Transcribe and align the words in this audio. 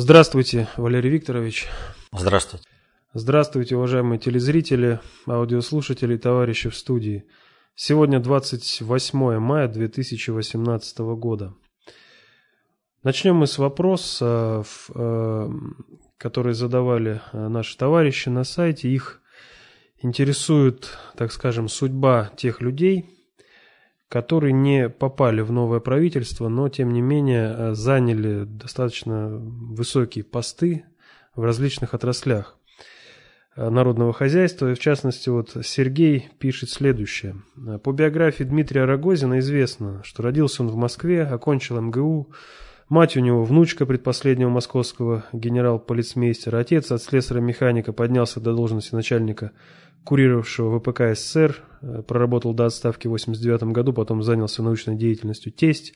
Здравствуйте, 0.00 0.68
Валерий 0.76 1.10
Викторович. 1.10 1.66
Здравствуйте. 2.12 2.64
Здравствуйте, 3.14 3.74
уважаемые 3.74 4.20
телезрители, 4.20 5.00
аудиослушатели 5.26 6.14
и 6.14 6.18
товарищи 6.18 6.70
в 6.70 6.76
студии. 6.76 7.24
Сегодня 7.74 8.20
28 8.20 9.38
мая 9.40 9.66
2018 9.66 10.98
года. 10.98 11.52
Начнем 13.02 13.34
мы 13.34 13.48
с 13.48 13.58
вопроса, 13.58 14.62
э, 14.94 15.50
который 16.16 16.54
задавали 16.54 17.20
э, 17.32 17.48
наши 17.48 17.76
товарищи 17.76 18.28
на 18.28 18.44
сайте. 18.44 18.88
Их 18.88 19.20
интересует, 20.00 20.96
так 21.16 21.32
скажем, 21.32 21.66
судьба 21.68 22.30
тех 22.36 22.60
людей, 22.60 23.17
которые 24.08 24.52
не 24.52 24.88
попали 24.88 25.42
в 25.42 25.52
новое 25.52 25.80
правительство, 25.80 26.48
но 26.48 26.68
тем 26.68 26.92
не 26.92 27.02
менее 27.02 27.54
э, 27.56 27.74
заняли 27.74 28.44
достаточно 28.44 29.28
высокие 29.28 30.24
посты 30.24 30.84
в 31.36 31.42
различных 31.42 31.92
отраслях 31.92 32.56
э, 33.54 33.68
народного 33.68 34.14
хозяйства. 34.14 34.70
И 34.70 34.74
в 34.74 34.78
частности, 34.78 35.28
вот 35.28 35.56
Сергей 35.62 36.30
пишет 36.38 36.70
следующее. 36.70 37.36
По 37.84 37.92
биографии 37.92 38.44
Дмитрия 38.44 38.86
Рогозина 38.86 39.40
известно, 39.40 40.02
что 40.04 40.22
родился 40.22 40.62
он 40.62 40.68
в 40.68 40.76
Москве, 40.76 41.24
окончил 41.24 41.80
МГУ, 41.80 42.32
Мать 42.88 43.18
у 43.18 43.20
него 43.20 43.44
внучка 43.44 43.84
предпоследнего 43.84 44.48
московского 44.48 45.26
генерал-полицмейстера. 45.34 46.58
Отец 46.58 46.90
от 46.90 47.02
слесаря-механика 47.02 47.92
поднялся 47.92 48.40
до 48.40 48.54
должности 48.54 48.94
начальника 48.94 49.52
курировавшего 50.08 50.78
ВПК 50.78 51.14
СССР, 51.14 51.62
э, 51.82 52.02
проработал 52.02 52.54
до 52.54 52.64
отставки 52.64 53.06
в 53.06 53.10
1989 53.10 53.74
году, 53.74 53.92
потом 53.92 54.22
занялся 54.22 54.62
научной 54.62 54.96
деятельностью 54.96 55.52
тесть. 55.52 55.92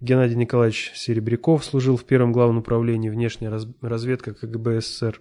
Геннадий 0.00 0.34
Николаевич 0.34 0.92
Серебряков 0.94 1.62
служил 1.62 1.98
в 1.98 2.04
первом 2.04 2.32
главном 2.32 2.58
управлении 2.58 3.10
внешняя 3.10 3.52
разведка 3.82 4.32
КГБ 4.32 4.80
СССР. 4.80 5.20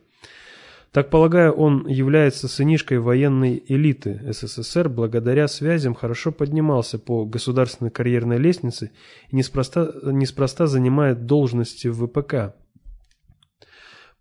Так 0.93 1.09
полагаю, 1.09 1.51
он 1.51 1.85
является 1.85 2.47
сынишкой 2.47 2.99
военной 2.99 3.61
элиты 3.67 4.21
СССР, 4.31 4.87
благодаря 4.87 5.49
связям 5.49 5.93
хорошо 5.93 6.31
поднимался 6.31 6.97
по 6.97 7.25
государственной 7.25 7.91
карьерной 7.91 8.37
лестнице 8.37 8.91
и 9.31 9.35
неспроста, 9.35 9.91
неспроста 10.01 10.65
занимает 10.65 11.25
должности 11.25 11.89
в 11.89 12.07
ВПК. 12.07 12.55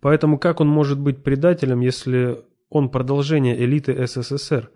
Поэтому 0.00 0.38
как 0.38 0.60
он 0.60 0.66
может 0.66 0.98
быть 0.98 1.22
предателем, 1.22 1.80
если 1.80 2.47
он 2.68 2.90
продолжение 2.90 3.58
элиты 3.58 4.06
СССР. 4.06 4.70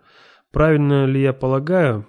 Правильно 0.51 1.05
ли 1.05 1.21
я 1.21 1.33
полагаю, 1.33 2.07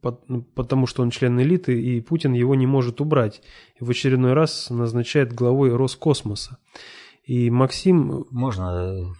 потому 0.00 0.86
что 0.86 1.02
он 1.02 1.10
член 1.10 1.40
элиты, 1.40 1.80
и 1.80 2.00
Путин 2.00 2.32
его 2.32 2.54
не 2.54 2.66
может 2.66 3.00
убрать, 3.00 3.42
и 3.80 3.84
в 3.84 3.90
очередной 3.90 4.32
раз 4.32 4.70
назначает 4.70 5.32
главой 5.32 5.74
Роскосмоса. 5.74 6.58
И 7.24 7.50
Максим... 7.50 8.26
Можно... 8.30 9.12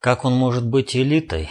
Как 0.00 0.24
он 0.24 0.34
может 0.34 0.68
быть 0.68 0.96
элитой? 0.96 1.48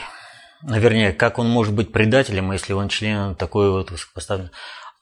Вернее, 0.61 1.13
как 1.13 1.39
он 1.39 1.47
может 1.49 1.73
быть 1.73 1.91
предателем, 1.91 2.51
если 2.51 2.73
он 2.73 2.89
член 2.89 3.35
такой 3.35 3.71
вот 3.71 3.89
высокопоставленный? 3.89 4.51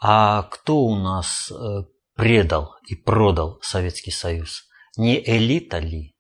А 0.02 0.44
кто 0.44 0.84
у 0.84 0.96
нас 0.96 1.52
э, 1.52 1.84
предал 2.16 2.76
и 2.88 2.96
продал 2.96 3.60
Советский 3.62 4.12
Союз? 4.12 4.70
Не 4.96 5.20
элита 5.20 5.80
ли? 5.80 6.16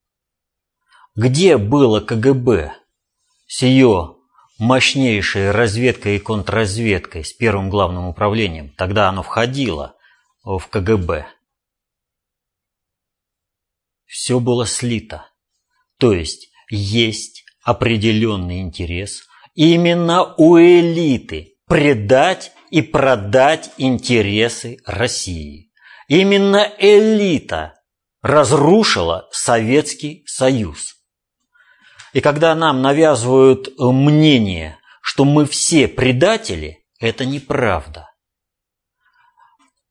Где 1.21 1.57
было 1.57 1.99
КГБ 1.99 2.75
с 3.45 3.63
ее 3.63 4.15
мощнейшей 4.57 5.51
разведкой 5.51 6.15
и 6.15 6.19
контрразведкой, 6.19 7.25
с 7.25 7.33
первым 7.33 7.69
главным 7.69 8.07
управлением? 8.07 8.69
Тогда 8.77 9.09
оно 9.09 9.21
входило 9.21 9.97
в 10.45 10.61
КГБ. 10.69 11.27
Все 14.05 14.39
было 14.39 14.65
слито. 14.65 15.29
То 15.97 16.13
есть 16.13 16.51
есть 16.69 17.43
определенный 17.63 18.61
интерес 18.61 19.23
именно 19.55 20.33
у 20.37 20.57
элиты 20.57 21.57
предать 21.67 22.53
и 22.71 22.81
продать 22.81 23.71
интересы 23.75 24.77
России. 24.85 25.73
Именно 26.07 26.71
элита 26.77 27.73
разрушила 28.21 29.27
Советский 29.33 30.23
Союз. 30.25 30.98
И 32.13 32.21
когда 32.21 32.55
нам 32.55 32.81
навязывают 32.81 33.67
э, 33.67 33.71
мнение, 33.77 34.77
что 35.01 35.25
мы 35.25 35.45
все 35.45 35.87
предатели, 35.87 36.83
это 36.99 37.25
неправда. 37.25 38.09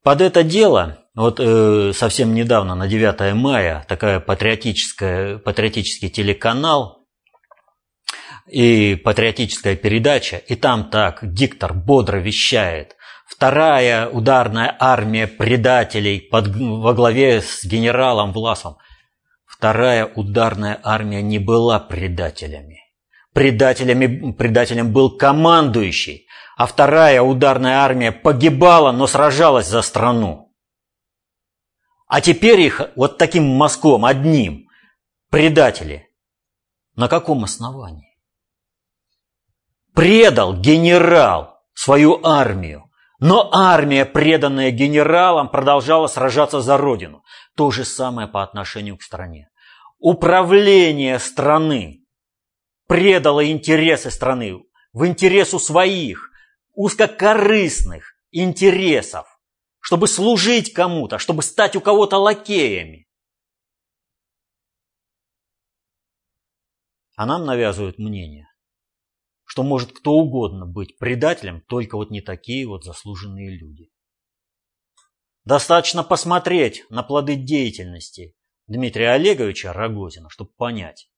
Под 0.02 0.20
это 0.20 0.42
дело, 0.42 1.04
вот 1.14 1.38
э, 1.38 1.92
совсем 1.94 2.34
недавно, 2.34 2.74
на 2.74 2.88
9 2.88 3.34
мая, 3.34 3.84
такая 3.88 4.20
патриотическая, 4.20 5.38
патриотический 5.38 6.08
телеканал 6.08 7.06
и 8.50 8.96
патриотическая 8.96 9.76
передача, 9.76 10.36
и 10.36 10.56
там 10.56 10.90
так 10.90 11.18
диктор 11.22 11.72
бодро 11.72 12.18
вещает. 12.18 12.96
Вторая 13.26 14.08
ударная 14.08 14.74
армия 14.80 15.26
предателей 15.26 16.20
под, 16.20 16.48
во 16.48 16.94
главе 16.94 17.42
с 17.42 17.64
генералом 17.64 18.32
Власом– 18.32 18.78
Вторая 19.58 20.06
ударная 20.06 20.80
армия 20.84 21.20
не 21.20 21.40
была 21.40 21.80
предателями. 21.80 22.78
Предателями, 23.34 24.30
предателем 24.30 24.92
был 24.92 25.16
командующий, 25.16 26.28
а 26.56 26.66
вторая 26.66 27.20
ударная 27.22 27.78
армия 27.78 28.12
погибала, 28.12 28.92
но 28.92 29.08
сражалась 29.08 29.66
за 29.66 29.82
страну. 29.82 30.54
А 32.06 32.20
теперь 32.20 32.60
их 32.60 32.82
вот 32.94 33.18
таким 33.18 33.48
мазком, 33.56 34.04
одним, 34.04 34.68
предатели. 35.28 36.08
На 36.94 37.08
каком 37.08 37.42
основании? 37.42 38.16
Предал 39.92 40.56
генерал 40.56 41.58
свою 41.74 42.24
армию. 42.24 42.84
Но 43.20 43.50
армия, 43.52 44.04
преданная 44.04 44.70
генералам, 44.70 45.48
продолжала 45.48 46.06
сражаться 46.06 46.60
за 46.60 46.76
родину. 46.76 47.24
То 47.56 47.72
же 47.72 47.84
самое 47.84 48.28
по 48.28 48.44
отношению 48.44 48.96
к 48.96 49.02
стране. 49.02 49.47
Управление 49.98 51.18
страны 51.18 52.06
предало 52.86 53.50
интересы 53.50 54.12
страны 54.12 54.64
в 54.92 55.04
интересу 55.04 55.58
своих 55.58 56.30
узкокорыстных 56.74 58.14
интересов, 58.30 59.26
чтобы 59.80 60.06
служить 60.06 60.72
кому-то, 60.72 61.18
чтобы 61.18 61.42
стать 61.42 61.74
у 61.74 61.80
кого-то 61.80 62.16
лакеями. 62.18 63.08
А 67.16 67.26
нам 67.26 67.44
навязывают 67.44 67.98
мнение, 67.98 68.48
что 69.42 69.64
может 69.64 69.90
кто 69.92 70.12
угодно 70.12 70.64
быть 70.64 70.96
предателем, 70.98 71.60
только 71.62 71.96
вот 71.96 72.12
не 72.12 72.20
такие 72.20 72.68
вот 72.68 72.84
заслуженные 72.84 73.50
люди. 73.50 73.90
Достаточно 75.44 76.04
посмотреть 76.04 76.88
на 76.88 77.02
плоды 77.02 77.34
деятельности 77.34 78.37
Дмитрия 78.68 79.12
Олеговича 79.12 79.72
Рогозина, 79.72 80.28
чтобы 80.28 80.50
понять, 80.50 81.10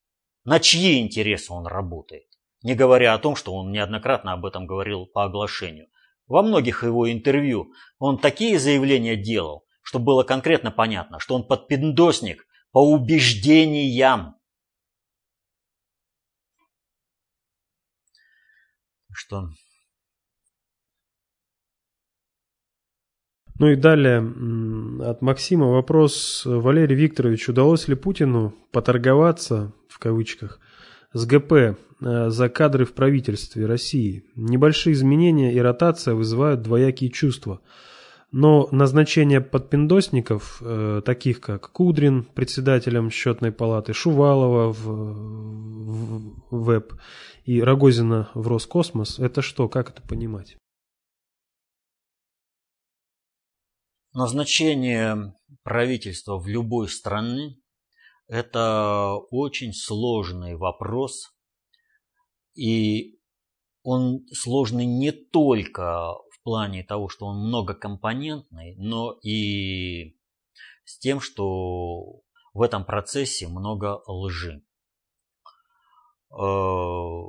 на 0.44 0.60
чьи 0.60 1.00
интересы 1.00 1.52
он 1.52 1.66
работает. 1.66 2.28
Не 2.62 2.76
говоря 2.76 3.12
о 3.12 3.18
том, 3.18 3.34
что 3.34 3.54
он 3.54 3.72
неоднократно 3.72 4.32
об 4.32 4.46
этом 4.46 4.66
говорил 4.66 5.06
по 5.06 5.24
оглашению. 5.24 5.88
Во 6.28 6.42
многих 6.42 6.84
его 6.84 7.10
интервью 7.10 7.72
он 7.98 8.18
такие 8.18 8.60
заявления 8.60 9.16
делал, 9.16 9.66
что 9.82 9.98
было 9.98 10.22
конкретно 10.22 10.70
понятно, 10.70 11.18
что 11.18 11.34
он 11.34 11.44
подпиндосник 11.44 12.46
по 12.70 12.78
убеждениям. 12.78 14.36
Что 19.12 19.48
Ну 23.60 23.68
и 23.68 23.76
далее 23.76 24.20
от 25.04 25.20
Максима 25.20 25.66
вопрос. 25.66 26.44
Валерий 26.46 26.96
Викторович, 26.96 27.50
удалось 27.50 27.88
ли 27.88 27.94
Путину 27.94 28.54
поторговаться, 28.72 29.74
в 29.86 29.98
кавычках, 29.98 30.60
с 31.12 31.26
ГП 31.26 31.52
э, 31.52 31.74
за 32.00 32.48
кадры 32.48 32.86
в 32.86 32.94
правительстве 32.94 33.66
России? 33.66 34.24
Небольшие 34.34 34.94
изменения 34.94 35.52
и 35.52 35.58
ротация 35.58 36.14
вызывают 36.14 36.62
двоякие 36.62 37.10
чувства. 37.10 37.60
Но 38.32 38.66
назначение 38.72 39.42
подпиндосников, 39.42 40.62
э, 40.64 41.02
таких 41.04 41.40
как 41.40 41.70
Кудрин, 41.70 42.24
председателем 42.34 43.10
счетной 43.10 43.52
палаты, 43.52 43.92
Шувалова 43.92 44.72
в, 44.72 44.86
в 46.50 46.64
ВЭП 46.64 46.94
и 47.44 47.62
Рогозина 47.62 48.30
в 48.32 48.48
Роскосмос, 48.48 49.18
это 49.18 49.42
что, 49.42 49.68
как 49.68 49.90
это 49.90 50.00
понимать? 50.00 50.56
Назначение 54.12 55.34
правительства 55.62 56.36
в 56.36 56.48
любой 56.48 56.88
стране– 56.88 57.56
это 58.26 59.14
очень 59.30 59.72
сложный 59.72 60.56
вопрос, 60.56 61.32
и 62.54 63.20
он 63.84 64.26
сложный 64.32 64.84
не 64.84 65.12
только 65.12 66.14
в 66.32 66.42
плане 66.42 66.82
того, 66.82 67.08
что 67.08 67.26
он 67.26 67.46
многокомпонентный, 67.46 68.74
но 68.78 69.12
и 69.22 70.16
с 70.84 70.98
тем, 70.98 71.20
что 71.20 72.22
в 72.52 72.62
этом 72.62 72.84
процессе 72.84 73.46
много 73.46 74.02
лжи. 74.08 74.60
Э, 76.32 77.22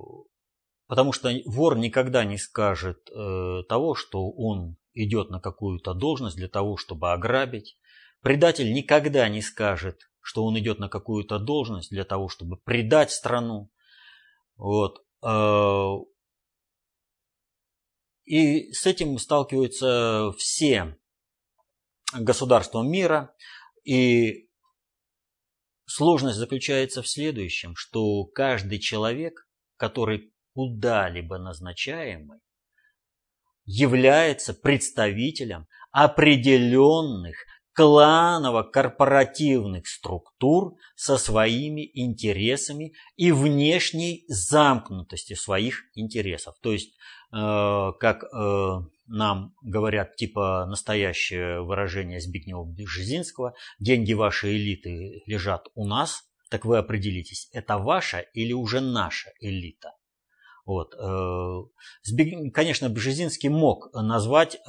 потому 0.87 1.11
что 1.11 1.29
вор 1.45 1.77
никогда 1.77 2.25
не 2.25 2.39
скажет 2.39 3.07
э, 3.11 3.61
того, 3.69 3.93
что 3.93 4.31
он 4.31 4.77
идет 4.93 5.29
на 5.29 5.39
какую-то 5.39 5.93
должность 5.93 6.37
для 6.37 6.47
того, 6.47 6.77
чтобы 6.77 7.11
ограбить. 7.11 7.77
Предатель 8.21 8.73
никогда 8.73 9.27
не 9.29 9.41
скажет, 9.41 9.99
что 10.19 10.45
он 10.45 10.57
идет 10.59 10.79
на 10.79 10.89
какую-то 10.89 11.39
должность 11.39 11.89
для 11.89 12.05
того, 12.05 12.29
чтобы 12.29 12.57
предать 12.57 13.11
страну. 13.11 13.71
Вот. 14.55 15.03
Э, 15.23 15.95
и 18.25 18.71
с 18.71 18.85
этим 18.85 19.17
сталкиваются 19.17 20.31
все 20.37 20.97
государства 22.13 22.83
мира. 22.83 23.35
И 23.83 24.49
сложность 25.85 26.37
заключается 26.37 27.01
в 27.01 27.09
следующем, 27.09 27.75
что 27.75 28.25
каждый 28.25 28.79
человек, 28.79 29.47
который 29.77 30.33
куда-либо 30.53 31.37
назначаемый, 31.39 32.39
является 33.65 34.53
представителем 34.53 35.67
определенных 35.91 37.45
кланово-корпоративных 37.73 39.87
структур 39.87 40.75
со 40.95 41.17
своими 41.17 41.89
интересами 41.93 42.93
и 43.15 43.31
внешней 43.31 44.25
замкнутостью 44.27 45.37
своих 45.37 45.85
интересов. 45.95 46.55
То 46.61 46.73
есть, 46.73 46.93
э, 47.33 47.91
как 47.99 48.23
э, 48.23 48.81
нам 49.07 49.55
говорят, 49.61 50.15
типа 50.15 50.67
настоящее 50.67 51.63
выражение 51.63 52.19
Збигнева 52.19 52.65
Бжезинского, 52.65 53.55
деньги 53.79 54.13
вашей 54.13 54.57
элиты 54.57 55.23
лежат 55.25 55.67
у 55.73 55.87
нас, 55.87 56.23
так 56.49 56.65
вы 56.65 56.77
определитесь, 56.77 57.47
это 57.53 57.77
ваша 57.77 58.19
или 58.19 58.51
уже 58.51 58.81
наша 58.81 59.31
элита. 59.39 59.93
Вот. 60.65 60.93
Э, 60.95 62.49
конечно, 62.53 62.89
Бжезинский 62.89 63.49
мог 63.49 63.89
назвать 63.93 64.55
э, 64.55 64.59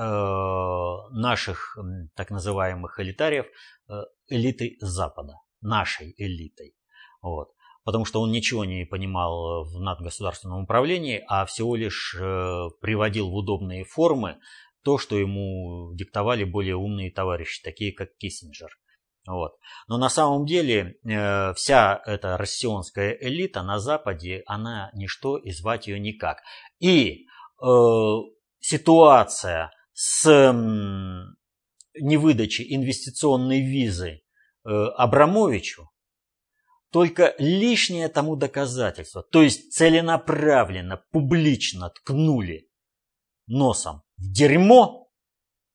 наших 1.11 1.79
так 2.15 2.31
называемых 2.31 2.99
элитариев 3.01 3.47
э, 3.89 3.93
элитой 4.29 4.77
Запада, 4.81 5.35
нашей 5.61 6.15
элитой. 6.17 6.75
Вот. 7.21 7.49
Потому 7.85 8.05
что 8.05 8.21
он 8.21 8.31
ничего 8.31 8.65
не 8.65 8.85
понимал 8.85 9.65
в 9.65 9.81
надгосударственном 9.81 10.63
управлении, 10.63 11.25
а 11.27 11.45
всего 11.47 11.75
лишь 11.75 12.15
приводил 12.17 13.29
в 13.29 13.35
удобные 13.35 13.85
формы 13.85 14.39
то, 14.85 14.99
что 14.99 15.19
ему 15.19 15.93
диктовали 15.95 16.45
более 16.45 16.77
умные 16.77 17.11
товарищи, 17.11 17.61
такие 17.63 17.93
как 17.93 18.17
Киссинджер. 18.19 18.71
Вот. 19.27 19.53
Но 19.87 19.99
на 19.99 20.09
самом 20.09 20.47
деле 20.47 20.97
э, 21.05 21.55
вся 21.55 22.03
эта 22.07 22.37
россионская 22.37 23.17
элита 23.21 23.63
на 23.63 23.79
Западе, 23.79 24.43
она 24.47 24.91
ничто 24.95 25.37
и 25.37 25.53
звать 25.53 25.87
ее 25.87 26.01
никак. 26.01 26.39
И 26.81 27.27
э, 27.63 27.67
ситуация 28.59 29.71
с 29.93 30.27
э, 30.29 30.53
невыдачей 32.01 32.75
инвестиционной 32.75 33.61
визы 33.61 34.23
э, 34.65 34.69
Абрамовичу 34.69 35.89
только 36.91 37.35
лишнее 37.39 38.09
тому 38.09 38.37
доказательство. 38.37 39.23
То 39.23 39.43
есть 39.43 39.73
целенаправленно, 39.73 41.03
публично 41.11 41.91
ткнули 41.91 42.69
носом 43.47 44.03
в 44.17 44.31
дерьмо 44.31 45.02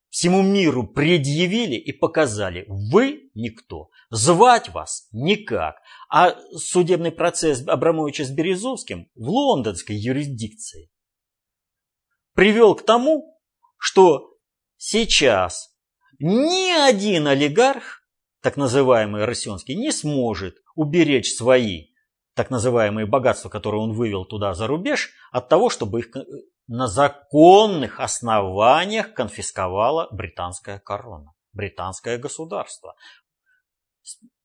всему 0.09 0.41
миру 0.41 0.87
предъявили 0.87 1.75
и 1.75 1.91
показали, 1.91 2.65
вы 2.67 3.29
никто, 3.33 3.89
звать 4.09 4.69
вас 4.69 5.07
никак. 5.11 5.77
А 6.09 6.35
судебный 6.55 7.11
процесс 7.11 7.67
Абрамовича 7.67 8.23
с 8.23 8.31
Березовским 8.31 9.09
в 9.15 9.29
лондонской 9.29 9.95
юрисдикции 9.95 10.89
привел 12.33 12.75
к 12.75 12.83
тому, 12.83 13.39
что 13.77 14.37
сейчас 14.77 15.75
ни 16.19 16.71
один 16.71 17.27
олигарх, 17.27 18.01
так 18.41 18.57
называемый 18.57 19.25
россионский, 19.25 19.75
не 19.75 19.91
сможет 19.91 20.57
уберечь 20.75 21.33
свои 21.33 21.87
так 22.37 22.51
называемые 22.51 23.07
богатства, 23.07 23.49
которые 23.49 23.81
он 23.81 23.93
вывел 23.93 24.23
туда 24.23 24.53
за 24.53 24.67
рубеж, 24.67 25.09
от 25.31 25.49
того, 25.49 25.71
чтобы 25.71 26.01
их 26.01 26.11
на 26.67 26.87
законных 26.87 27.99
основаниях 27.99 29.13
конфисковала 29.13 30.07
британская 30.11 30.79
корона, 30.79 31.33
британское 31.53 32.17
государство. 32.17 32.95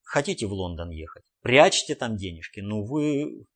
Хотите 0.02 0.46
в 0.46 0.52
Лондон 0.52 0.90
ехать? 0.90 1.24
Прячьте 1.40 1.94
там 1.94 2.16
денежки. 2.16 2.60
Ну 2.60 2.84
вы... 2.84 3.46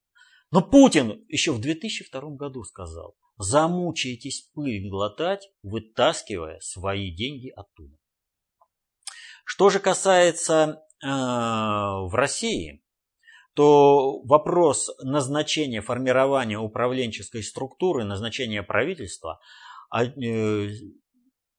Но 0.51 0.63
Путин 0.63 1.25
еще 1.29 1.53
в 1.53 1.61
2002 1.61 2.21
году 2.37 2.63
сказал, 2.65 3.17
замучаетесь 3.37 4.51
пыль 4.55 4.89
глотать, 4.89 5.49
вытаскивая 5.63 6.59
свои 6.61 7.15
деньги 7.15 7.51
оттуда. 7.51 7.97
Что 9.45 9.71
же 9.71 9.79
касается 9.81 10.83
э, 11.03 11.07
в 11.07 12.11
России, 12.13 12.83
то 13.57 14.21
вопрос 14.25 14.91
назначения, 15.03 15.81
формирования 15.81 16.59
управленческой 16.59 17.43
структуры, 17.43 18.05
назначения 18.05 18.63
правительства 18.63 19.41
а, 19.89 20.05
э, 20.05 20.69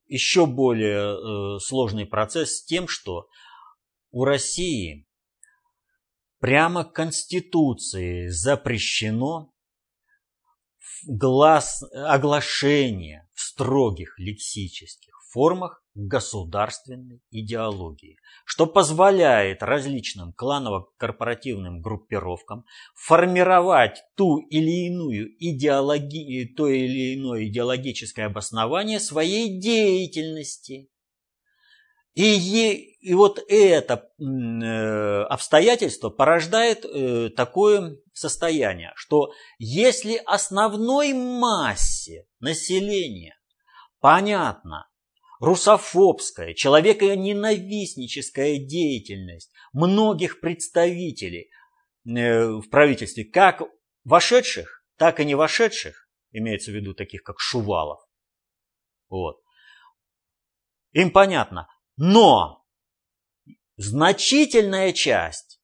еще 0.05 0.45
более 0.45 1.55
э, 1.55 1.59
сложный 1.59 2.05
процесс 2.05 2.57
с 2.57 2.65
тем, 2.65 2.87
что 2.87 3.27
у 4.11 4.25
России 4.25 5.07
прямо 6.39 6.83
Конституцией 6.83 8.29
запрещено 8.29 9.51
глаз, 11.07 11.81
оглашение 11.91 13.27
строгих 13.33 14.19
лексических 14.19 15.16
формах 15.37 15.83
государственной 15.93 17.21
идеологии, 17.29 18.17
что 18.43 18.65
позволяет 18.65 19.61
различным 19.61 20.33
кланово-корпоративным 20.33 21.79
группировкам 21.79 22.65
формировать 22.95 24.01
ту 24.15 24.39
или 24.39 24.87
иную 24.87 25.27
идеологи... 25.37 26.51
то 26.57 26.67
или 26.67 27.13
иное 27.13 27.45
идеологическое 27.45 28.25
обоснование 28.25 28.99
своей 28.99 29.59
деятельности. 29.59 30.89
И, 32.15 32.97
и 32.99 33.13
вот 33.13 33.39
это 33.47 34.09
э, 34.19 35.21
обстоятельство 35.25 36.09
порождает 36.09 36.83
э, 36.83 37.29
такое 37.29 37.97
состояние, 38.11 38.91
что 38.95 39.33
если 39.59 40.19
основной 40.25 41.13
массе 41.13 42.25
населения 42.39 43.37
понятно, 43.99 44.86
русофобская, 45.39 46.53
человеконенавистническая 46.53 48.59
деятельность 48.59 49.51
многих 49.73 50.39
представителей 50.39 51.49
э, 52.05 52.47
в 52.47 52.69
правительстве, 52.69 53.25
как 53.25 53.63
вошедших, 54.03 54.85
так 54.97 55.19
и 55.19 55.25
не 55.25 55.35
вошедших, 55.35 56.07
имеется 56.31 56.71
в 56.71 56.75
виду 56.75 56.93
таких, 56.93 57.23
как 57.23 57.39
Шувалов. 57.39 57.99
Вот. 59.09 59.41
Им 60.93 61.11
понятно. 61.11 61.67
Но 61.97 62.63
значительная 63.75 64.93
часть 64.93 65.59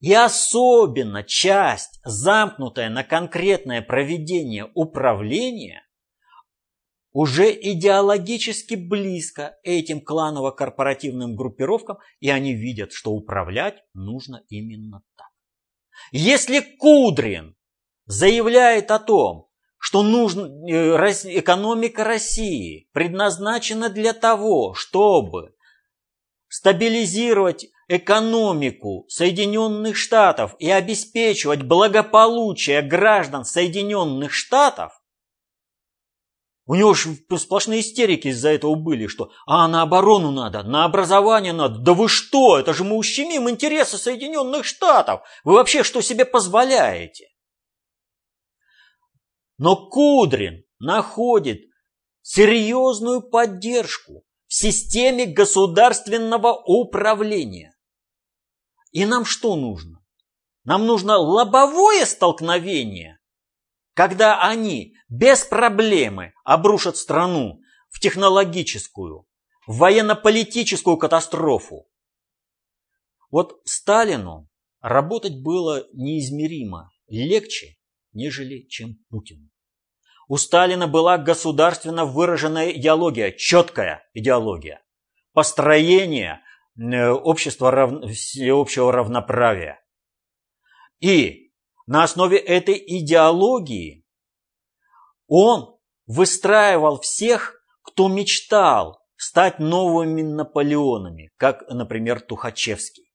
и 0.00 0.12
особенно 0.12 1.22
часть, 1.22 2.00
замкнутая 2.04 2.90
на 2.90 3.04
конкретное 3.04 3.80
проведение 3.80 4.70
управления, 4.74 5.83
уже 7.14 7.52
идеологически 7.52 8.74
близко 8.74 9.56
этим 9.62 10.00
кланово-корпоративным 10.00 11.36
группировкам, 11.36 11.98
и 12.18 12.28
они 12.28 12.54
видят, 12.54 12.92
что 12.92 13.12
управлять 13.12 13.76
нужно 13.94 14.42
именно 14.48 15.00
так. 15.16 15.28
Если 16.10 16.58
Кудрин 16.60 17.54
заявляет 18.06 18.90
о 18.90 18.98
том, 18.98 19.48
что 19.78 20.02
нужно, 20.02 20.46
э, 20.68 20.96
экономика 21.38 22.02
России 22.02 22.88
предназначена 22.92 23.90
для 23.90 24.12
того, 24.12 24.74
чтобы 24.74 25.54
стабилизировать 26.48 27.66
экономику 27.86 29.04
Соединенных 29.08 29.96
Штатов 29.96 30.56
и 30.58 30.68
обеспечивать 30.68 31.62
благополучие 31.62 32.82
граждан 32.82 33.44
Соединенных 33.44 34.32
Штатов, 34.32 35.00
у 36.66 36.74
него 36.76 36.94
же 36.94 37.14
сплошные 37.38 37.80
истерики 37.80 38.28
из-за 38.28 38.50
этого 38.50 38.74
были, 38.74 39.06
что 39.06 39.30
«а, 39.46 39.68
на 39.68 39.82
оборону 39.82 40.30
надо, 40.30 40.62
на 40.62 40.84
образование 40.84 41.52
надо». 41.52 41.78
Да 41.78 41.92
вы 41.92 42.08
что, 42.08 42.58
это 42.58 42.72
же 42.72 42.84
мы 42.84 42.96
ущемим 42.96 43.50
интересы 43.50 43.98
Соединенных 43.98 44.64
Штатов. 44.64 45.22
Вы 45.44 45.54
вообще 45.54 45.82
что 45.82 46.00
себе 46.00 46.24
позволяете? 46.24 47.28
Но 49.58 49.76
Кудрин 49.76 50.64
находит 50.78 51.60
серьезную 52.22 53.20
поддержку 53.20 54.24
в 54.46 54.54
системе 54.54 55.26
государственного 55.26 56.54
управления. 56.64 57.74
И 58.90 59.04
нам 59.04 59.26
что 59.26 59.54
нужно? 59.54 60.02
Нам 60.64 60.86
нужно 60.86 61.18
лобовое 61.18 62.06
столкновение, 62.06 63.18
когда 63.92 64.40
они 64.40 64.93
без 65.08 65.44
проблемы 65.44 66.32
обрушат 66.44 66.96
страну 66.96 67.60
в 67.90 68.00
технологическую, 68.00 69.26
в 69.66 69.78
военно-политическую 69.78 70.96
катастрофу. 70.96 71.86
Вот 73.30 73.60
Сталину 73.64 74.48
работать 74.80 75.42
было 75.42 75.86
неизмеримо 75.92 76.90
легче, 77.08 77.76
нежели 78.12 78.66
чем 78.68 78.98
Путину. 79.08 79.50
У 80.28 80.36
Сталина 80.36 80.88
была 80.88 81.18
государственно 81.18 82.04
выраженная 82.04 82.70
идеология, 82.70 83.30
четкая 83.30 84.08
идеология. 84.14 84.82
Построение 85.32 86.40
э, 86.78 87.08
общества 87.10 87.70
рав... 87.70 88.10
всеобщего 88.10 88.90
равноправия. 88.90 89.84
И 91.00 91.52
на 91.86 92.04
основе 92.04 92.38
этой 92.38 92.82
идеологии 92.86 94.03
он 95.36 95.76
выстраивал 96.06 97.00
всех, 97.00 97.60
кто 97.82 98.06
мечтал 98.06 99.00
стать 99.16 99.58
новыми 99.58 100.22
Наполеонами, 100.22 101.32
как, 101.38 101.68
например, 101.68 102.20
Тухачевский. 102.20 103.12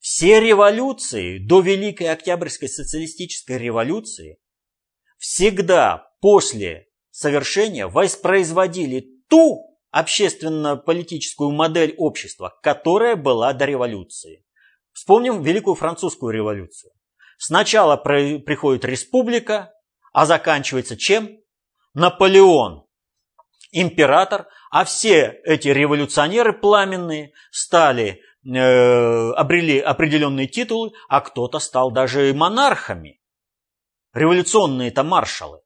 Все 0.00 0.38
революции 0.38 1.38
до 1.38 1.60
Великой 1.60 2.08
Октябрьской 2.08 2.68
социалистической 2.68 3.56
революции 3.56 4.38
всегда 5.16 6.10
после 6.20 6.88
совершения 7.10 7.86
воспроизводили 7.86 9.06
ту 9.28 9.78
общественно-политическую 9.92 11.52
модель 11.52 11.94
общества, 11.96 12.52
которая 12.62 13.16
была 13.16 13.54
до 13.54 13.64
революции. 13.64 14.44
Вспомним 14.92 15.42
Великую 15.42 15.74
Французскую 15.74 16.34
революцию. 16.34 16.92
Сначала 17.38 17.96
приходит 17.96 18.84
республика, 18.84 19.71
а 20.12 20.26
заканчивается 20.26 20.96
чем? 20.96 21.38
Наполеон, 21.94 22.86
император, 23.70 24.48
а 24.70 24.84
все 24.84 25.40
эти 25.44 25.68
революционеры 25.68 26.58
пламенные 26.58 27.32
стали, 27.50 28.22
э, 28.44 29.32
обрели 29.32 29.78
определенные 29.78 30.46
титулы, 30.46 30.92
а 31.08 31.20
кто-то 31.20 31.58
стал 31.58 31.90
даже 31.90 32.32
монархами 32.32 33.20
революционные-то 34.12 35.02
маршалы. 35.02 35.60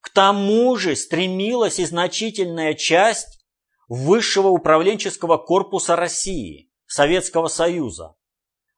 К 0.00 0.10
тому 0.10 0.76
же 0.76 0.94
стремилась 0.96 1.78
и 1.78 1.84
значительная 1.84 2.74
часть 2.74 3.44
высшего 3.88 4.48
управленческого 4.48 5.38
корпуса 5.38 5.96
России, 5.96 6.70
Советского 6.86 7.48
Союза. 7.48 8.14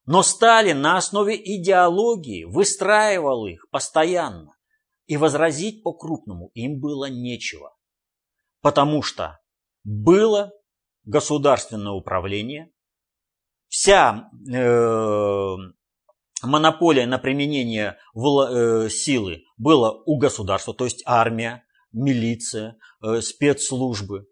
Но 0.07 0.23
Сталин 0.23 0.81
на 0.81 0.97
основе 0.97 1.37
идеологии 1.37 2.45
выстраивал 2.45 3.47
их 3.47 3.69
постоянно, 3.71 4.57
и 5.11 5.17
возразить 5.17 5.83
по-крупному 5.83 6.53
им 6.55 6.79
было 6.79 7.11
нечего. 7.11 7.77
Потому 8.61 9.03
что 9.03 9.41
было 9.83 10.53
государственное 11.03 11.91
управление, 11.91 12.71
вся 13.67 14.31
э, 14.55 15.57
монополия 16.45 17.07
на 17.07 17.19
применение 17.19 17.99
э, 18.15 18.89
силы 18.89 19.43
была 19.57 19.91
у 19.91 20.17
государства, 20.17 20.75
то 20.75 20.85
есть 20.85 21.03
армия, 21.05 21.65
милиция, 21.91 22.79
э, 23.03 23.21
спецслужбы. 23.21 24.29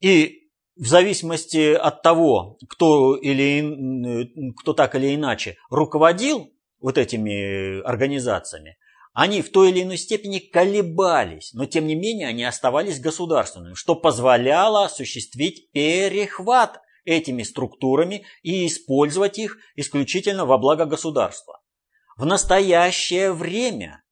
И 0.00 0.50
в 0.76 0.86
зависимости 0.86 1.72
от 1.72 2.02
того, 2.02 2.58
кто, 2.68 3.16
или, 3.16 4.24
э, 4.24 4.52
кто 4.60 4.74
так 4.74 4.94
или 4.94 5.14
иначе 5.14 5.56
руководил 5.70 6.52
вот 6.80 6.98
этими 6.98 7.80
организациями, 7.82 8.76
они 9.12 9.42
в 9.42 9.50
той 9.50 9.70
или 9.70 9.82
иной 9.82 9.98
степени 9.98 10.38
колебались, 10.38 11.52
но 11.52 11.66
тем 11.66 11.86
не 11.86 11.94
менее 11.94 12.28
они 12.28 12.44
оставались 12.44 13.00
государственными, 13.00 13.74
что 13.74 13.96
позволяло 13.96 14.84
осуществить 14.84 15.70
перехват 15.72 16.80
этими 17.04 17.42
структурами 17.42 18.24
и 18.42 18.66
использовать 18.66 19.38
их 19.38 19.58
исключительно 19.74 20.46
во 20.46 20.58
благо 20.58 20.84
государства. 20.84 21.60
В 22.16 22.24
настоящее 22.24 23.32
время 23.32 24.02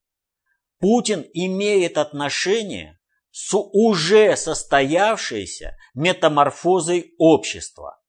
Путин 0.80 1.24
имеет 1.32 1.98
отношение 1.98 2.98
с 3.30 3.54
уже 3.56 4.36
состоявшейся 4.36 5.76
метаморфозой 5.94 7.14
общества, 7.18 8.00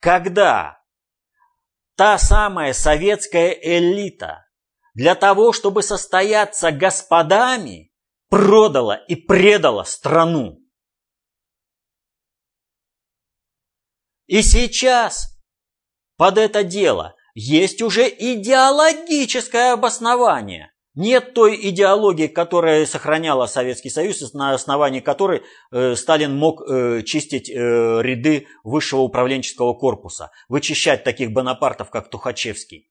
когда 0.00 0.77
та 1.98 2.16
самая 2.16 2.74
советская 2.74 3.50
элита 3.50 4.46
для 4.94 5.16
того, 5.16 5.52
чтобы 5.52 5.82
состояться 5.82 6.70
господами, 6.70 7.92
продала 8.28 8.94
и 8.94 9.16
предала 9.16 9.82
страну. 9.82 10.60
И 14.26 14.42
сейчас 14.42 15.36
под 16.16 16.38
это 16.38 16.62
дело 16.62 17.16
есть 17.34 17.82
уже 17.82 18.08
идеологическое 18.08 19.72
обоснование. 19.72 20.72
Нет 20.98 21.32
той 21.32 21.56
идеологии, 21.70 22.26
которая 22.26 22.84
сохраняла 22.84 23.46
Советский 23.46 23.88
Союз, 23.88 24.34
на 24.34 24.52
основании 24.52 24.98
которой 24.98 25.44
э, 25.70 25.94
Сталин 25.94 26.36
мог 26.36 26.60
э, 26.60 27.04
чистить 27.04 27.48
э, 27.48 27.54
ряды 27.54 28.48
высшего 28.64 29.02
управленческого 29.02 29.74
корпуса, 29.74 30.32
вычищать 30.48 31.04
таких 31.04 31.30
бонапартов, 31.30 31.90
как 31.90 32.10
Тухачевский. 32.10 32.90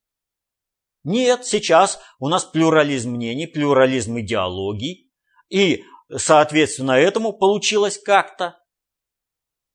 Нет, 1.03 1.45
сейчас 1.45 1.99
у 2.17 2.29
нас 2.29 2.45
плюрализм 2.45 3.11
мнений, 3.11 3.45
плюрализм 3.45 4.17
идеологий, 4.19 5.11
и, 5.49 5.83
соответственно, 6.15 6.93
этому 6.93 7.33
получилось 7.33 7.97
как-то. 8.01 8.57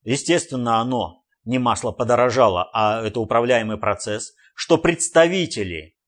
Естественно, 0.04 0.80
оно 0.80 1.22
не 1.44 1.58
масло 1.58 1.92
подорожало, 1.92 2.70
а 2.72 3.06
это 3.06 3.20
управляемый 3.20 3.76
процесс, 3.76 4.32
что 4.54 4.78
представители 4.78 5.98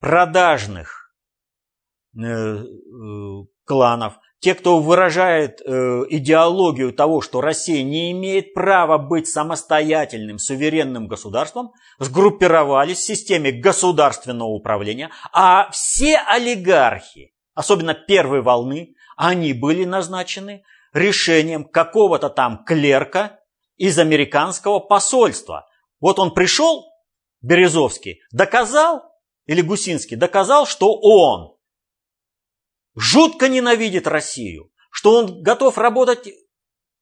продажных 0.00 1.03
кланов, 3.64 4.14
те, 4.44 4.54
кто 4.54 4.78
выражает 4.78 5.62
э, 5.62 6.02
идеологию 6.10 6.92
того, 6.92 7.22
что 7.22 7.40
Россия 7.40 7.82
не 7.82 8.12
имеет 8.12 8.52
права 8.52 8.98
быть 8.98 9.26
самостоятельным, 9.26 10.38
суверенным 10.38 11.08
государством, 11.08 11.72
сгруппировались 11.98 12.98
в 12.98 13.06
системе 13.06 13.52
государственного 13.52 14.48
управления, 14.48 15.10
а 15.32 15.70
все 15.70 16.18
олигархи, 16.18 17.32
особенно 17.54 17.94
первой 17.94 18.42
волны, 18.42 18.96
они 19.16 19.54
были 19.54 19.86
назначены 19.86 20.62
решением 20.92 21.64
какого-то 21.64 22.28
там 22.28 22.64
клерка 22.64 23.38
из 23.78 23.98
американского 23.98 24.78
посольства. 24.78 25.66
Вот 26.00 26.18
он 26.18 26.34
пришел, 26.34 26.84
Березовский, 27.40 28.20
доказал, 28.30 29.04
или 29.46 29.62
Гусинский, 29.62 30.18
доказал, 30.18 30.66
что 30.66 30.98
он 31.00 31.53
жутко 32.94 33.48
ненавидит 33.48 34.06
Россию, 34.06 34.72
что 34.90 35.16
он 35.16 35.42
готов 35.42 35.78
работать 35.78 36.28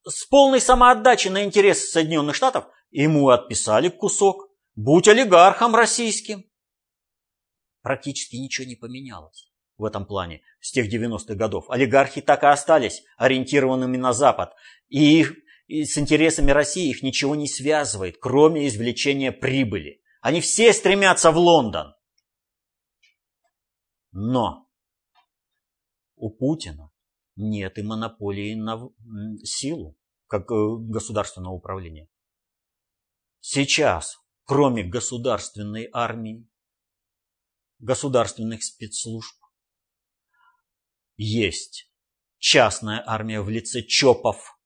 с 0.04 0.24
полной 0.26 0.60
самоотдачей 0.60 1.30
на 1.30 1.44
интересы 1.44 1.86
Соединенных 1.86 2.34
Штатов, 2.34 2.66
ему 2.90 3.28
отписали 3.28 3.88
кусок. 3.88 4.50
Будь 4.74 5.06
олигархом 5.06 5.74
российским. 5.74 6.44
Практически 7.82 8.36
ничего 8.36 8.66
не 8.66 8.74
поменялось 8.74 9.52
в 9.76 9.84
этом 9.84 10.06
плане 10.06 10.42
с 10.60 10.72
тех 10.72 10.92
90-х 10.92 11.34
годов. 11.34 11.68
Олигархи 11.68 12.20
так 12.20 12.42
и 12.42 12.46
остались 12.46 13.02
ориентированными 13.16 13.96
на 13.96 14.12
Запад. 14.12 14.54
И 14.88 15.20
их 15.20 15.34
и 15.66 15.84
с 15.84 15.98
интересами 15.98 16.50
России 16.50 16.88
их 16.88 17.02
ничего 17.02 17.34
не 17.34 17.48
связывает, 17.48 18.16
кроме 18.18 18.66
извлечения 18.68 19.32
прибыли. 19.32 20.02
Они 20.20 20.40
все 20.40 20.72
стремятся 20.72 21.32
в 21.32 21.36
Лондон. 21.36 21.94
Но 24.12 24.68
у 26.22 26.30
Путина 26.30 26.92
нет 27.34 27.78
и 27.78 27.82
монополии 27.82 28.54
на 28.54 28.90
силу, 29.42 29.98
как 30.28 30.50
э, 30.52 30.76
государственного 30.78 31.52
управления. 31.52 32.08
Сейчас, 33.40 34.18
кроме 34.44 34.84
государственной 34.84 35.88
армии, 35.92 36.48
государственных 37.80 38.62
спецслужб, 38.62 39.36
есть 41.16 41.90
частная 42.38 43.02
армия 43.04 43.40
в 43.40 43.50
лице 43.50 43.82
ЧОПов, 43.82 44.56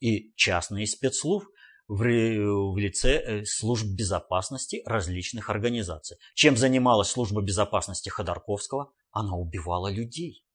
и 0.00 0.34
частные 0.34 0.86
спецслужб 0.88 1.48
в 1.86 2.76
лице 2.76 3.18
э, 3.18 3.44
служб 3.44 3.86
безопасности 3.86 4.82
различных 4.84 5.48
организаций. 5.48 6.16
Чем 6.34 6.56
занималась 6.56 7.08
служба 7.08 7.40
безопасности 7.40 8.08
Ходорковского? 8.08 8.92
Она 9.12 9.36
убивала 9.36 9.88
людей. 9.88 10.45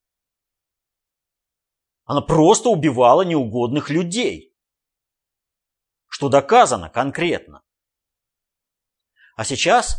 Она 2.12 2.20
просто 2.20 2.68
убивала 2.68 3.22
неугодных 3.22 3.90
людей. 3.90 4.54
Что 6.08 6.28
доказано 6.28 6.90
конкретно. 6.90 7.64
А 9.38 9.46
сейчас 9.46 9.96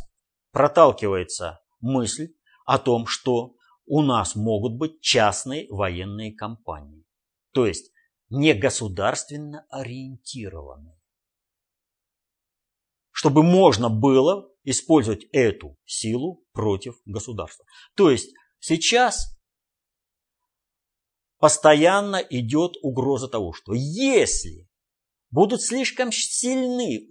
проталкивается 0.51 1.63
мысль 1.81 2.35
о 2.67 2.79
том, 2.79 3.07
что 3.07 3.57
у 3.87 4.03
нас 4.03 4.37
могут 4.37 4.75
быть 4.75 5.01
частные 5.01 5.67
военные 5.71 6.35
компании. 6.35 7.07
То 7.55 7.67
есть 7.67 7.91
не 8.29 8.53
государственно 8.53 9.65
ориентированные. 9.71 11.01
Чтобы 13.11 13.43
можно 13.43 13.89
было 13.89 14.51
использовать 14.65 15.25
эту 15.33 15.79
силу 15.87 16.45
против 16.53 16.97
государства. 17.07 17.65
То 17.97 18.11
есть 18.11 18.35
сейчас 18.59 19.35
постоянно 21.43 22.19
идет 22.31 22.77
угроза 22.83 23.27
того, 23.27 23.53
что 23.53 23.73
если 23.75 24.69
будут 25.33 25.61
слишком 25.61 26.13
сильны, 26.13 27.09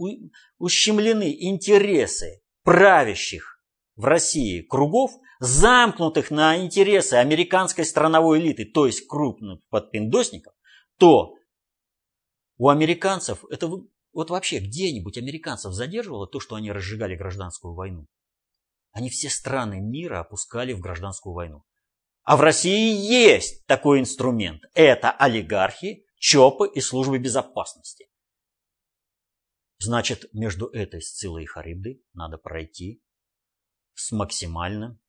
ущемлены 0.58 1.36
интересы 1.38 2.42
правящих 2.64 3.62
в 3.98 4.06
России 4.06 4.62
кругов, 4.62 5.12
замкнутых 5.42 6.32
на 6.32 6.58
интересы 6.64 7.16
американской 7.16 7.84
страновой 7.84 8.40
элиты, 8.40 8.64
то 8.64 8.86
есть 8.86 9.06
крупных 9.06 9.60
подпиндосников, 9.68 10.54
то 10.98 11.36
у 12.58 12.70
американцев 12.70 13.44
это 13.50 13.68
вот 13.68 14.30
вообще 14.30 14.60
где-нибудь 14.60 15.18
американцев 15.18 15.74
задерживало 15.74 16.26
то, 16.26 16.40
что 16.40 16.56
они 16.56 16.72
разжигали 16.72 17.18
гражданскую 17.18 17.74
войну? 17.74 18.08
Они 18.94 19.10
все 19.10 19.30
страны 19.30 19.82
мира 19.82 20.22
опускали 20.22 20.72
в 20.72 20.80
гражданскую 20.80 21.34
войну. 21.34 21.66
А 22.24 22.38
в 22.38 22.42
России 22.42 22.96
есть 22.96 23.66
такой 23.66 24.00
инструмент. 24.00 24.64
Это 24.74 25.12
олигархи, 25.12 26.06
ЧОПы 26.18 26.70
и 26.74 26.82
службы 26.82 27.18
безопасности. 27.18 28.10
Значит, 29.80 30.26
между 30.32 30.68
этой 30.68 31.02
Сцилой 31.02 31.44
и 31.44 31.48
Харибдой 31.48 32.04
надо 32.14 32.38
пройти 32.38 33.02
с 33.96 34.12
максимально 34.12 35.00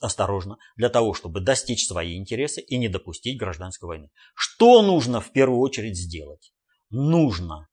осторожно, 0.00 0.58
для 0.76 0.88
того, 0.88 1.14
чтобы 1.14 1.40
достичь 1.40 1.86
свои 1.86 2.16
интересы 2.16 2.60
и 2.60 2.78
не 2.78 2.88
допустить 2.88 3.38
гражданской 3.38 3.86
войны. 3.86 4.10
Что 4.34 4.82
нужно 4.82 5.20
в 5.20 5.32
первую 5.32 5.60
очередь 5.60 5.96
сделать? 5.96 6.52
Нужно 6.88 7.68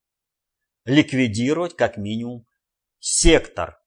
ликвидировать 0.83 1.75
как 1.75 1.97
минимум 1.97 2.45
сектор 2.99 3.79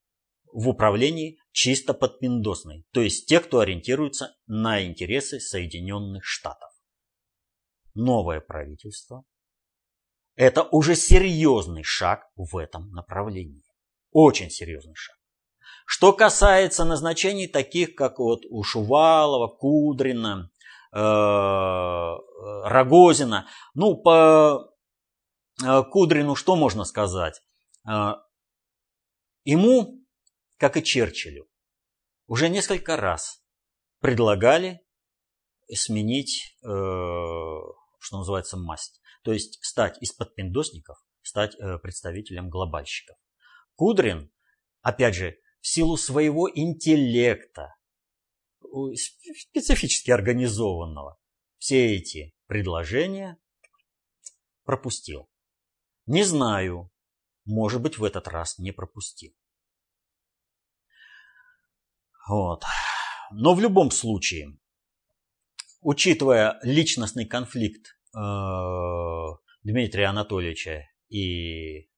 в 0.52 0.68
управлении 0.68 1.38
чисто 1.52 1.94
подпиндосный, 1.94 2.86
то 2.92 3.00
есть 3.00 3.26
те, 3.26 3.40
кто 3.40 3.60
ориентируется 3.60 4.36
на 4.46 4.84
интересы 4.84 5.40
Соединенных 5.40 6.24
Штатов. 6.24 6.70
Новое 7.94 8.40
правительство– 8.40 9.24
это 10.36 10.62
уже 10.62 10.94
серьезный 10.94 11.82
шаг 11.82 12.30
в 12.36 12.56
этом 12.56 12.90
направлении. 12.92 13.64
Очень 14.12 14.50
серьезный 14.50 14.94
шаг. 14.94 15.16
Что 15.86 16.12
касается 16.12 16.84
назначений 16.84 17.48
таких, 17.48 17.94
как 17.94 18.18
вот 18.18 18.42
у 18.48 18.62
Шувалова, 18.62 19.48
Кудрина, 19.48 20.50
э, 20.92 20.98
Рогозина, 22.64 23.48
ну, 23.74 23.96
по 23.96 24.70
Э, 25.62 25.82
Кудрину 25.82 26.34
что 26.34 26.56
можно 26.56 26.84
сказать? 26.84 27.42
Э, 27.88 28.14
ему, 29.44 29.99
как 30.60 30.76
и 30.76 30.84
Черчиллю, 30.84 31.48
уже 32.26 32.50
несколько 32.50 32.98
раз 32.98 33.42
предлагали 34.00 34.82
сменить, 35.72 36.54
э, 36.62 36.66
что 36.68 38.18
называется, 38.18 38.58
масть. 38.58 39.00
То 39.22 39.32
есть 39.32 39.58
стать 39.64 39.96
из-под 40.02 40.34
пиндосников, 40.34 40.98
стать 41.22 41.56
представителем 41.82 42.50
глобальщиков. 42.50 43.16
Кудрин, 43.74 44.30
опять 44.82 45.14
же, 45.14 45.38
в 45.62 45.66
силу 45.66 45.96
своего 45.96 46.50
интеллекта, 46.52 47.74
специфически 48.60 50.10
организованного, 50.10 51.18
все 51.56 51.96
эти 51.96 52.34
предложения 52.46 53.38
пропустил. 54.64 55.30
Не 56.04 56.22
знаю. 56.22 56.90
Может 57.46 57.80
быть, 57.80 57.96
в 57.96 58.04
этот 58.04 58.28
раз 58.28 58.58
не 58.58 58.72
пропустил. 58.72 59.34
Вот. 62.30 62.62
Но 63.32 63.54
в 63.54 63.60
любом 63.60 63.90
случае, 63.90 64.56
учитывая 65.80 66.60
личностный 66.62 67.26
конфликт 67.26 67.88
э, 68.14 68.18
Дмитрия 69.64 70.06
Анатольевича 70.06 70.84
и 71.08 71.88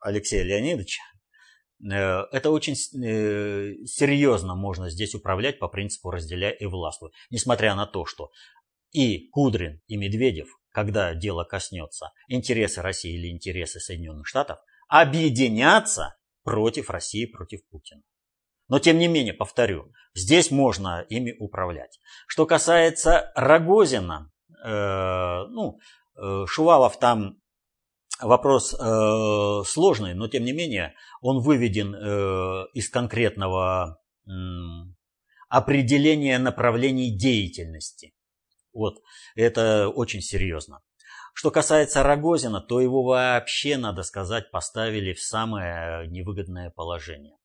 Алексея 0.00 0.42
Леонидовича, 0.42 1.00
э, 1.80 1.94
это 2.32 2.50
очень 2.50 2.72
э, 2.72 3.84
серьезно 3.86 4.56
можно 4.56 4.90
здесь 4.90 5.14
управлять 5.14 5.60
по 5.60 5.68
принципу 5.68 6.10
разделяй 6.10 6.56
и 6.56 6.66
властвуй. 6.66 7.12
Несмотря 7.30 7.76
на 7.76 7.86
то, 7.86 8.04
что 8.04 8.32
и 8.90 9.28
Кудрин, 9.28 9.80
и 9.86 9.96
Медведев 9.96 10.48
когда 10.72 11.14
дело 11.14 11.44
коснется 11.44 12.12
интересы 12.28 12.80
России 12.80 13.14
или 13.14 13.30
интересы 13.30 13.78
Соединенных 13.78 14.26
Штатов, 14.26 14.58
объединяться 14.88 16.16
против 16.42 16.88
России, 16.90 17.26
против 17.26 17.60
Путина. 17.68 18.02
Но 18.68 18.78
тем 18.78 18.98
не 18.98 19.08
менее, 19.08 19.34
повторю, 19.34 19.92
здесь 20.14 20.50
можно 20.50 21.04
ими 21.08 21.34
управлять. 21.38 21.98
Что 22.26 22.46
касается 22.46 23.32
Рогозина, 23.34 24.30
э, 24.64 25.44
ну, 25.48 25.78
э, 26.16 26.46
Шувалов 26.46 26.98
там 26.98 27.38
вопрос 28.20 28.74
э, 28.74 29.62
сложный, 29.66 30.14
но 30.14 30.28
тем 30.28 30.44
не 30.44 30.52
менее 30.52 30.94
он 31.20 31.40
выведен 31.40 31.94
э, 31.94 32.66
из 32.74 32.88
конкретного 32.88 33.98
э, 34.26 34.30
определения 35.48 36.38
направлений 36.38 37.16
деятельности. 37.16 38.14
Вот, 38.72 39.02
это 39.34 39.88
очень 39.88 40.22
серьезно. 40.22 40.80
Что 41.34 41.50
касается 41.50 42.02
Рогозина, 42.02 42.60
то 42.60 42.80
его 42.80 43.02
вообще, 43.02 43.76
надо 43.76 44.02
сказать, 44.02 44.50
поставили 44.50 45.12
в 45.14 45.20
самое 45.20 46.06
невыгодное 46.08 46.70
положение. 46.70 47.36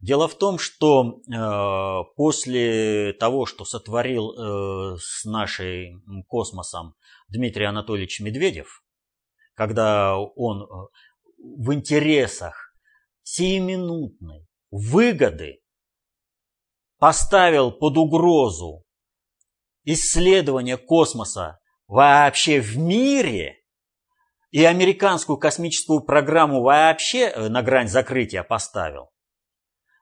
Дело 0.00 0.28
в 0.28 0.34
том, 0.36 0.58
что 0.58 1.20
э, 1.26 2.14
после 2.16 3.12
того, 3.14 3.46
что 3.46 3.64
сотворил 3.64 4.30
э, 4.30 4.96
с 5.00 5.24
нашим 5.24 6.24
космосом 6.28 6.94
Дмитрий 7.28 7.64
Анатольевич 7.64 8.20
Медведев, 8.20 8.84
когда 9.54 10.16
он 10.16 10.62
э, 10.62 10.66
в 11.38 11.72
интересах 11.72 12.72
сиюминутной 13.22 14.46
выгоды 14.70 15.60
поставил 16.98 17.72
под 17.72 17.96
угрозу 17.96 18.84
исследования 19.84 20.76
космоса 20.76 21.58
вообще 21.86 22.60
в 22.60 22.76
мире 22.76 23.56
и 24.50 24.64
американскую 24.64 25.38
космическую 25.38 26.00
программу 26.00 26.62
вообще 26.62 27.28
э, 27.28 27.48
на 27.48 27.62
грань 27.62 27.88
закрытия 27.88 28.42
поставил, 28.42 29.10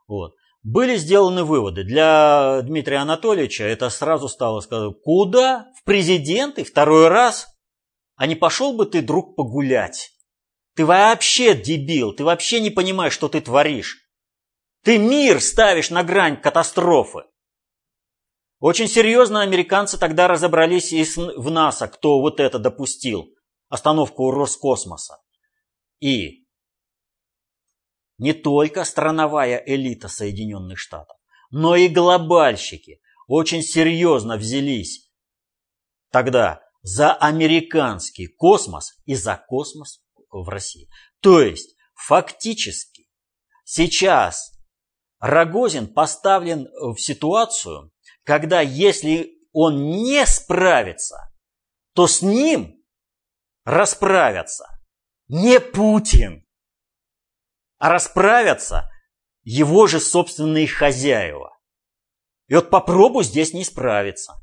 вот, 0.07 0.35
были 0.63 0.97
сделаны 0.97 1.45
выводы. 1.45 1.85
Для 1.85 2.61
Дмитрия 2.63 2.99
Анатольевича 2.99 3.65
это 3.65 3.89
сразу 3.91 4.29
стало 4.29 4.61
сказать, 4.61 4.95
куда? 5.03 5.71
В 5.81 5.85
президенты? 5.85 6.65
Второй 6.65 7.09
раз? 7.09 7.47
А 8.17 8.27
не 8.27 8.35
пошел 8.35 8.73
бы 8.73 8.87
ты, 8.87 9.03
друг, 9.03 9.37
погулять? 9.37 10.11
Ты 10.75 10.85
вообще 10.85 11.55
дебил, 11.55 12.13
ты 12.13 12.25
вообще 12.25 12.61
не 12.61 12.71
понимаешь, 12.71 13.13
что 13.13 13.29
ты 13.29 13.41
творишь. 13.41 14.07
Ты 14.83 14.99
мир 14.99 15.41
ставишь 15.41 15.91
на 15.91 16.03
грань 16.03 16.41
катастрофы. 16.41 17.25
Очень 18.59 18.89
серьезно 18.89 19.43
американцы 19.43 19.99
тогда 19.99 20.29
разобрались 20.29 20.93
и 20.93 21.05
в 21.05 21.51
НАСА, 21.51 21.89
кто 21.89 22.21
вот 22.21 22.41
это 22.41 22.59
допустил, 22.59 23.27
остановку 23.69 24.31
Роскосмоса. 24.31 25.19
И 26.01 26.46
не 28.19 28.33
только 28.33 28.85
страновая 28.85 29.63
элита 29.65 30.09
Соединенных 30.09 30.79
Штатов, 30.79 31.17
но 31.51 31.77
и 31.77 31.89
глобальщики 31.89 33.01
очень 33.27 33.63
серьезно 33.63 34.37
взялись 34.37 35.11
тогда 36.11 36.63
за 36.83 37.13
американский 37.13 38.27
космос 38.27 38.95
и 39.05 39.15
за 39.15 39.37
космос 39.49 40.03
в 40.31 40.49
России. 40.49 40.89
То 41.21 41.43
есть, 41.43 41.77
фактически, 41.95 43.09
сейчас 43.65 44.53
Рогозин 45.19 45.89
поставлен 45.89 46.69
в 46.73 46.97
ситуацию, 46.99 47.93
когда 48.23 48.61
если 48.61 49.33
он 49.53 49.91
не 49.91 50.25
справится, 50.27 51.33
то 51.95 52.07
с 52.07 52.23
ним 52.23 52.85
расправятся 53.65 54.67
не 55.29 55.59
Путин, 55.59 56.46
а 57.79 57.89
расправятся 57.91 58.91
его 59.43 59.87
же 59.87 60.01
собственные 60.01 60.67
хозяева. 60.67 61.57
И 62.49 62.55
вот 62.55 62.71
попробуй 62.71 63.25
здесь 63.25 63.53
не 63.53 63.65
справиться. 63.65 64.35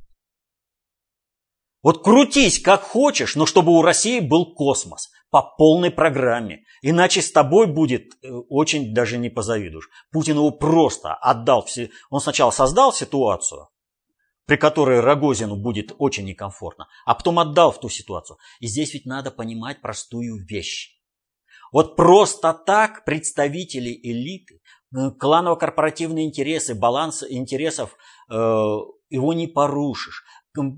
Вот 1.81 2.01
крутись 2.03 2.61
как 2.61 2.81
хочешь, 2.81 3.35
но 3.35 3.45
чтобы 3.45 3.73
у 3.73 3.81
России 3.81 4.21
был 4.21 4.55
космос 4.55 5.11
по 5.29 5.41
полной 5.41 5.91
программе. 5.91 6.63
Иначе 6.81 7.21
с 7.21 7.31
тобой 7.31 7.67
будет 7.67 8.13
э, 8.21 8.29
очень 8.49 8.93
даже 8.93 9.17
не 9.17 9.29
позавидуешь. 9.29 9.89
Путин 10.11 10.37
его 10.37 10.51
просто 10.51 11.13
отдал. 11.13 11.65
Все... 11.65 11.89
Он 12.09 12.21
сначала 12.21 12.51
создал 12.51 12.93
ситуацию, 12.93 13.67
при 14.45 14.55
которой 14.55 15.01
Рогозину 15.01 15.57
будет 15.57 15.93
очень 15.97 16.25
некомфортно, 16.25 16.87
а 17.05 17.15
потом 17.15 17.39
отдал 17.39 17.71
в 17.71 17.79
ту 17.79 17.89
ситуацию. 17.89 18.37
И 18.59 18.67
здесь 18.67 18.93
ведь 18.93 19.05
надо 19.05 19.31
понимать 19.31 19.81
простую 19.81 20.45
вещь. 20.45 20.95
Вот 21.73 21.95
просто 21.95 22.53
так 22.53 23.03
представители 23.03 23.99
элиты, 24.03 24.61
э, 24.95 25.09
кланово-корпоративные 25.19 26.25
интересы, 26.25 26.75
баланс 26.75 27.23
интересов, 27.27 27.97
э, 28.29 28.35
его 28.35 29.33
не 29.33 29.47
порушишь. 29.47 30.23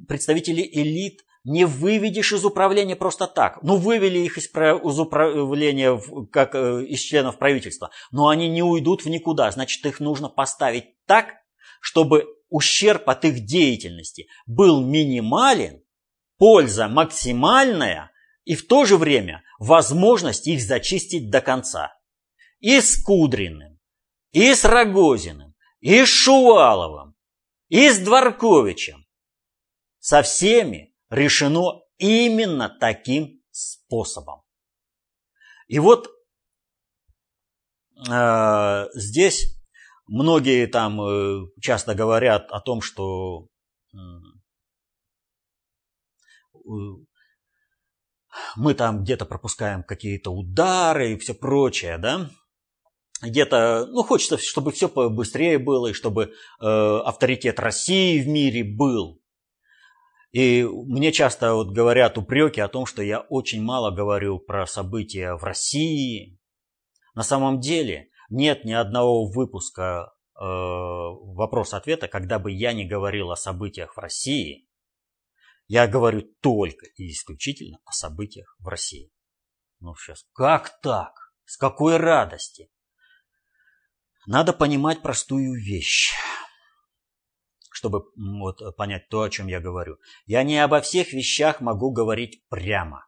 Представители 0.08 0.62
элит 0.62 1.22
не 1.44 1.66
выведешь 1.66 2.32
из 2.32 2.44
управления 2.44 2.96
просто 2.96 3.28
так. 3.28 3.62
Ну, 3.62 3.76
вывели 3.76 4.20
их 4.20 4.38
из, 4.38 4.46
из 4.46 5.00
управления 5.00 6.02
как 6.32 6.56
э, 6.56 6.86
из 6.86 7.02
членов 7.02 7.38
правительства, 7.38 7.92
но 8.12 8.30
они 8.30 8.48
не 8.48 8.64
уйдут 8.64 9.04
в 9.04 9.10
никуда. 9.10 9.52
Значит, 9.52 9.86
их 9.86 10.00
нужно 10.00 10.30
поставить 10.30 10.96
так, 11.06 11.28
чтобы 11.82 12.26
ущерб 12.50 13.10
от 13.10 13.26
их 13.26 13.46
деятельности 13.46 14.28
был 14.48 14.82
минимален, 14.82 15.84
польза 16.38 16.88
максимальная 16.88 18.12
и 18.46 18.56
в 18.56 18.68
то 18.68 18.86
же 18.86 18.98
время 18.98 19.44
возможность 19.60 20.48
их 20.48 20.62
зачистить 20.62 21.30
до 21.30 21.42
конца. 21.42 21.98
И 22.60 22.80
с 22.80 23.04
Кудриным, 23.04 23.80
и 24.32 24.54
с 24.54 24.64
Рогозиным, 24.64 25.56
и 25.82 26.06
с 26.06 26.08
Шуваловым, 26.08 27.16
и 27.68 27.90
с 27.90 28.00
Дворковичем. 28.00 29.06
Со 30.00 30.22
всеми 30.22 30.96
решено 31.10 31.82
именно 31.98 32.70
таким 32.70 33.42
способом. 33.52 34.44
И 35.68 35.80
вот 35.80 36.12
э, 38.08 38.86
здесь 38.94 39.60
многие 40.06 40.68
там 40.68 41.02
э, 41.02 41.48
часто 41.60 41.96
говорят 41.96 42.52
о 42.52 42.62
том, 42.62 42.82
что 42.82 43.48
мы 48.56 48.74
там 48.74 49.04
где-то 49.04 49.26
пропускаем 49.26 49.84
какие-то 49.84 50.32
удары 50.32 51.14
и 51.14 51.18
все 51.18 51.34
прочее, 51.34 51.98
да? 51.98 52.30
Где-то, 53.22 53.88
ну, 53.90 54.04
хочется, 54.04 54.38
чтобы 54.38 54.72
все 54.72 54.88
быстрее 54.88 55.58
было, 55.58 55.88
и 55.88 55.94
чтобы 55.94 56.34
э, 56.62 56.66
авторитет 56.66 57.60
России 57.60 58.22
в 58.22 58.28
мире 58.28 58.64
был. 58.64 59.22
И 60.32 60.68
мне 60.70 61.14
часто 61.14 61.54
вот 61.54 61.72
говорят 61.72 62.18
упреки 62.18 62.60
о 62.60 62.68
том, 62.68 62.86
что 62.86 63.02
я 63.02 63.22
очень 63.22 63.64
мало 63.64 63.92
говорю 63.92 64.38
про 64.38 64.68
события 64.68 65.36
в 65.36 65.44
России. 65.46 66.38
На 67.14 67.24
самом 67.24 67.62
деле 67.62 68.10
нет 68.30 68.66
ни 68.66 68.74
одного 68.74 69.28
выпуска 69.28 70.12
э, 70.36 70.42
вопрос-ответа, 70.42 72.10
когда 72.10 72.38
бы 72.38 72.52
я 72.52 72.74
не 72.74 72.86
говорил 72.86 73.32
о 73.32 73.38
событиях 73.38 73.96
в 73.96 74.00
России. 74.00 74.68
Я 75.68 75.88
говорю 75.88 76.22
только 76.42 76.86
и 76.96 77.10
исключительно 77.12 77.80
о 77.86 77.92
событиях 77.92 78.56
в 78.60 78.68
России. 78.68 79.12
Ну 79.80 79.96
сейчас, 79.96 80.26
как 80.34 80.80
так? 80.82 81.34
С 81.46 81.58
какой 81.58 81.98
радости? 81.98 82.70
Надо 84.28 84.54
понимать 84.54 85.02
простую 85.02 85.54
вещь 85.62 86.14
чтобы 87.76 88.06
вот, 88.16 88.62
э, 88.62 88.72
понять 88.72 89.10
то, 89.10 89.24
о 89.24 89.30
чем 89.30 89.48
я 89.48 89.60
говорю. 89.60 89.98
Я 90.26 90.44
не 90.44 90.58
обо 90.64 90.80
всех 90.80 91.12
вещах 91.12 91.60
могу 91.60 91.92
говорить 91.92 92.48
прямо. 92.48 93.06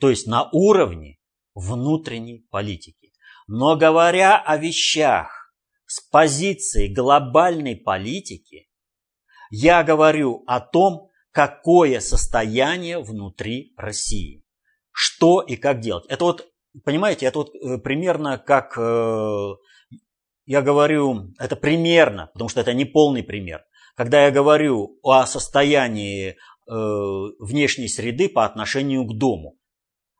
То 0.00 0.08
есть 0.08 0.26
на 0.26 0.48
уровне 0.50 1.18
внутренней 1.54 2.46
политики. 2.50 3.12
Но 3.46 3.76
говоря 3.76 4.40
о 4.40 4.56
вещах 4.56 5.54
с 5.86 6.00
позиции 6.00 6.92
глобальной 6.92 7.76
политики, 7.76 8.67
я 9.50 9.82
говорю 9.82 10.44
о 10.46 10.60
том, 10.60 11.08
какое 11.32 12.00
состояние 12.00 12.98
внутри 12.98 13.72
России. 13.76 14.42
Что 14.90 15.40
и 15.40 15.56
как 15.56 15.80
делать. 15.80 16.04
Это 16.08 16.24
вот, 16.24 16.46
понимаете, 16.84 17.26
это 17.26 17.38
вот 17.38 17.54
э, 17.54 17.78
примерно 17.78 18.38
как 18.38 18.76
э, 18.76 19.54
я 20.46 20.62
говорю, 20.62 21.34
это 21.38 21.56
примерно, 21.56 22.30
потому 22.32 22.48
что 22.48 22.60
это 22.60 22.72
не 22.72 22.84
полный 22.84 23.22
пример. 23.22 23.62
Когда 23.94 24.24
я 24.24 24.30
говорю 24.30 24.98
о 25.02 25.26
состоянии 25.26 26.30
э, 26.30 26.34
внешней 26.66 27.88
среды 27.88 28.28
по 28.28 28.44
отношению 28.44 29.04
к 29.04 29.16
дому, 29.16 29.58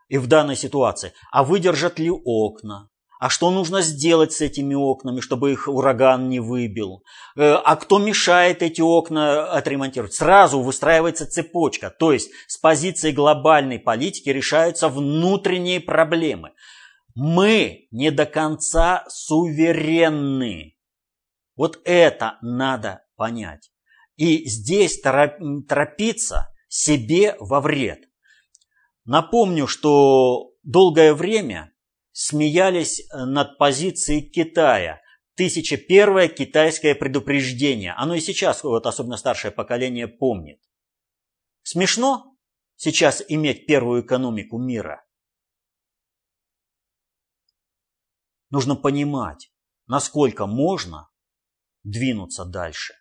и 0.09 0.19
в 0.19 0.27
данной 0.27 0.57
ситуации, 0.57 1.12
а 1.31 1.45
выдержат 1.45 1.99
ли 1.99 2.11
окна, 2.11 2.88
а 3.19 3.31
что 3.31 3.51
нужно 3.51 3.83
сделать 3.83 4.33
с 4.33 4.41
этими 4.41 4.75
окнами, 4.75 5.21
чтобы 5.21 5.53
их 5.53 5.67
ураган 5.67 6.29
не 6.29 6.39
выбил? 6.39 7.03
Э, 7.37 7.55
а 7.55 7.75
кто 7.77 7.99
мешает 7.99 8.63
эти 8.63 8.81
окна 8.81 9.51
отремонтировать? 9.51 10.15
Сразу 10.15 10.61
выстраивается 10.61 11.27
цепочка. 11.27 11.91
То 11.91 12.13
есть 12.13 12.31
с 12.47 12.59
позиции 12.59 13.11
глобальной 13.11 13.81
политики 13.81 14.29
решаются 14.29 14.89
внутренние 14.89 15.81
проблемы. 15.81 16.53
Мы 17.17 17.89
не 17.91 18.13
до 18.13 18.25
конца 18.25 19.05
суверенны. 19.09 20.77
Вот 21.57 21.81
это 21.85 22.39
надо 22.41 23.03
понять. 23.17 23.73
И 24.15 24.49
здесь 24.49 25.01
торопиться 25.01 26.49
себе 26.69 27.37
во 27.41 27.61
вред. 27.61 28.05
Напомню, 29.05 29.67
что 29.67 30.53
долгое 30.63 31.15
время 31.15 31.73
смеялись 32.21 33.09
над 33.13 33.59
позицией 33.59 34.23
Китая. 34.23 35.01
1001 35.35 36.35
китайское 36.35 36.97
предупреждение. 36.97 37.93
Оно 37.93 38.15
и 38.15 38.21
сейчас, 38.21 38.65
вот 38.65 38.87
особенно 38.87 39.17
старшее 39.17 39.53
поколение, 39.53 40.09
помнит. 40.09 40.61
Смешно 41.63 42.37
сейчас 42.75 43.23
иметь 43.29 43.67
первую 43.67 44.03
экономику 44.03 44.59
мира– 44.59 45.05
Нужно 48.51 48.77
понимать, 48.77 49.51
насколько 49.87 50.47
можно 50.47 51.11
двинуться 51.83 52.45
дальше. 52.45 52.95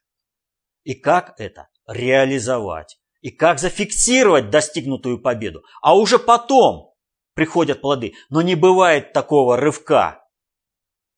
И 0.83 0.93
как 0.93 1.39
это 1.39 1.69
реализовать. 1.87 2.99
И 3.21 3.31
как 3.31 3.59
зафиксировать 3.59 4.49
достигнутую 4.49 5.21
победу. 5.21 5.63
А 5.81 5.97
уже 5.97 6.19
потом 6.19 6.86
приходят 7.37 7.81
плоды. 7.81 8.15
Но 8.31 8.41
не 8.41 8.55
бывает 8.55 9.13
такого 9.13 9.57
рывка. 9.57 10.27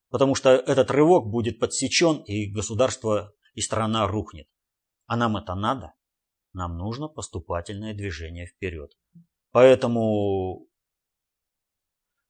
Потому 0.09 0.35
что 0.35 0.49
этот 0.49 0.91
рывок 0.91 1.27
будет 1.27 1.59
подсечен, 1.59 2.17
и 2.23 2.51
государство, 2.51 3.33
и 3.53 3.61
страна 3.61 4.05
рухнет. 4.05 4.47
А 5.05 5.15
нам 5.15 5.37
это 5.37 5.55
надо? 5.55 5.93
Нам 6.51 6.77
нужно 6.77 7.07
поступательное 7.07 7.93
движение 7.93 8.47
вперед. 8.47 8.91
Поэтому 9.51 10.67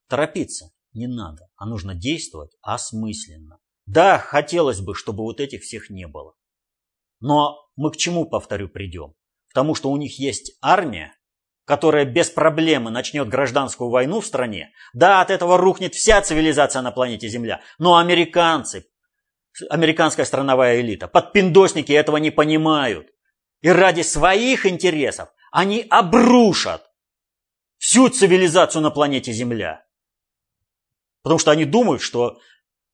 торопиться 0.07 0.71
не 0.93 1.07
надо, 1.07 1.49
а 1.55 1.65
нужно 1.65 1.95
действовать 1.95 2.55
осмысленно. 2.61 3.57
Да, 3.87 4.19
хотелось 4.19 4.81
бы, 4.81 4.93
чтобы 4.93 5.23
вот 5.23 5.39
этих 5.39 5.63
всех 5.63 5.89
не 5.89 6.07
было. 6.07 6.35
Но 7.21 7.57
мы 7.75 7.91
к 7.91 7.97
чему, 7.97 8.29
повторю, 8.29 8.69
придем? 8.69 9.15
К 9.47 9.53
тому, 9.55 9.73
что 9.73 9.89
у 9.89 9.97
них 9.97 10.19
есть 10.19 10.57
армия, 10.61 11.18
которая 11.69 12.03
без 12.03 12.31
проблемы 12.31 12.89
начнет 12.89 13.29
гражданскую 13.29 13.91
войну 13.91 14.21
в 14.21 14.25
стране. 14.25 14.73
Да, 14.93 15.21
от 15.21 15.29
этого 15.29 15.55
рухнет 15.55 15.93
вся 15.93 16.19
цивилизация 16.19 16.81
на 16.81 16.89
планете 16.91 17.27
Земля. 17.27 17.61
Но 17.77 17.97
американцы, 17.97 18.87
американская 19.69 20.25
страновая 20.25 20.81
элита, 20.81 21.07
подпиндосники 21.07 21.91
этого 21.91 22.17
не 22.17 22.31
понимают. 22.31 23.11
И 23.61 23.69
ради 23.69 24.01
своих 24.01 24.65
интересов 24.65 25.29
они 25.51 25.85
обрушат 25.91 26.89
всю 27.77 28.09
цивилизацию 28.09 28.81
на 28.81 28.89
планете 28.89 29.31
Земля. 29.31 29.85
Потому 31.21 31.37
что 31.37 31.51
они 31.51 31.65
думают, 31.65 32.01
что 32.01 32.39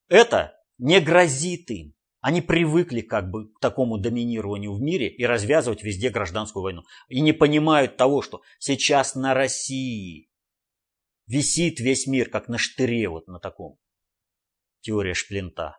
это 0.10 0.54
не 0.80 1.00
грозит 1.00 1.72
им. 1.72 1.94
Они 2.26 2.42
привыкли 2.42 3.02
как 3.02 3.30
бы 3.30 3.54
к 3.54 3.60
такому 3.60 4.00
доминированию 4.00 4.74
в 4.74 4.82
мире 4.82 5.10
и 5.10 5.24
развязывать 5.28 5.84
везде 5.84 6.10
гражданскую 6.10 6.64
войну. 6.64 6.82
И 7.08 7.22
не 7.22 7.34
понимают 7.34 7.98
того, 7.98 8.24
что 8.24 8.42
сейчас 8.58 9.14
на 9.14 9.36
России 9.36 10.32
висит 11.28 11.80
весь 11.80 12.08
мир, 12.08 12.32
как 12.32 12.48
на 12.48 12.58
штыре 12.58 13.10
вот 13.10 13.28
на 13.28 13.40
таком. 13.40 13.78
Теория 14.82 15.14
шплинта. 15.14 15.78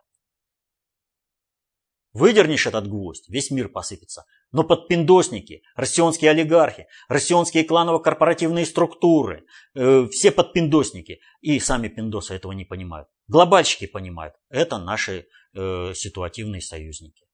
Выдернешь 2.13 2.65
этот 2.65 2.87
гвоздь, 2.87 3.27
весь 3.27 3.51
мир 3.51 3.67
посыпется. 3.67 4.23
Но 4.53 4.63
подпиндосники, 4.63 5.63
россионские 5.75 6.31
олигархи, 6.31 6.87
россионские 7.09 7.65
кланово-корпоративные 7.65 8.65
структуры, 8.65 9.45
э, 9.75 10.07
все 10.07 10.31
подпиндосники, 10.31 11.19
и 11.41 11.59
сами 11.59 11.89
пиндосы 11.89 12.35
этого 12.35 12.53
не 12.53 12.63
понимают. 12.63 13.09
Глобальщики 13.27 13.87
понимают, 13.87 14.35
это 14.49 14.77
наши 14.77 15.27
э, 15.53 15.93
ситуативные 15.93 16.61
союзники. 16.61 17.25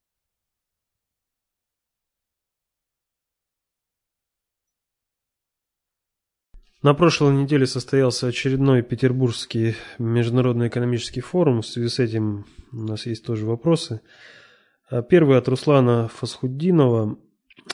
На 6.81 6.95
прошлой 6.95 7.33
неделе 7.35 7.67
состоялся 7.67 8.27
очередной 8.27 8.81
Петербургский 8.81 9.75
международный 9.99 10.67
экономический 10.67 11.21
форум. 11.21 11.61
В 11.61 11.65
связи 11.67 11.87
с 11.87 11.99
этим 11.99 12.45
у 12.73 12.77
нас 12.77 13.05
есть 13.05 13.23
тоже 13.23 13.45
вопросы. 13.45 14.01
Э, 14.89 15.03
первый 15.07 15.37
от 15.37 15.47
Руслана 15.47 16.07
Фасхуддинова. 16.07 17.19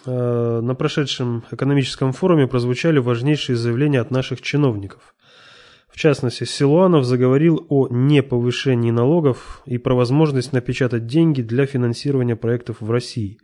Э, 0.05 0.59
на 0.61 0.75
прошедшем 0.75 1.45
экономическом 1.51 2.11
форуме 2.11 2.47
прозвучали 2.47 2.99
важнейшие 2.99 3.55
заявления 3.55 4.01
от 4.01 4.11
наших 4.11 4.41
чиновников– 4.41 5.15
в 5.99 6.01
частности, 6.01 6.45
Силуанов 6.45 7.03
заговорил 7.03 7.65
о 7.67 7.89
неповышении 7.89 8.89
налогов 8.89 9.61
и 9.65 9.77
про 9.77 9.95
возможность 9.95 10.53
напечатать 10.53 11.07
деньги 11.07 11.41
для 11.41 11.65
финансирования 11.65 12.37
проектов 12.37 12.77
в 12.79 12.89
России. 12.89 13.37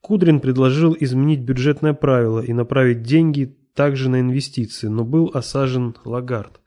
Кудрин 0.00 0.40
предложил 0.40 0.96
изменить 0.98 1.42
бюджетное 1.42 1.92
правило 1.92 2.40
и 2.40 2.52
направить 2.52 3.02
деньги 3.02 3.56
также 3.76 4.10
на 4.10 4.18
инвестиции, 4.18 4.88
но 4.88 5.04
был 5.04 5.30
осажен 5.32 5.94
Лагард. 6.04 6.60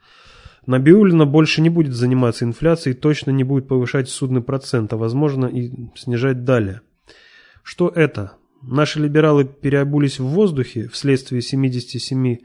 Набиулина 0.68 1.26
больше 1.26 1.60
не 1.60 1.70
будет 1.70 1.92
заниматься 1.92 2.46
инфляцией, 2.46 2.96
точно 2.96 3.32
не 3.32 3.44
будет 3.44 3.68
повышать 3.68 4.08
судный 4.08 4.42
процент, 4.42 4.94
а 4.94 4.98
возможно 4.98 5.48
и 5.48 5.70
снижать 5.98 6.46
далее. 6.46 6.80
Что 7.62 7.90
это? 7.90 8.38
Наши 8.62 9.02
либералы 9.02 9.44
переобулись 9.44 10.18
в 10.18 10.28
воздухе 10.28 10.88
вследствие 10.88 11.42
77 11.42 12.38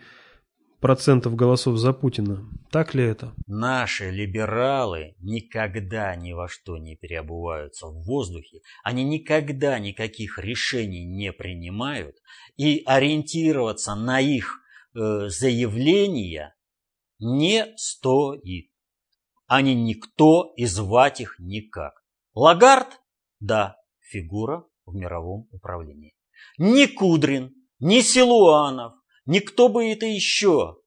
процентов 0.80 1.36
голосов 1.36 1.76
за 1.76 1.92
Путина. 1.92 2.44
Так 2.70 2.94
ли 2.94 3.04
это? 3.04 3.34
Наши 3.46 4.10
либералы 4.10 5.14
никогда 5.20 6.14
ни 6.16 6.32
во 6.32 6.48
что 6.48 6.78
не 6.78 6.96
переобуваются 6.96 7.86
в 7.86 8.02
воздухе. 8.04 8.60
Они 8.82 9.04
никогда 9.04 9.78
никаких 9.78 10.38
решений 10.38 11.04
не 11.04 11.32
принимают. 11.32 12.16
И 12.56 12.82
ориентироваться 12.86 13.94
на 13.94 14.20
их 14.20 14.60
э, 14.94 15.28
заявления 15.28 16.54
не 17.18 17.72
стоит. 17.76 18.70
Они 19.46 19.74
никто 19.74 20.52
и 20.56 20.64
звать 20.64 21.20
их 21.20 21.36
никак. 21.38 22.02
Лагард? 22.34 23.00
Да, 23.40 23.76
фигура 23.98 24.64
в 24.86 24.94
мировом 24.94 25.48
управлении. 25.50 26.14
Ни 26.58 26.86
Кудрин, 26.86 27.54
ни 27.80 28.00
Силуанов, 28.00 28.94
Никто 29.30 29.68
бы 29.68 29.88
это 29.88 30.06
еще 30.06 30.78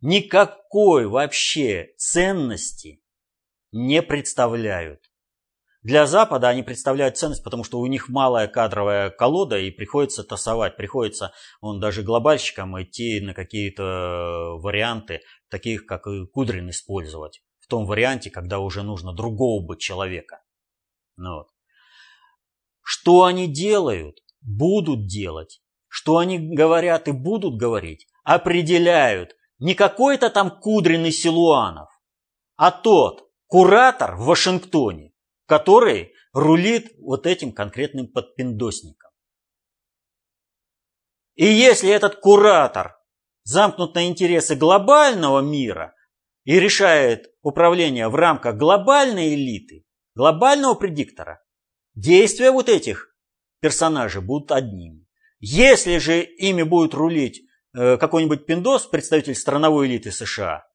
никакой 0.00 1.06
вообще 1.06 1.92
ценности 1.98 3.02
не 3.70 4.00
представляют. 4.00 5.02
Для 5.82 6.06
Запада 6.06 6.48
они 6.48 6.62
представляют 6.62 7.18
ценность, 7.18 7.44
потому 7.44 7.62
что 7.62 7.80
у 7.80 7.86
них 7.86 8.08
малая 8.08 8.48
кадровая 8.48 9.10
колода 9.10 9.58
и 9.58 9.70
приходится 9.70 10.24
тасовать, 10.24 10.78
приходится 10.78 11.34
он 11.60 11.80
даже 11.80 12.02
глобальщикам 12.02 12.82
идти 12.82 13.20
на 13.20 13.34
какие-то 13.34 14.56
варианты, 14.56 15.20
таких 15.50 15.84
как 15.84 16.06
и 16.06 16.26
Кудрин 16.28 16.70
использовать. 16.70 17.42
В 17.58 17.66
том 17.66 17.84
варианте, 17.84 18.30
когда 18.30 18.58
уже 18.58 18.82
нужно 18.82 19.12
другого 19.12 19.62
быть 19.62 19.80
человека. 19.80 20.42
Ну 21.16 21.34
вот. 21.34 21.48
Что 22.80 23.24
они 23.24 23.52
делают? 23.52 24.16
Будут 24.40 25.06
делать 25.06 25.60
что 25.90 26.18
они 26.18 26.38
говорят 26.38 27.08
и 27.08 27.12
будут 27.12 27.56
говорить, 27.56 28.06
определяют 28.22 29.34
не 29.58 29.74
какой-то 29.74 30.30
там 30.30 30.60
кудренный 30.60 31.10
Силуанов, 31.10 31.88
а 32.56 32.70
тот 32.70 33.28
куратор 33.48 34.14
в 34.14 34.24
Вашингтоне, 34.26 35.12
который 35.46 36.14
рулит 36.32 36.92
вот 37.00 37.26
этим 37.26 37.52
конкретным 37.52 38.06
подпиндосником. 38.06 39.10
И 41.34 41.44
если 41.44 41.90
этот 41.90 42.16
куратор 42.20 42.96
замкнут 43.42 43.94
на 43.96 44.06
интересы 44.06 44.54
глобального 44.54 45.40
мира 45.40 45.94
и 46.44 46.60
решает 46.60 47.34
управление 47.42 48.08
в 48.08 48.14
рамках 48.14 48.56
глобальной 48.56 49.34
элиты, 49.34 49.84
глобального 50.14 50.74
предиктора, 50.74 51.42
действия 51.94 52.52
вот 52.52 52.68
этих 52.68 53.12
персонажей 53.60 54.22
будут 54.22 54.52
одними. 54.52 54.99
Если 55.40 55.96
же 55.98 56.22
ими 56.22 56.62
будет 56.62 56.94
рулить 56.94 57.42
э, 57.74 57.96
какой-нибудь 57.96 58.44
пиндос, 58.44 58.86
представитель 58.86 59.34
страновой 59.34 59.86
элиты 59.86 60.12
США, 60.12 60.66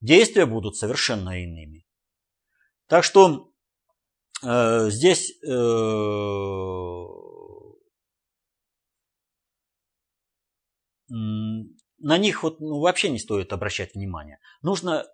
действия 0.00 0.44
будут 0.44 0.76
совершенно 0.76 1.42
иными. 1.42 1.86
Так 2.86 3.02
что 3.02 3.50
э, 4.42 4.90
здесь 4.90 5.32
э, 5.42 5.48
на 11.08 12.18
них 12.18 12.42
вот, 12.42 12.60
ну, 12.60 12.80
вообще 12.80 13.08
не 13.08 13.18
стоит 13.18 13.54
обращать 13.54 13.94
внимание. 13.94 14.38
Нужно 14.60 15.06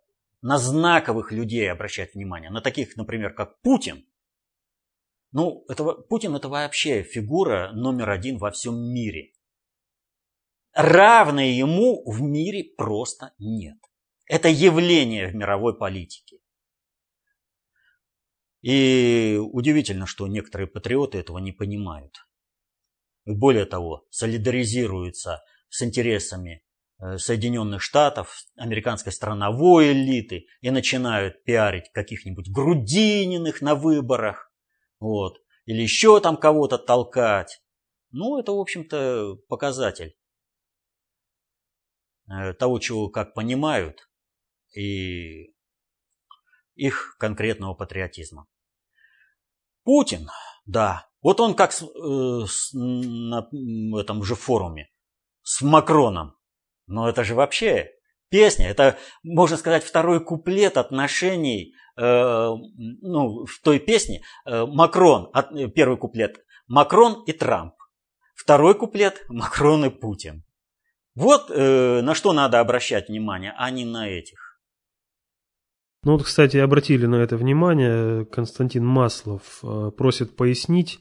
на 0.43 0.59
знаковых 0.59 1.31
людей 1.31 1.71
обращать 1.71 2.15
внимание, 2.15 2.51
на 2.51 2.61
таких, 2.61 2.97
например, 2.97 3.35
как 3.35 3.61
Путин, 3.61 4.05
ну, 5.33 5.65
это, 5.69 5.85
Путин 5.85 6.35
это 6.35 6.49
вообще 6.49 7.03
фигура 7.03 7.71
номер 7.73 8.11
один 8.11 8.39
во 8.39 8.51
всем 8.51 8.75
мире. 8.93 9.33
Равной 10.73 11.51
ему 11.51 12.03
в 12.05 12.21
мире 12.21 12.65
просто 12.77 13.33
нет. 13.39 13.79
Это 14.27 14.49
явление 14.49 15.29
в 15.29 15.35
мировой 15.35 15.77
политике. 15.77 16.39
И 18.63 19.39
удивительно, 19.41 20.07
что 20.07 20.27
некоторые 20.27 20.67
патриоты 20.67 21.19
этого 21.19 21.39
не 21.39 21.53
понимают. 21.53 22.27
И 23.25 23.33
более 23.33 23.65
того, 23.65 24.07
солидаризируются 24.11 25.43
с 25.69 25.83
интересами 25.83 26.63
э, 26.99 27.19
Соединенных 27.19 27.83
Штатов, 27.83 28.45
американской 28.57 29.13
страновой 29.13 29.93
элиты 29.93 30.47
и 30.61 30.71
начинают 30.71 31.43
пиарить 31.45 31.91
каких-нибудь 31.93 32.51
Грудининых 32.51 33.63
на 33.63 33.75
выборах, 33.75 34.50
вот. 35.01 35.43
Или 35.65 35.83
еще 35.83 36.21
там 36.21 36.37
кого-то 36.37 36.79
толкать. 36.79 37.63
Ну, 38.11 38.39
это, 38.39 38.53
в 38.53 38.61
общем-то, 38.61 39.37
показатель 39.49 40.17
э, 42.31 42.53
того, 42.55 42.79
чего 42.79 43.09
как 43.09 43.35
понимают, 43.35 44.09
и 44.77 45.55
их 46.75 47.17
конкретного 47.19 47.75
патриотизма. 47.75 48.47
Путин, 49.85 50.29
да, 50.67 51.09
вот 51.23 51.41
он 51.41 51.55
как 51.55 51.73
с, 51.73 51.83
э, 51.83 52.47
с, 52.47 52.73
на 52.73 53.49
этом 53.99 54.23
же 54.23 54.35
форуме 54.35 54.91
с 55.43 55.63
Макроном. 55.63 56.37
Но 56.87 57.09
это 57.09 57.25
же 57.25 57.35
вообще 57.35 57.91
песня, 58.31 58.69
это, 58.69 58.97
можно 59.23 59.57
сказать, 59.57 59.85
второй 59.85 60.25
куплет 60.25 60.77
отношений 60.77 61.75
Э, 62.01 62.55
ну, 63.03 63.45
в 63.45 63.61
той 63.63 63.79
песне 63.79 64.23
э, 64.47 64.65
Макрон, 64.65 65.31
первый 65.75 65.99
куплет, 65.99 66.39
Макрон 66.67 67.23
и 67.27 67.33
Трамп. 67.33 67.75
Второй 68.35 68.75
куплет 68.75 69.23
Макрон 69.29 69.85
и 69.85 69.91
Путин. 69.91 70.45
Вот 71.15 71.51
э, 71.51 72.01
на 72.01 72.15
что 72.15 72.33
надо 72.33 72.61
обращать 72.61 73.09
внимание, 73.09 73.53
а 73.59 73.71
не 73.71 73.85
на 73.85 74.09
этих. 74.09 74.63
Ну 76.03 76.13
вот, 76.13 76.23
кстати, 76.23 76.57
обратили 76.57 77.05
на 77.05 77.17
это 77.17 77.37
внимание. 77.37 78.25
Константин 78.25 78.87
Маслов 78.87 79.63
просит 79.99 80.35
пояснить 80.35 81.01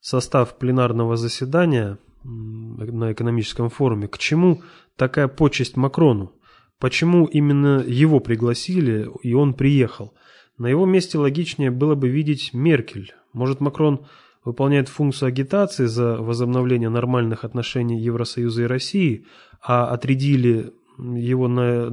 состав 0.00 0.58
пленарного 0.58 1.16
заседания 1.16 1.98
на 2.24 3.12
экономическом 3.12 3.70
форуме. 3.70 4.08
К 4.08 4.18
чему 4.18 4.64
такая 4.96 5.28
почесть 5.28 5.76
Макрону? 5.76 6.32
Почему 6.80 7.26
именно 7.26 7.84
его 7.86 8.20
пригласили 8.20 9.08
и 9.22 9.34
он 9.34 9.52
приехал? 9.52 10.14
На 10.56 10.66
его 10.66 10.86
месте 10.86 11.18
логичнее 11.18 11.70
было 11.70 11.94
бы 11.94 12.08
видеть 12.08 12.54
Меркель. 12.54 13.14
Может, 13.34 13.60
Макрон 13.60 14.06
выполняет 14.44 14.88
функцию 14.88 15.28
агитации 15.28 15.84
за 15.84 16.16
возобновление 16.16 16.88
нормальных 16.88 17.44
отношений 17.44 18.00
Евросоюза 18.00 18.62
и 18.62 18.66
России, 18.66 19.26
а 19.62 19.88
отрядили 19.88 20.72
его 20.98 21.48
на, 21.48 21.90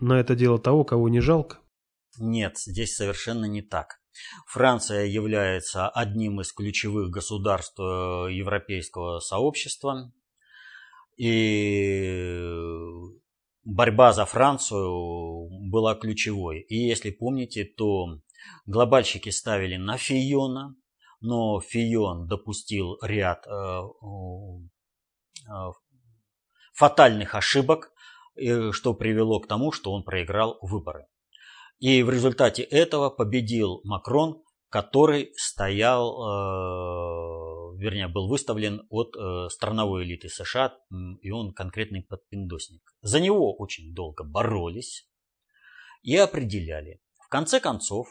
на 0.00 0.18
это 0.18 0.34
дело 0.34 0.58
того, 0.58 0.82
кого 0.84 1.08
не 1.08 1.20
жалко? 1.20 1.58
Нет, 2.18 2.58
здесь 2.58 2.96
совершенно 2.96 3.44
не 3.44 3.62
так. 3.62 4.00
Франция 4.46 5.06
является 5.06 5.88
одним 5.88 6.40
из 6.40 6.52
ключевых 6.52 7.10
государств 7.10 7.78
э, 7.78 7.82
европейского 8.32 9.20
сообщества. 9.20 10.12
И 11.16 12.40
борьба 13.64 14.12
за 14.12 14.24
Францию 14.24 15.48
была 15.70 15.94
ключевой. 15.94 16.60
И 16.60 16.76
если 16.76 17.10
помните, 17.10 17.64
то 17.64 18.18
глобальщики 18.66 19.30
ставили 19.30 19.76
на 19.76 19.96
Фиона, 19.96 20.74
но 21.20 21.60
Фион 21.60 22.26
допустил 22.26 22.98
ряд 23.02 23.46
э, 23.46 23.50
э, 25.48 25.52
фатальных 26.74 27.34
ошибок, 27.34 27.92
э, 28.34 28.72
что 28.72 28.94
привело 28.94 29.40
к 29.40 29.46
тому, 29.46 29.72
что 29.72 29.92
он 29.92 30.02
проиграл 30.02 30.58
выборы. 30.60 31.06
И 31.78 32.02
в 32.02 32.10
результате 32.10 32.62
этого 32.62 33.10
победил 33.10 33.80
Макрон, 33.84 34.42
который 34.68 35.32
стоял 35.36 36.16
вернее, 37.82 38.08
был 38.08 38.28
выставлен 38.28 38.86
от 38.88 39.14
э, 39.16 39.48
страновой 39.50 40.04
элиты 40.04 40.28
США, 40.28 40.74
и 41.20 41.30
он 41.30 41.52
конкретный 41.52 42.02
подпиндосник. 42.02 42.82
За 43.02 43.20
него 43.20 43.54
очень 43.56 43.94
долго 43.94 44.24
боролись 44.24 45.08
и 46.02 46.16
определяли. 46.16 47.00
В 47.18 47.28
конце 47.28 47.60
концов, 47.60 48.08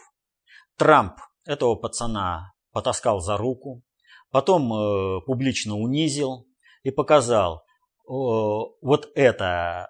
Трамп 0.76 1.18
этого 1.44 1.74
пацана 1.74 2.52
потаскал 2.70 3.20
за 3.20 3.36
руку, 3.36 3.82
потом 4.30 4.72
э, 4.72 5.20
публично 5.26 5.76
унизил 5.76 6.46
и 6.82 6.90
показал, 6.90 7.64
вот 8.04 9.10
это, 9.14 9.88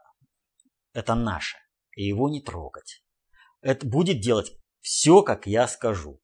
это 0.93 1.15
наше, 1.15 1.57
и 1.97 2.05
его 2.05 2.29
не 2.29 2.43
трогать. 2.43 3.03
Это 3.63 3.87
будет 3.87 4.21
делать 4.21 4.53
все, 4.81 5.23
как 5.23 5.47
я 5.47 5.67
скажу. 5.67 6.22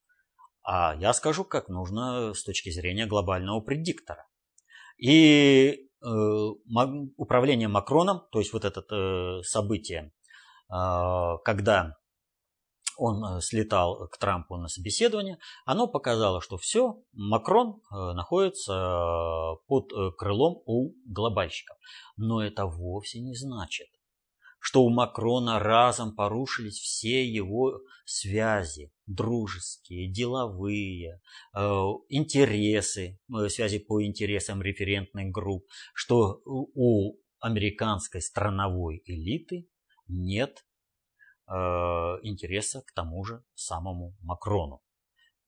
А 0.70 0.94
я 0.96 1.14
скажу, 1.14 1.46
как 1.46 1.70
нужно 1.70 2.35
с 2.35 2.44
точки 2.44 2.68
зрения 2.68 3.07
глобального 3.07 3.62
предиктора. 3.62 4.26
И 4.98 5.70
э, 5.70 6.07
управление 7.16 7.68
Макроном, 7.68 8.26
то 8.31 8.38
есть 8.38 8.52
вот 8.52 8.66
это 8.66 8.83
э, 8.94 9.42
событие, 9.44 10.12
э, 10.70 11.38
когда 11.42 11.96
он 12.98 13.24
э, 13.24 13.40
слетал 13.40 14.09
к 14.09 14.18
Трампу 14.18 14.59
на 14.59 14.68
собеседование, 14.68 15.38
оно 15.64 15.88
показало, 15.88 16.42
что 16.42 16.59
все, 16.59 17.02
Макрон 17.14 17.81
находится 17.90 19.54
под 19.68 19.90
крылом 20.18 20.62
у 20.66 20.92
глобальщиков. 21.07 21.78
Но 22.18 22.44
это 22.44 22.66
вовсе 22.66 23.20
не 23.20 23.35
значит, 23.35 23.88
что 24.61 24.83
у 24.83 24.90
Макрона 24.90 25.59
разом 25.59 26.14
порушились 26.14 26.79
все 26.79 27.27
его 27.27 27.81
связи, 28.05 28.92
дружеские, 29.07 30.11
деловые, 30.11 31.21
интересы, 32.09 33.18
связи 33.49 33.79
по 33.79 34.05
интересам 34.05 34.62
референтных 34.62 35.31
групп, 35.31 35.66
что 35.94 36.40
у 36.44 37.18
американской 37.40 38.21
страновой 38.21 39.03
элиты 39.07 39.68
нет 40.09 40.64
Э, 41.49 42.18
интереса 42.23 42.83
к 42.83 42.92
тому 42.92 43.25
же 43.25 43.42
самому 43.55 44.14
Макрону. 44.21 44.83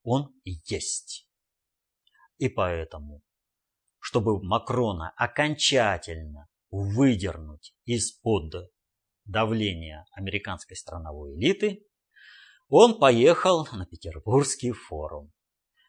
Он 0.02 0.34
есть. 0.42 1.28
И 2.38 2.48
поэтому, 2.48 3.22
чтобы 3.98 4.42
Макрона 4.42 5.12
окончательно 5.16 6.48
выдернуть 6.70 7.74
из-под 7.84 8.72
давления 9.24 10.06
американской 10.12 10.76
страновой 10.76 11.36
элиты, 11.36 11.84
он 12.68 12.98
поехал 12.98 13.66
на 13.72 13.86
Петербургский 13.86 14.72
форум. 14.72 15.32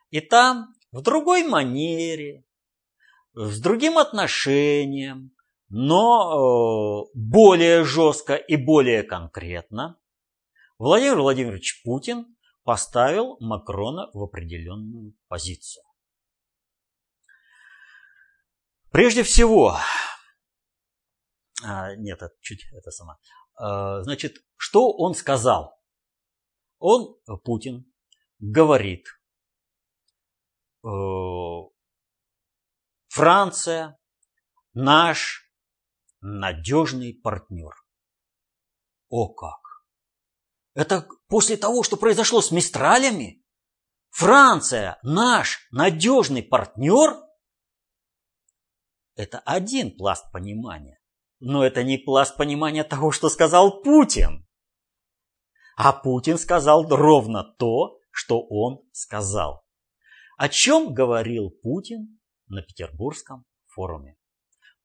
И 0.09 0.19
там 0.19 0.73
в 0.91 1.01
другой 1.01 1.43
манере, 1.43 2.43
с 3.33 3.61
другим 3.61 3.97
отношением, 3.97 5.31
но 5.69 7.05
э, 7.05 7.11
более 7.13 7.85
жестко 7.85 8.35
и 8.35 8.57
более 8.57 9.03
конкретно 9.03 9.97
Владимир 10.77 11.21
Владимирович 11.21 11.81
Путин 11.83 12.35
поставил 12.63 13.37
Макрона 13.39 14.09
в 14.13 14.23
определенную 14.23 15.13
позицию. 15.27 15.83
Прежде 18.91 19.23
всего, 19.23 19.77
а, 21.63 21.95
нет, 21.95 22.21
это 22.21 22.33
чуть 22.41 22.65
это 22.73 22.91
сама. 22.91 23.17
А, 23.55 24.03
значит, 24.03 24.37
что 24.55 24.91
он 24.91 25.13
сказал? 25.13 25.77
Он, 26.79 27.15
Путин, 27.43 27.91
говорит, 28.39 29.05
э, 30.83 30.87
Франция 33.09 33.99
наш 34.73 35.51
надежный 36.21 37.13
партнер. 37.13 37.73
О 39.09 39.33
как! 39.33 39.59
Это 40.73 41.07
после 41.27 41.57
того, 41.57 41.83
что 41.83 41.97
произошло 41.97 42.41
с 42.41 42.51
Мистралями? 42.51 43.45
Франция, 44.09 44.99
наш 45.03 45.67
надежный 45.71 46.43
партнер? 46.43 47.21
Это 49.15 49.39
один 49.39 49.95
пласт 49.95 50.31
понимания. 50.31 51.00
Но 51.41 51.65
это 51.65 51.83
не 51.83 51.97
пласт 51.97 52.37
понимания 52.37 52.83
того, 52.83 53.11
что 53.11 53.27
сказал 53.27 53.81
Путин. 53.81 54.47
А 55.75 55.91
Путин 55.91 56.37
сказал 56.37 56.87
ровно 56.87 57.43
то, 57.43 57.99
что 58.11 58.45
он 58.47 58.83
сказал. 58.91 59.65
О 60.37 60.49
чем 60.49 60.93
говорил 60.93 61.49
Путин 61.49 62.19
на 62.47 62.61
Петербургском 62.61 63.45
форуме? 63.65 64.17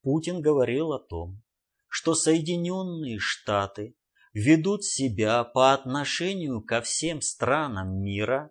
Путин 0.03 0.41
говорил 0.41 0.93
о 0.93 0.99
том, 0.99 1.43
что 1.89 2.15
Соединенные 2.15 3.19
Штаты 3.19 3.95
ведут 4.33 4.83
себя 4.83 5.45
по 5.45 5.75
отношению 5.75 6.63
ко 6.63 6.81
всем 6.81 7.21
странам 7.21 8.01
мира, 8.01 8.51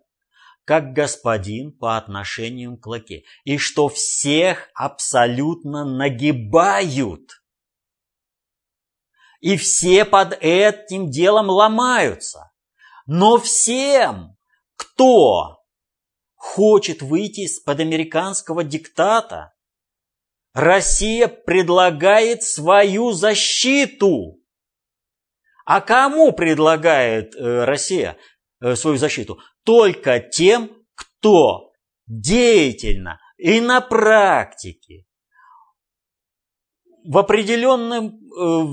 как 0.64 0.92
господин 0.92 1.72
по 1.72 1.96
отношению 1.96 2.76
к 2.76 2.86
лаке, 2.86 3.24
и 3.42 3.58
что 3.58 3.88
всех 3.88 4.68
абсолютно 4.74 5.84
нагибают. 5.84 7.42
И 9.46 9.56
все 9.56 10.04
под 10.04 10.36
этим 10.40 11.08
делом 11.08 11.50
ломаются. 11.50 12.50
Но 13.06 13.38
всем, 13.38 14.36
кто 14.74 15.62
хочет 16.34 17.00
выйти 17.00 17.42
из-под 17.42 17.78
американского 17.78 18.64
диктата, 18.64 19.54
Россия 20.52 21.28
предлагает 21.28 22.42
свою 22.42 23.12
защиту. 23.12 24.42
А 25.64 25.80
кому 25.80 26.32
предлагает 26.32 27.36
э, 27.36 27.64
Россия 27.66 28.18
э, 28.60 28.74
свою 28.74 28.96
защиту? 28.96 29.38
Только 29.62 30.18
тем, 30.18 30.72
кто 30.96 31.70
деятельно 32.08 33.20
и 33.36 33.60
на 33.60 33.80
практике 33.80 35.05
в 37.06 37.18
определенном 37.18 38.06
э, 38.06 38.10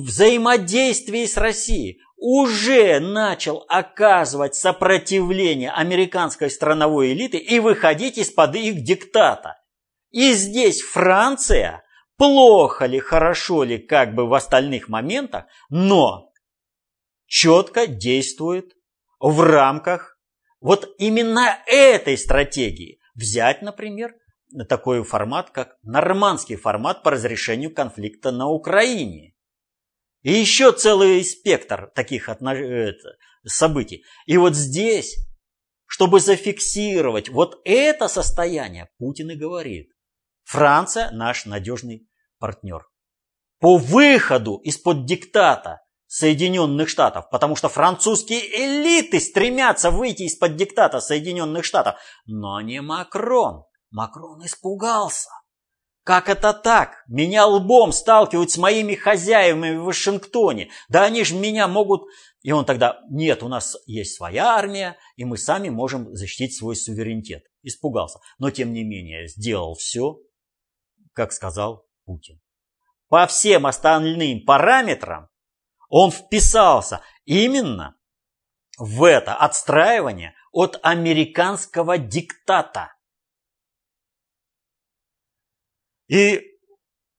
взаимодействии 0.05 1.25
с 1.25 1.37
Россией 1.37 1.99
уже 2.17 2.99
начал 2.99 3.65
оказывать 3.67 4.55
сопротивление 4.55 5.71
американской 5.71 6.49
страновой 6.49 7.13
элиты 7.13 7.37
и 7.37 7.59
выходить 7.59 8.17
из-под 8.17 8.55
их 8.55 8.83
диктата. 8.83 9.57
И 10.11 10.31
здесь 10.33 10.81
Франция, 10.81 11.83
плохо 12.17 12.85
ли, 12.85 12.99
хорошо 12.99 13.63
ли, 13.63 13.77
как 13.77 14.15
бы 14.15 14.27
в 14.27 14.33
остальных 14.33 14.87
моментах, 14.87 15.45
но 15.69 16.31
четко 17.27 17.87
действует 17.87 18.73
в 19.19 19.41
рамках 19.41 20.17
вот 20.61 20.89
именно 20.97 21.57
этой 21.67 22.17
стратегии. 22.17 22.99
Взять, 23.15 23.61
например, 23.61 24.15
такой 24.67 25.03
формат, 25.03 25.49
как 25.51 25.77
нормандский 25.83 26.55
формат 26.55 27.03
по 27.03 27.11
разрешению 27.11 27.73
конфликта 27.73 28.31
на 28.31 28.47
Украине. 28.47 29.33
И 30.21 30.31
еще 30.31 30.71
целый 30.71 31.23
спектр 31.23 31.91
таких 31.93 32.29
событий. 33.45 34.03
И 34.25 34.37
вот 34.37 34.55
здесь, 34.55 35.17
чтобы 35.85 36.19
зафиксировать 36.19 37.29
вот 37.29 37.61
это 37.65 38.07
состояние, 38.07 38.89
Путин 38.97 39.31
и 39.31 39.35
говорит, 39.35 39.89
Франция 40.43 41.11
наш 41.11 41.45
надежный 41.45 42.07
партнер. 42.39 42.87
По 43.59 43.77
выходу 43.77 44.57
из-под 44.57 45.05
диктата 45.05 45.81
Соединенных 46.07 46.89
Штатов, 46.89 47.29
потому 47.31 47.55
что 47.55 47.69
французские 47.69 48.41
элиты 48.41 49.19
стремятся 49.19 49.89
выйти 49.89 50.23
из-под 50.23 50.55
диктата 50.57 50.99
Соединенных 50.99 51.65
Штатов, 51.65 51.95
но 52.25 52.61
не 52.61 52.81
Макрон. 52.81 53.63
Макрон 53.93 54.43
испугался. 54.43 55.29
Как 56.03 56.27
это 56.27 56.51
так? 56.51 57.03
Меня 57.07 57.45
лбом 57.45 57.93
сталкивают 57.93 58.51
с 58.51 58.57
моими 58.57 58.95
хозяевами 58.95 59.77
в 59.77 59.83
Вашингтоне. 59.83 60.71
Да 60.89 61.03
они 61.03 61.23
же 61.23 61.35
меня 61.35 61.67
могут... 61.67 62.03
И 62.41 62.51
он 62.51 62.65
тогда, 62.65 62.99
нет, 63.09 63.41
у 63.41 63.47
нас 63.47 63.77
есть 63.85 64.17
своя 64.17 64.47
армия, 64.47 64.97
и 65.15 65.23
мы 65.23 65.37
сами 65.37 65.69
можем 65.69 66.13
защитить 66.13 66.57
свой 66.57 66.75
суверенитет. 66.75 67.45
Испугался. 67.61 68.19
Но 68.39 68.49
тем 68.49 68.73
не 68.73 68.83
менее, 68.83 69.27
сделал 69.27 69.75
все, 69.75 70.17
как 71.13 71.31
сказал 71.31 71.85
Путин. 72.03 72.41
По 73.07 73.27
всем 73.27 73.65
остальным 73.65 74.43
параметрам 74.43 75.29
он 75.87 76.11
вписался 76.11 77.01
именно 77.25 77.95
в 78.77 79.03
это 79.03 79.35
отстраивание 79.35 80.33
от 80.51 80.79
американского 80.81 81.99
диктата. 81.99 82.93
И 86.07 86.41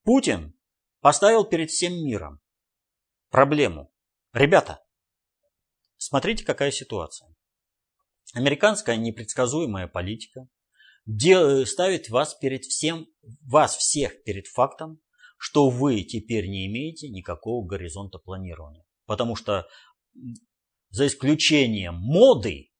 Путин 0.02 0.54
поставил 1.00 1.44
перед 1.44 1.70
всем 1.70 1.94
миром 1.94 2.40
проблему. 3.30 3.92
Ребята, 4.32 4.84
смотрите, 5.96 6.44
какая 6.44 6.70
ситуация. 6.70 7.34
Американская 8.34 8.96
непредсказуемая 8.96 9.86
политика 9.86 10.48
ставит 11.66 12.08
вас 12.08 12.34
перед 12.34 12.64
всем, 12.64 13.06
вас 13.42 13.76
всех 13.76 14.22
перед 14.24 14.46
фактом, 14.46 15.00
что 15.36 15.68
вы 15.68 16.02
теперь 16.02 16.48
не 16.48 16.66
имеете 16.66 17.08
никакого 17.08 17.66
горизонта 17.66 18.18
планирования. 18.18 18.84
Потому 19.04 19.36
что 19.36 19.68
за 20.88 21.06
исключением 21.06 21.96
моды, 21.96 22.72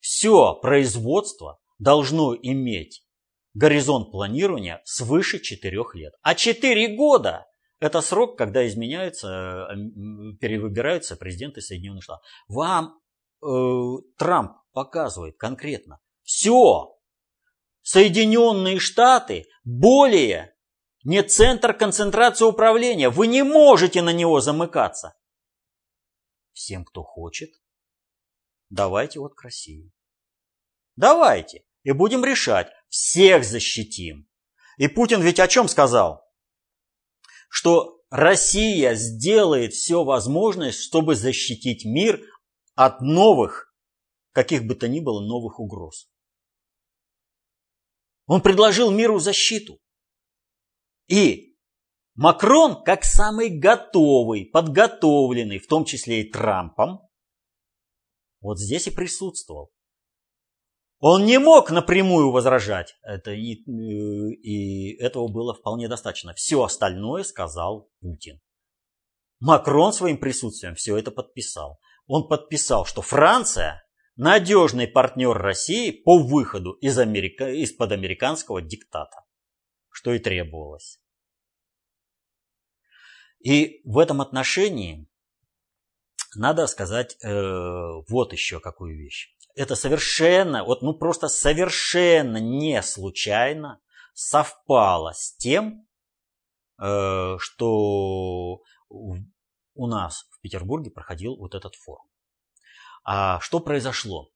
все 0.00 0.54
производство 0.54 1.60
должно 1.78 2.34
иметь 2.34 3.05
горизонт 3.56 4.10
планирования 4.10 4.82
свыше 4.84 5.40
4 5.40 5.82
лет. 5.94 6.14
А 6.22 6.34
4 6.34 6.96
года– 6.96 7.46
это 7.80 8.00
срок, 8.02 8.36
когда 8.36 8.66
изменяются, 8.66 9.68
перевыбираются 10.40 11.16
президенты 11.16 11.60
Соединенных 11.60 12.04
Штатов. 12.04 12.24
Вам 12.48 13.00
э, 13.42 13.46
Трамп 14.18 14.52
показывает 14.72 15.36
конкретно, 15.38 16.00
все, 16.22 16.98
Соединенные 17.82 18.78
Штаты 18.78 19.46
более 19.64 20.54
не 21.04 21.22
центр 21.22 21.72
концентрации 21.72 22.44
управления. 22.44 23.10
Вы 23.10 23.28
не 23.28 23.42
можете 23.42 24.02
на 24.02 24.12
него 24.12 24.40
замыкаться. 24.40 25.14
Всем, 26.52 26.84
кто 26.84 27.02
хочет, 27.04 27.50
давайте 28.70 29.20
вот 29.20 29.34
к 29.34 29.42
России. 29.42 29.92
Давайте. 30.96 31.64
И 31.84 31.92
будем 31.92 32.24
решать. 32.24 32.72
Всех 32.88 33.44
защитим. 33.44 34.28
И 34.78 34.88
Путин 34.88 35.22
ведь 35.22 35.40
о 35.40 35.48
чем 35.48 35.68
сказал? 35.68 36.22
Что 37.48 38.02
Россия 38.10 38.94
сделает 38.94 39.72
все 39.72 40.04
возможное, 40.04 40.72
чтобы 40.72 41.16
защитить 41.16 41.84
мир 41.84 42.22
от 42.74 43.00
новых, 43.00 43.74
каких 44.32 44.64
бы 44.64 44.74
то 44.74 44.88
ни 44.88 45.00
было, 45.00 45.20
новых 45.20 45.58
угроз. 45.58 46.10
Он 48.26 48.42
предложил 48.42 48.90
миру 48.90 49.18
защиту. 49.18 49.80
И 51.08 51.56
Макрон, 52.14 52.82
как 52.82 53.04
самый 53.04 53.50
готовый, 53.50 54.46
подготовленный, 54.46 55.58
в 55.58 55.66
том 55.66 55.84
числе 55.84 56.22
и 56.22 56.30
Трампом, 56.30 57.00
вот 58.40 58.58
здесь 58.58 58.86
и 58.86 58.90
присутствовал. 58.90 59.72
Он 60.98 61.26
не 61.26 61.38
мог 61.38 61.70
напрямую 61.70 62.30
возражать, 62.30 62.96
это 63.02 63.30
и, 63.32 63.52
и 63.52 64.96
этого 64.96 65.28
было 65.28 65.54
вполне 65.54 65.88
достаточно. 65.88 66.32
Все 66.34 66.62
остальное 66.62 67.22
сказал 67.22 67.90
Путин. 68.00 68.40
Макрон 69.38 69.92
своим 69.92 70.18
присутствием 70.18 70.74
все 70.74 70.96
это 70.96 71.10
подписал. 71.10 71.78
Он 72.06 72.26
подписал, 72.28 72.86
что 72.86 73.02
Франция 73.02 73.86
надежный 74.16 74.88
партнер 74.88 75.36
России 75.36 75.90
по 75.90 76.18
выходу 76.18 76.72
из 76.72 76.98
Америка, 76.98 77.50
из-под 77.50 77.92
американского 77.92 78.62
диктата, 78.62 79.24
что 79.90 80.14
и 80.14 80.18
требовалось. 80.18 81.00
И 83.40 83.82
в 83.84 83.98
этом 83.98 84.22
отношении 84.22 85.06
надо 86.34 86.66
сказать 86.66 87.16
э, 87.22 87.28
вот 88.08 88.32
еще 88.32 88.60
какую 88.60 88.96
вещь. 88.96 89.35
Это 89.56 89.74
совершенно, 89.74 90.64
вот 90.64 90.82
ну 90.82 90.92
просто 90.92 91.28
совершенно 91.28 92.36
не 92.36 92.82
случайно 92.82 93.80
совпало 94.12 95.12
с 95.14 95.34
тем, 95.36 95.88
э, 96.78 97.36
что 97.38 98.60
у 98.88 99.86
нас 99.86 100.26
в 100.30 100.40
Петербурге 100.42 100.90
проходил 100.90 101.36
вот 101.36 101.54
этот 101.54 101.74
форум. 101.74 102.06
А 103.02 103.40
что 103.40 103.60
произошло? 103.60 104.30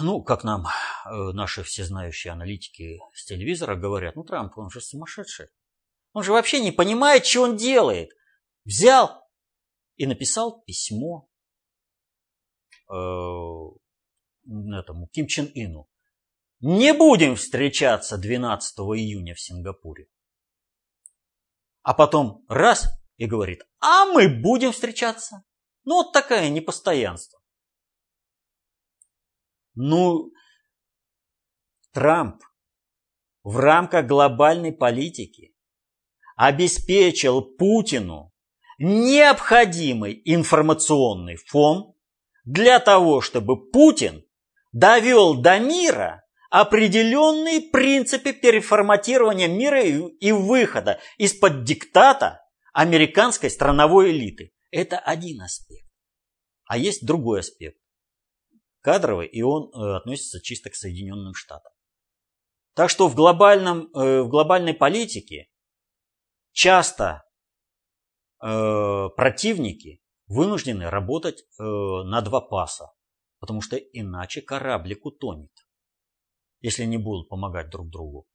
Ну, 0.00 0.20
как 0.22 0.42
нам 0.42 0.66
э, 0.66 1.32
наши 1.32 1.62
всезнающие 1.62 2.32
аналитики 2.32 2.98
с 3.14 3.24
телевизора 3.24 3.76
говорят, 3.76 4.16
ну, 4.16 4.24
Трамп, 4.24 4.58
он 4.58 4.70
же 4.70 4.80
сумасшедший. 4.80 5.46
Он 6.12 6.24
же 6.24 6.32
вообще 6.32 6.60
не 6.60 6.72
понимает, 6.72 7.24
что 7.24 7.42
он 7.42 7.56
делает. 7.56 8.10
Взял 8.64 9.24
и 9.96 10.06
написал 10.06 10.62
письмо 10.62 11.28
этому 12.88 13.78
Ким 15.12 15.26
Чен 15.26 15.50
Ину. 15.54 15.88
Не 16.60 16.92
будем 16.92 17.36
встречаться 17.36 18.18
12 18.18 18.78
июня 18.78 19.34
в 19.34 19.40
Сингапуре. 19.40 20.08
А 21.82 21.94
потом 21.94 22.44
раз 22.48 22.88
и 23.16 23.26
говорит, 23.26 23.62
а 23.80 24.06
мы 24.06 24.28
будем 24.28 24.72
встречаться. 24.72 25.44
Ну, 25.84 26.02
вот 26.02 26.12
такая 26.12 26.48
непостоянство. 26.48 27.40
Ну, 29.74 30.32
Трамп 31.92 32.42
в 33.42 33.58
рамках 33.58 34.06
глобальной 34.06 34.72
политики 34.72 35.54
обеспечил 36.36 37.42
Путину 37.42 38.32
необходимый 38.78 40.20
информационный 40.24 41.36
фон 41.36 41.94
для 42.48 42.80
того, 42.80 43.20
чтобы 43.20 43.70
Путин 43.70 44.24
довел 44.72 45.34
до 45.34 45.58
мира 45.58 46.24
определенные 46.50 47.60
принципы 47.60 48.32
переформатирования 48.32 49.48
мира 49.48 49.82
и 49.82 50.32
выхода 50.32 50.98
из-под 51.18 51.64
диктата 51.64 52.40
американской 52.72 53.50
страновой 53.50 54.12
элиты. 54.12 54.54
Это 54.70 54.98
один 54.98 55.42
аспект. 55.42 55.86
А 56.64 56.78
есть 56.78 57.04
другой 57.04 57.40
аспект. 57.40 57.78
Кадровый, 58.80 59.26
и 59.26 59.42
он 59.42 59.70
э, 59.70 59.96
относится 59.96 60.40
чисто 60.40 60.70
к 60.70 60.74
Соединенным 60.74 61.34
Штатам. 61.34 61.72
Так 62.74 62.88
что 62.88 63.08
в, 63.08 63.14
глобальном, 63.14 63.90
э, 63.94 64.22
в 64.22 64.28
глобальной 64.28 64.72
политике 64.72 65.50
часто 66.52 67.24
э, 68.42 69.08
противники 69.16 70.00
вынуждены 70.28 70.88
работать 70.88 71.40
э, 71.40 71.62
на 71.62 72.20
два 72.20 72.40
паса, 72.40 72.92
потому 73.40 73.60
что 73.60 73.76
иначе 73.76 74.40
кораблик 74.42 75.04
утонет, 75.04 75.52
если 76.60 76.84
не 76.84 76.98
будут 76.98 77.28
помогать 77.28 77.70
друг 77.70 77.88
другу. 77.88 78.26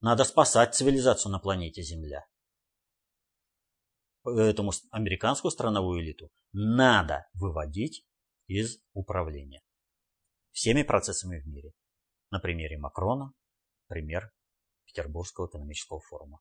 Надо 0.00 0.24
спасать 0.24 0.74
цивилизацию 0.74 1.32
на 1.32 1.40
планете 1.40 1.82
Земля 1.82 2.24
этому 4.36 4.72
американскую 4.90 5.50
страновую 5.50 6.02
элиту 6.02 6.30
надо 6.52 7.26
выводить 7.34 8.06
из 8.46 8.80
управления 8.92 9.62
всеми 10.50 10.82
процессами 10.82 11.40
в 11.40 11.46
мире. 11.46 11.72
На 12.30 12.40
примере 12.40 12.78
Макрона, 12.78 13.32
пример 13.86 14.32
Петербургского 14.84 15.46
экономического 15.46 16.00
форума. 16.00 16.40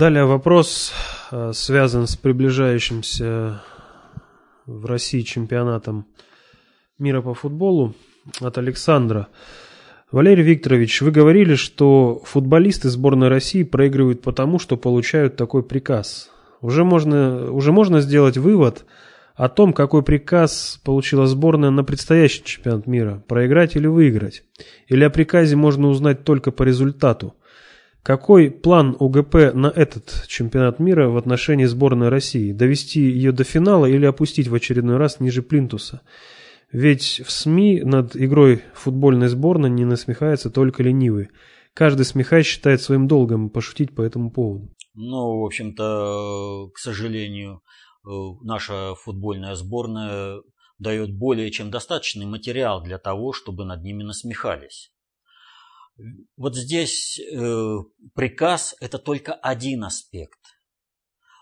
Далее 0.00 0.24
вопрос 0.24 0.94
э, 1.30 1.52
связан 1.52 2.06
с 2.06 2.16
приближающимся 2.16 3.60
в 4.64 4.86
России 4.86 5.20
чемпионатом 5.20 6.06
мира 6.98 7.20
по 7.20 7.34
футболу 7.34 7.94
от 8.40 8.56
Александра. 8.56 9.28
Валерий 10.10 10.42
Викторович, 10.42 11.02
вы 11.02 11.10
говорили, 11.10 11.54
что 11.54 12.22
футболисты 12.24 12.88
сборной 12.88 13.28
России 13.28 13.62
проигрывают 13.62 14.22
потому, 14.22 14.58
что 14.58 14.78
получают 14.78 15.36
такой 15.36 15.62
приказ. 15.62 16.30
Уже 16.62 16.82
можно, 16.82 17.52
уже 17.52 17.70
можно 17.70 18.00
сделать 18.00 18.38
вывод 18.38 18.86
о 19.34 19.50
том, 19.50 19.74
какой 19.74 20.02
приказ 20.02 20.80
получила 20.82 21.26
сборная 21.26 21.68
на 21.68 21.84
предстоящий 21.84 22.42
чемпионат 22.42 22.86
мира– 22.86 23.22
проиграть 23.28 23.76
или 23.76 23.86
выиграть. 23.86 24.44
Или 24.88 25.04
о 25.04 25.10
приказе 25.10 25.56
можно 25.56 25.88
узнать 25.88 26.24
только 26.24 26.52
по 26.52 26.62
результату. 26.62 27.34
Какой 28.02 28.50
план 28.50 28.96
УГП 28.98 29.52
на 29.52 29.66
этот 29.66 30.24
чемпионат 30.26 30.78
мира 30.78 31.08
в 31.08 31.18
отношении 31.18 31.66
сборной 31.66 32.08
России? 32.08 32.52
Довести 32.52 33.00
ее 33.00 33.32
до 33.32 33.44
финала 33.44 33.84
или 33.84 34.06
опустить 34.06 34.48
в 34.48 34.54
очередной 34.54 34.96
раз 34.96 35.20
ниже 35.20 35.42
плинтуса? 35.42 36.00
Ведь 36.72 37.20
в 37.26 37.30
СМИ 37.30 37.82
над 37.82 38.16
игрой 38.16 38.62
футбольной 38.74 39.28
сборной 39.28 39.68
не 39.70 39.84
насмехается 39.84 40.50
только 40.50 40.82
ленивый. 40.82 41.28
Каждый 41.74 42.04
смехай 42.04 42.42
считает 42.42 42.80
своим 42.80 43.06
долгом 43.06 43.50
пошутить 43.50 43.94
по 43.94 44.02
этому 44.02 44.30
поводу. 44.30 44.74
Ну, 44.94 45.40
в 45.40 45.44
общем-то, 45.44 46.70
к 46.74 46.78
сожалению, 46.78 47.62
э, 48.06 48.10
наша 48.42 48.94
футбольная 48.94 49.54
сборная 49.56 50.40
дает 50.78 51.12
более 51.12 51.50
чем 51.50 51.70
достаточный 51.70 52.26
материал 52.26 52.82
для 52.82 52.98
того, 52.98 53.32
чтобы 53.32 53.64
над 53.64 53.82
ними 53.82 54.02
насмехались. 54.02 54.90
Вот 56.36 56.56
здесь 56.56 57.18
э, 57.18 57.76
приказ– 58.14 58.74
это 58.80 58.98
только 58.98 59.34
один 59.34 59.84
аспект. 59.84 60.38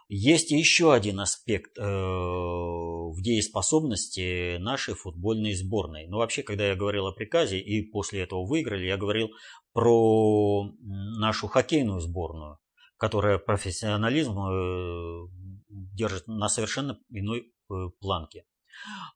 Есть 0.09 0.51
еще 0.51 0.95
один 0.95 1.21
аспект 1.21 1.77
э, 1.79 1.83
в 1.83 3.21
дееспособности 3.21 4.57
нашей 4.57 4.95
футбольной 4.95 5.55
сборной. 5.55 6.07
Но 6.07 6.13
ну, 6.13 6.19
вообще, 6.19 6.43
когда 6.43 6.67
я 6.67 6.77
говорил 6.77 7.07
о 7.07 7.13
приказе 7.13 7.59
и 7.61 7.83
после 7.83 8.23
этого 8.23 8.47
выиграли, 8.47 8.87
я 8.87 8.97
говорил 8.97 9.29
про 9.75 10.73
нашу 10.81 11.47
хоккейную 11.47 12.01
сборную, 12.01 12.59
которая 12.97 13.39
профессионализм 13.39 14.39
э, 14.39 15.29
держит 15.69 16.27
на 16.27 16.49
совершенно 16.49 16.99
иной 17.11 17.53
планке. 18.01 18.45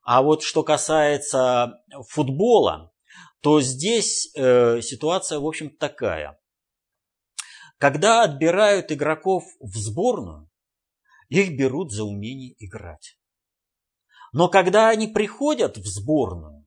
А 0.03 0.23
вот 0.23 0.43
что 0.43 0.63
касается 0.63 1.81
футбола, 2.11 2.92
то 3.43 3.61
здесь 3.61 4.31
э, 4.37 4.81
ситуация, 4.83 5.41
в 5.41 5.47
общем, 5.47 5.71
такая. 5.71 6.39
Когда 7.79 8.23
отбирают 8.23 8.93
игроков 8.93 9.45
в 9.61 9.77
сборную, 9.77 10.49
их 11.29 11.57
берут 11.57 11.93
за 11.93 12.05
умение 12.05 12.55
играть. 12.59 13.19
Но 14.33 14.49
когда 14.49 14.89
они 14.89 15.09
приходят 15.09 15.77
в 15.77 15.87
сборную, 15.87 16.67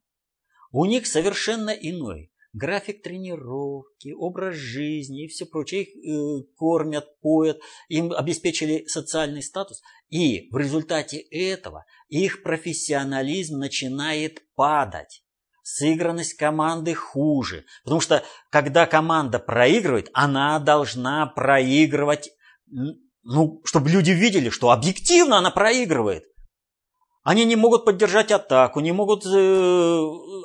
у 0.71 0.86
них 0.86 1.07
совершенно 1.07 1.69
иной 1.69 2.32
график 2.55 3.01
тренировки, 3.03 4.13
образ 4.13 4.55
жизни 4.55 5.26
и 5.26 5.28
все 5.28 5.45
прочее. 5.45 5.84
Их 5.84 5.95
э, 5.95 6.43
кормят, 6.55 7.19
поят, 7.19 7.59
им 7.89 8.11
обеспечили 8.11 8.86
социальный 8.88 9.43
статус. 9.43 9.82
И 10.09 10.49
в 10.51 10.57
результате 10.57 11.17
этого 11.19 11.86
их 12.07 12.43
профессионализм 12.43 13.57
начинает 13.59 14.39
падать 14.55 15.24
сыгранность 15.66 16.36
команды 16.36 16.93
хуже. 16.93 17.66
Потому 17.84 17.99
что 17.99 18.24
когда 18.51 18.86
команда 18.86 19.39
проигрывает, 19.39 20.11
она 20.13 20.59
должна 20.59 21.26
проигрывать, 21.26 22.30
ну, 23.24 23.61
чтобы 23.66 23.89
люди 23.89 24.11
видели, 24.11 24.49
что 24.49 24.70
объективно 24.70 25.39
она 25.39 25.49
проигрывает. 25.49 26.24
Они 27.24 27.43
не 27.45 27.55
могут 27.55 27.86
поддержать 27.86 28.32
атаку, 28.32 28.80
не 28.82 28.91
могут 28.91 29.26
э, 29.26 29.30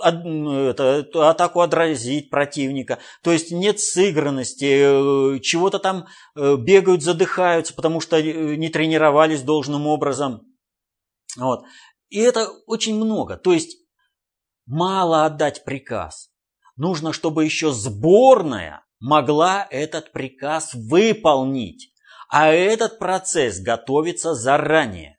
это, 0.03 1.07
атаку 1.29 1.61
отразить 1.61 2.31
противника. 2.31 2.99
То 3.23 3.33
есть 3.33 3.51
нет 3.51 3.79
сыгранности, 3.79 5.37
э, 5.37 5.41
чего-то 5.41 5.79
там 5.79 6.07
э, 6.35 6.57
бегают, 6.57 7.03
задыхаются, 7.03 7.75
потому 7.75 8.01
что 8.01 8.17
э, 8.17 8.57
не 8.57 8.71
тренировались 8.71 9.43
должным 9.43 9.87
образом. 9.87 10.41
Вот. 11.37 11.65
И 12.09 12.19
это 12.19 12.49
очень 12.67 12.97
много. 12.97 13.37
То 13.37 13.53
есть 13.53 13.80
мало 14.71 15.27
отдать 15.27 15.65
приказ. 15.65 16.31
Нужно, 16.77 17.13
чтобы 17.13 17.45
еще 17.45 17.73
сборная 17.73 18.85
могла 19.01 19.67
этот 19.71 20.13
приказ 20.13 20.73
выполнить. 20.75 21.93
А 22.29 22.49
этот 22.49 22.99
процесс 22.99 23.61
готовится 23.61 24.35
заранее. 24.35 25.19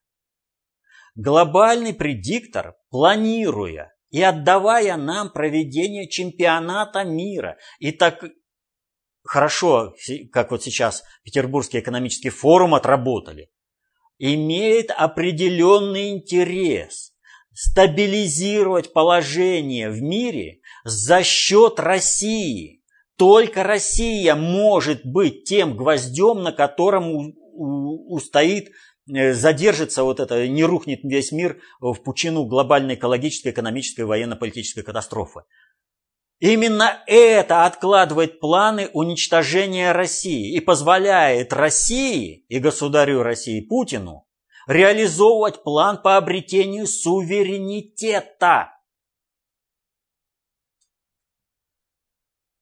Глобальный 1.16 1.94
предиктор, 1.94 2.76
планируя 2.90 3.94
и 4.10 4.22
отдавая 4.22 4.96
нам 4.96 5.30
проведение 5.30 6.08
чемпионата 6.08 7.04
мира, 7.04 7.58
и 7.80 7.92
так 7.92 8.24
хорошо, 9.24 9.94
как 10.32 10.52
вот 10.52 10.64
сейчас 10.64 11.04
Петербургский 11.24 11.80
экономический 11.80 12.30
форум 12.30 12.76
отработали, 12.76 13.52
имеет 14.18 14.92
определенный 14.92 16.12
интерес– 16.12 17.10
стабилизировать 17.54 18.94
положение 18.94 19.90
в 19.90 20.02
мире 20.02 20.62
за 20.84 21.24
счет 21.24 21.80
России. 21.80 22.82
Только 23.18 23.64
Россия 23.64 24.36
может 24.36 25.06
быть 25.06 25.44
тем 25.44 25.76
гвоздем, 25.76 26.44
на 26.44 26.52
котором 26.52 27.36
устоит, 27.54 28.72
э, 29.14 29.34
задержится 29.34 30.04
вот 30.04 30.20
это, 30.20 30.48
не 30.48 30.64
рухнет 30.64 31.02
весь 31.04 31.32
мир 31.32 31.62
в 31.80 31.94
пучину 31.96 32.46
глобальной 32.46 32.96
экологической, 32.96 33.50
экономической, 33.50 34.06
военно-политической 34.06 34.82
катастрофы. 34.82 35.42
Именно 36.40 37.04
это 37.06 37.66
откладывает 37.66 38.40
планы 38.40 38.90
уничтожения 38.94 39.92
России 39.92 40.56
и 40.56 40.60
позволяет 40.60 41.54
России 41.54 42.46
и 42.48 42.58
государю 42.58 43.22
России 43.22 43.62
Путину 43.62 44.26
реализовывать 44.72 45.64
план 45.64 46.02
по 46.02 46.18
обретению 46.18 46.88
суверенитета. 46.88 48.72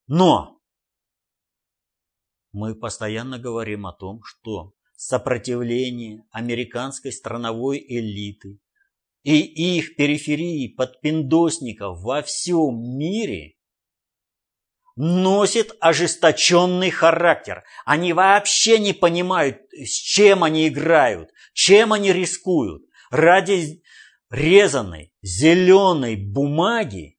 Но 0.06 0.60
мы 2.52 2.74
постоянно 2.74 3.38
говорим 3.38 3.86
о 3.86 3.92
том, 3.92 4.22
что 4.24 4.74
сопротивление 4.96 6.26
американской 6.32 7.12
страновой 7.12 7.78
элиты 7.78 8.58
и 9.22 9.78
их 9.78 9.94
периферии 9.94 10.66
подпиндосников 10.66 12.00
во 12.00 12.22
всем 12.22 12.98
мире 12.98 13.56
носит 15.02 15.74
ожесточенный 15.80 16.90
характер. 16.90 17.64
Они 17.86 18.12
вообще 18.12 18.78
не 18.78 18.92
понимают, 18.92 19.56
с 19.72 19.88
чем 19.88 20.44
они 20.44 20.68
играют, 20.68 21.30
чем 21.54 21.94
они 21.94 22.12
рискуют. 22.12 22.82
Ради 23.10 23.82
резаной 24.30 25.10
зеленой 25.22 26.16
бумаги, 26.16 27.16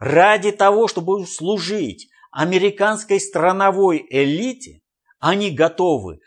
ради 0.00 0.50
того, 0.50 0.88
чтобы 0.88 1.24
служить 1.24 2.08
американской 2.32 3.20
страновой 3.20 4.04
элите, 4.10 4.80
они 5.20 5.52
готовы 5.52 6.18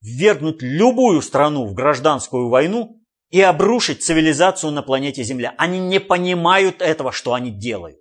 ввергнуть 0.00 0.62
любую 0.62 1.20
страну 1.20 1.66
в 1.66 1.74
гражданскую 1.74 2.48
войну 2.48 2.98
и 3.28 3.42
обрушить 3.42 4.02
цивилизацию 4.02 4.72
на 4.72 4.80
планете 4.80 5.22
Земля. 5.22 5.54
Они 5.58 5.78
не 5.78 6.00
понимают 6.00 6.80
этого, 6.80 7.12
что 7.12 7.34
они 7.34 7.50
делают. 7.50 7.99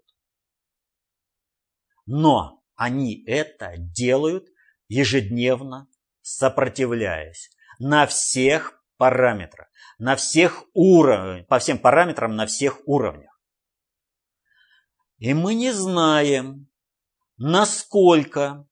Но 2.12 2.64
они 2.74 3.24
это 3.28 3.76
делают 3.78 4.48
ежедневно, 4.88 5.88
сопротивляясь 6.22 7.52
на 7.78 8.08
всех 8.08 8.84
параметрах, 8.98 9.68
на 10.00 10.16
всех 10.16 10.64
уровнях, 10.74 11.46
по 11.46 11.60
всем 11.60 11.78
параметрам 11.78 12.36
на 12.36 12.48
всех 12.48 12.80
уровнях. 12.88 13.40
И 15.20 15.36
мы 15.36 15.54
не 15.54 15.72
знаем, 15.72 16.68
насколько 17.38 18.68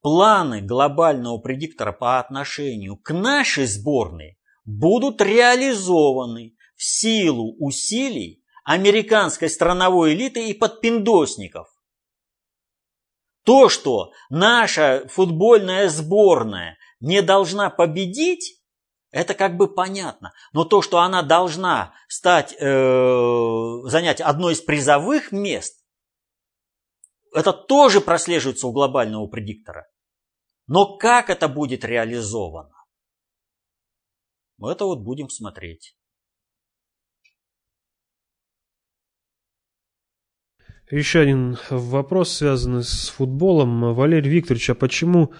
планы 0.00 0.60
глобального 0.60 1.38
предиктора 1.38 1.92
по 1.92 2.18
отношению 2.18 2.96
к 2.96 3.14
нашей 3.14 3.66
сборной 3.66 4.36
будут 4.64 5.20
реализованы 5.20 6.56
в 6.74 6.82
силу 6.82 7.54
усилий 7.64 8.37
американской 8.68 9.48
страновой 9.48 10.12
элиты 10.12 10.50
и 10.50 10.52
подпиндосников. 10.52 11.68
То, 13.42 13.70
что 13.70 14.12
наша 14.28 15.08
футбольная 15.08 15.88
сборная 15.88 16.76
не 17.00 17.22
должна 17.22 17.70
победить, 17.70 18.62
это 19.10 19.32
как 19.32 19.56
бы 19.56 19.72
понятно. 19.72 20.34
Но 20.52 20.66
то, 20.66 20.82
что 20.82 20.98
она 20.98 21.22
должна 21.22 21.94
стать, 22.08 22.54
э, 22.60 23.80
занять 23.84 24.20
одно 24.20 24.50
из 24.50 24.60
призовых 24.60 25.32
мест, 25.32 25.82
это 27.32 27.54
тоже 27.54 28.02
прослеживается 28.02 28.66
у 28.66 28.72
глобального 28.72 29.26
предиктора. 29.28 29.88
Но 30.66 30.98
как 30.98 31.30
это 31.30 31.48
будет 31.48 31.86
реализовано? 31.86 32.84
Это 34.60 34.84
вот 34.84 34.98
будем 34.98 35.30
смотреть. 35.30 35.97
Еще 40.90 41.20
один 41.20 41.58
вопрос, 41.68 42.32
связанный 42.32 42.82
с 42.82 43.10
футболом. 43.10 43.92
Валерий 43.92 44.30
Викторович, 44.30 44.70
а 44.70 44.74
почему 44.74 45.32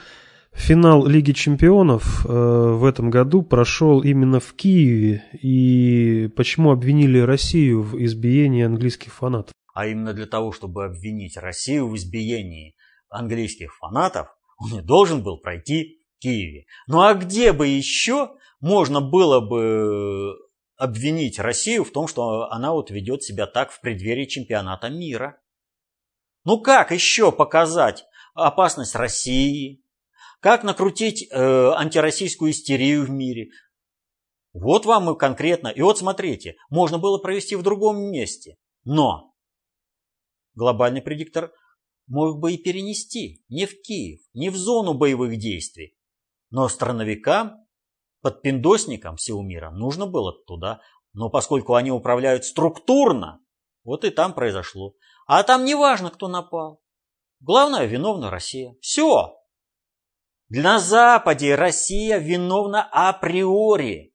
финал 0.52 1.06
Лиги 1.06 1.32
Чемпионов 1.32 2.26
э, 2.26 2.28
в 2.28 2.84
этом 2.84 3.08
году 3.08 3.42
прошел 3.42 4.02
именно 4.02 4.40
в 4.40 4.52
Киеве? 4.52 5.24
И 5.40 6.28
почему 6.36 6.70
обвинили 6.70 7.18
Россию 7.18 7.82
в 7.82 7.96
избиении 8.04 8.62
английских 8.62 9.14
фанатов? 9.14 9.54
А 9.72 9.86
именно 9.86 10.12
для 10.12 10.26
того, 10.26 10.52
чтобы 10.52 10.84
обвинить 10.84 11.38
Россию 11.38 11.88
в 11.88 11.96
избиении 11.96 12.74
английских 13.08 13.74
фанатов, 13.74 14.28
он 14.58 14.72
не 14.72 14.82
должен 14.82 15.22
был 15.22 15.38
пройти 15.38 16.02
в 16.18 16.22
Киеве. 16.22 16.66
Ну 16.88 17.00
а 17.00 17.14
где 17.14 17.54
бы 17.54 17.66
еще 17.66 18.32
можно 18.60 19.00
было 19.00 19.40
бы 19.40 20.34
обвинить 20.78 21.38
Россию 21.38 21.84
в 21.84 21.90
том, 21.90 22.06
что 22.06 22.50
она 22.50 22.72
вот 22.72 22.90
ведет 22.90 23.22
себя 23.22 23.46
так 23.46 23.70
в 23.70 23.80
преддверии 23.80 24.24
чемпионата 24.24 24.88
мира. 24.88 25.40
Ну 26.44 26.62
как 26.62 26.92
еще 26.92 27.32
показать 27.32 28.04
опасность 28.34 28.94
России? 28.94 29.84
Как 30.40 30.62
накрутить 30.62 31.28
э, 31.30 31.36
антироссийскую 31.36 32.52
истерию 32.52 33.04
в 33.04 33.10
мире? 33.10 33.50
Вот 34.52 34.86
вам 34.86 35.10
и 35.10 35.18
конкретно. 35.18 35.68
И 35.68 35.82
вот 35.82 35.98
смотрите, 35.98 36.56
можно 36.70 36.98
было 36.98 37.18
провести 37.18 37.56
в 37.56 37.62
другом 37.62 38.00
месте. 38.10 38.56
Но 38.84 39.34
глобальный 40.54 41.02
предиктор 41.02 41.52
мог 42.06 42.38
бы 42.38 42.52
и 42.52 42.56
перенести 42.56 43.44
не 43.48 43.66
в 43.66 43.82
Киев, 43.82 44.20
не 44.32 44.48
в 44.50 44.56
зону 44.56 44.94
боевых 44.94 45.38
действий, 45.38 45.96
но 46.50 46.68
страновикам 46.68 47.66
под 48.20 48.42
пиндосником 48.42 49.16
всего 49.16 49.42
мира 49.42 49.70
нужно 49.70 50.06
было 50.06 50.32
туда. 50.46 50.80
Но 51.12 51.30
поскольку 51.30 51.74
они 51.74 51.90
управляют 51.90 52.44
структурно, 52.44 53.40
вот 53.84 54.04
и 54.04 54.10
там 54.10 54.34
произошло. 54.34 54.94
А 55.26 55.42
там 55.42 55.64
не 55.64 55.74
важно, 55.74 56.10
кто 56.10 56.28
напал. 56.28 56.82
Главное, 57.40 57.86
виновна 57.86 58.30
Россия. 58.30 58.76
Все. 58.80 59.36
На 60.48 60.78
Западе 60.78 61.54
Россия 61.54 62.18
виновна 62.18 62.82
априори. 62.82 64.14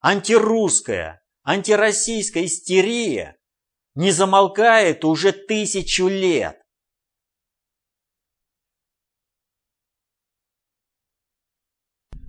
антирусская, 0.00 1.22
антироссийская 1.42 2.44
истерия 2.44 3.38
не 3.94 4.10
замолкает 4.10 5.04
уже 5.04 5.32
тысячу 5.32 6.08
лет. 6.08 6.60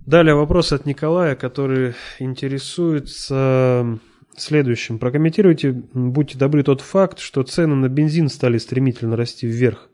Далее 0.08 0.34
вопрос 0.34 0.72
от 0.72 0.86
Николая, 0.86 1.36
который 1.36 1.92
интересуется 2.18 3.98
следующим. 4.34 4.98
Прокомментируйте, 4.98 5.72
будьте 5.92 6.38
добры, 6.38 6.62
тот 6.62 6.80
факт, 6.80 7.18
что 7.18 7.42
цены 7.42 7.74
на 7.74 7.90
бензин 7.90 8.30
стали 8.30 8.56
стремительно 8.56 9.16
расти 9.16 9.46
вверх. 9.46 9.90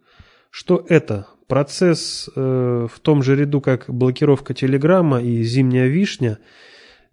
Что 0.50 0.86
это? 0.88 1.26
Процесс 1.48 2.30
э, 2.32 2.86
в 2.88 3.00
том 3.00 3.24
же 3.24 3.34
ряду, 3.34 3.60
как 3.60 3.86
блокировка 3.88 4.54
телеграмма 4.54 5.20
и 5.20 5.42
зимняя 5.42 5.88
вишня, 5.88 6.38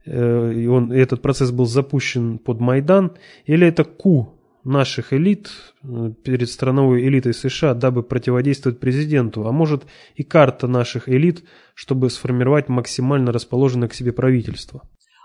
э, 0.05 0.53
и 0.53 0.67
он, 0.67 0.91
этот 0.91 1.23
процесс 1.23 1.49
был 1.49 1.65
запущен 1.65 2.37
под 2.37 2.59
Майдан, 2.59 3.13
или 3.47 3.65
это 3.65 3.83
ку 3.83 4.35
наших 4.63 5.13
элит 5.13 5.51
э, 5.83 6.11
перед 6.23 6.49
страновой 6.49 7.07
элитой 7.07 7.33
США, 7.33 7.73
дабы 7.73 8.03
противодействовать 8.03 8.79
президенту, 8.79 9.47
а 9.47 9.51
может 9.51 9.85
и 10.15 10.23
карта 10.23 10.67
наших 10.67 11.09
элит, 11.09 11.43
чтобы 11.73 12.09
сформировать 12.09 12.69
максимально 12.69 13.31
расположенное 13.31 13.87
к 13.87 13.93
себе 13.93 14.11
правительство. 14.11 14.81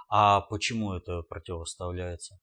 А 0.08 0.40
почему 0.40 0.94
это 0.94 1.22
противоставляется? 1.22 2.38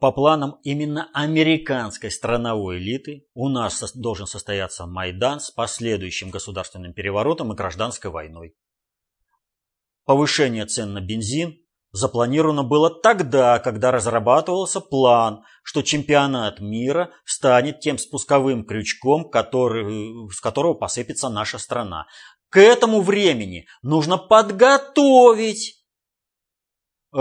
По 0.00 0.12
планам 0.12 0.58
именно 0.62 1.10
американской 1.12 2.10
страновой 2.10 2.78
элиты 2.78 3.26
у 3.34 3.48
нас 3.48 3.92
должен 3.94 4.26
состояться 4.26 4.86
Майдан 4.86 5.40
с 5.40 5.50
последующим 5.50 6.30
государственным 6.30 6.94
переворотом 6.94 7.52
и 7.52 7.56
гражданской 7.56 8.10
войной. 8.10 8.54
Повышение 10.04 10.64
цен 10.66 10.94
на 10.94 11.00
бензин, 11.00 11.58
запланировано 11.94 12.64
было 12.64 12.90
тогда, 12.90 13.60
когда 13.60 13.92
разрабатывался 13.92 14.80
план, 14.80 15.44
что 15.62 15.82
чемпионат 15.82 16.58
мира 16.60 17.12
станет 17.24 17.78
тем 17.78 17.98
спусковым 17.98 18.64
крючком, 18.64 19.30
который, 19.30 20.28
с 20.30 20.40
которого 20.40 20.74
посыпется 20.74 21.28
наша 21.28 21.58
страна. 21.58 22.06
К 22.50 22.58
этому 22.58 23.00
времени 23.00 23.66
нужно 23.82 24.18
подготовить 24.18 25.84
э, 27.16 27.18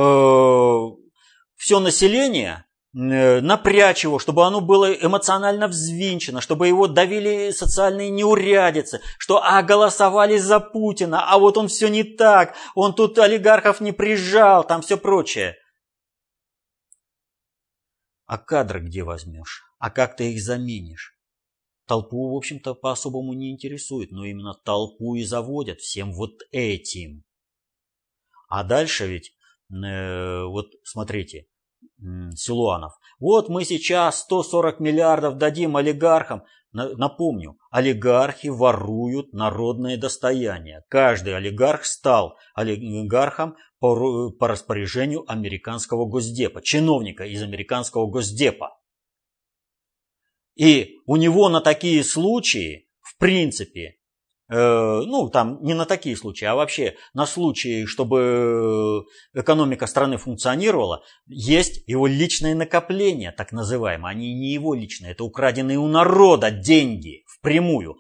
все 1.56 1.80
население 1.80 2.66
напрячь 2.94 4.04
его, 4.04 4.20
чтобы 4.20 4.46
оно 4.46 4.62
было 4.62 4.94
эмоционально 4.94 5.68
взвинчено, 5.68 6.42
чтобы 6.42 6.68
его 6.68 6.88
давили 6.88 7.52
социальные 7.52 8.12
неурядицы, 8.12 9.02
что 9.18 9.44
а 9.44 9.64
голосовали 9.64 10.38
за 10.38 10.60
Путина, 10.60 11.28
а 11.28 11.40
вот 11.40 11.58
он 11.58 11.68
все 11.68 11.88
не 11.88 12.04
так, 12.04 12.56
он 12.76 12.94
тут 12.94 13.18
олигархов 13.18 13.82
не 13.82 13.92
прижал, 13.92 14.64
там 14.64 14.82
все 14.82 14.98
прочее. 14.98 15.58
А 18.26 18.38
кадры 18.38 18.80
где 18.80 19.04
возьмешь? 19.04 19.64
А 19.80 19.90
как 19.90 20.16
ты 20.16 20.32
их 20.32 20.42
заменишь? 20.42 21.18
Толпу, 21.86 22.34
в 22.34 22.38
общем-то, 22.38 22.76
по-особому 22.76 23.34
не 23.34 23.52
интересует, 23.52 24.12
но 24.12 24.24
именно 24.24 24.54
толпу 24.54 25.16
и 25.16 25.24
заводят 25.24 25.82
всем 25.82 26.14
вот 26.14 26.42
этим. 26.52 27.24
А 28.48 28.64
дальше 28.64 29.08
ведь, 29.08 29.34
э, 29.70 30.44
вот 30.46 30.68
смотрите, 30.84 31.48
Силуанов. 32.36 32.94
Вот 33.20 33.50
мы 33.50 33.64
сейчас 33.64 34.20
140 34.22 34.80
миллиардов 34.80 35.38
дадим 35.38 35.78
олигархам. 35.78 36.44
Напомню, 36.72 37.58
олигархи 37.70 38.48
воруют 38.48 39.32
народное 39.32 39.96
достояние. 39.96 40.84
Каждый 40.90 41.36
олигарх 41.38 41.86
стал 41.86 42.38
олигархом 42.56 43.56
по, 43.80 44.32
по 44.32 44.48
распоряжению 44.48 45.24
американского 45.32 46.06
госдепа, 46.06 46.62
чиновника 46.62 47.26
из 47.26 47.44
американского 47.44 48.08
госдепа. 48.08 48.78
И 50.56 50.98
у 51.06 51.16
него 51.16 51.50
на 51.50 51.62
такие 51.62 52.04
случаи, 52.04 52.90
в 53.02 53.18
принципе, 53.18 53.98
ну, 54.54 55.30
там 55.30 55.64
не 55.64 55.74
на 55.74 55.86
такие 55.86 56.16
случаи, 56.16 56.46
а 56.46 56.56
вообще 56.56 56.96
на 57.14 57.26
случаи, 57.26 57.86
чтобы 57.86 59.06
экономика 59.34 59.88
страны 59.88 60.18
функционировала, 60.18 61.04
есть 61.28 61.84
его 61.88 62.06
личные 62.06 62.54
накопления, 62.54 63.32
так 63.32 63.52
называемые. 63.52 64.12
Они 64.12 64.34
не 64.34 64.54
его 64.54 64.76
личные, 64.76 65.14
это 65.14 65.24
украденные 65.24 65.80
у 65.80 65.88
народа 65.88 66.52
деньги 66.52 67.24
впрямую. 67.28 67.98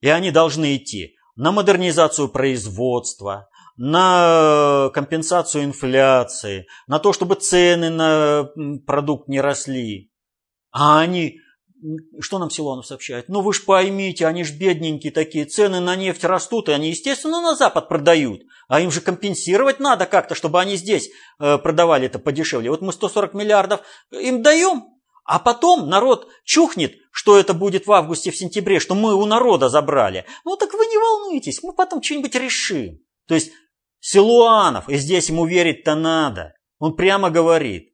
И 0.00 0.08
они 0.08 0.32
должны 0.32 0.76
идти 0.76 1.14
на 1.36 1.52
модернизацию 1.52 2.28
производства, 2.28 3.48
на 3.76 4.90
компенсацию 4.92 5.64
инфляции, 5.64 6.66
на 6.86 6.98
то, 6.98 7.12
чтобы 7.12 7.36
цены 7.36 7.90
на 7.90 8.48
продукт 8.86 9.28
не 9.28 9.40
росли. 9.40 10.10
А 10.72 11.00
они 11.00 11.38
что 12.20 12.38
нам 12.38 12.50
Силуанов 12.50 12.86
сообщает? 12.86 13.28
Ну 13.28 13.40
вы 13.40 13.52
ж 13.52 13.64
поймите, 13.64 14.26
они 14.26 14.44
ж 14.44 14.52
бедненькие 14.52 15.12
такие, 15.12 15.44
цены 15.44 15.80
на 15.80 15.96
нефть 15.96 16.24
растут, 16.24 16.68
и 16.68 16.72
они, 16.72 16.90
естественно, 16.90 17.40
на 17.40 17.56
Запад 17.56 17.88
продают. 17.88 18.42
А 18.68 18.80
им 18.80 18.90
же 18.90 19.00
компенсировать 19.00 19.80
надо 19.80 20.06
как-то, 20.06 20.34
чтобы 20.34 20.60
они 20.60 20.76
здесь 20.76 21.10
э, 21.38 21.58
продавали 21.58 22.06
это 22.06 22.18
подешевле. 22.18 22.70
Вот 22.70 22.82
мы 22.82 22.92
140 22.92 23.34
миллиардов 23.34 23.80
им 24.10 24.42
даем, 24.42 24.84
а 25.24 25.38
потом 25.38 25.88
народ 25.88 26.28
чухнет, 26.44 26.94
что 27.10 27.38
это 27.38 27.54
будет 27.54 27.86
в 27.86 27.92
августе, 27.92 28.30
в 28.30 28.36
сентябре, 28.36 28.80
что 28.80 28.94
мы 28.94 29.14
у 29.14 29.26
народа 29.26 29.68
забрали. 29.68 30.24
Ну 30.44 30.56
так 30.56 30.72
вы 30.72 30.86
не 30.86 30.98
волнуйтесь, 30.98 31.62
мы 31.62 31.72
потом 31.72 32.02
что-нибудь 32.02 32.34
решим. 32.34 32.98
То 33.26 33.34
есть 33.34 33.52
Силуанов, 34.00 34.88
и 34.88 34.96
здесь 34.96 35.28
ему 35.28 35.46
верить-то 35.46 35.94
надо, 35.94 36.54
он 36.78 36.96
прямо 36.96 37.30
говорит, 37.30 37.91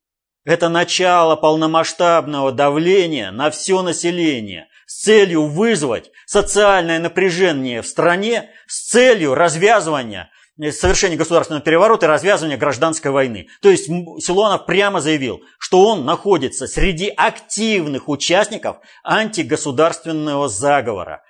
это 0.48 0.70
начало 0.70 1.36
полномасштабного 1.36 2.52
давления 2.52 3.30
на 3.30 3.50
все 3.50 3.82
население 3.82 4.68
с 4.86 5.02
целью 5.02 5.46
вызвать 5.46 6.10
социальное 6.24 6.98
напряжение 6.98 7.82
в 7.82 7.86
стране, 7.86 8.48
с 8.66 8.88
целью 8.88 9.34
развязывания, 9.34 10.30
э, 10.58 10.72
совершения 10.72 11.18
государственного 11.18 11.62
переворота 11.62 12.06
и 12.06 12.08
развязывания 12.08 12.56
гражданской 12.56 13.10
войны. 13.10 13.48
То 13.60 13.68
есть 13.68 13.88
Силуанов 13.88 14.64
прямо 14.64 15.02
заявил, 15.02 15.42
что 15.58 15.86
он 15.86 16.06
находится 16.06 16.66
среди 16.66 17.12
активных 17.14 18.08
участников 18.08 18.78
антигосударственного 19.04 20.48
заговора 20.48 21.22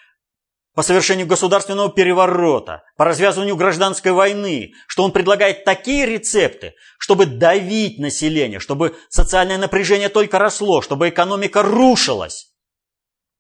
по 0.79 0.85
совершению 0.85 1.27
государственного 1.27 1.91
переворота, 1.91 2.85
по 2.97 3.05
развязыванию 3.05 3.57
гражданской 3.57 4.13
войны, 4.13 4.75
что 4.87 5.03
он 5.03 5.11
предлагает 5.11 5.65
такие 5.65 6.07
рецепты, 6.07 6.75
чтобы 7.01 7.27
давить 7.27 7.99
население, 7.99 8.61
чтобы 8.61 8.95
социальное 9.09 9.59
напряжение 9.59 10.09
только 10.09 10.39
росло, 10.39 10.81
чтобы 10.81 11.09
экономика 11.09 11.65
рушилась. 11.65 12.55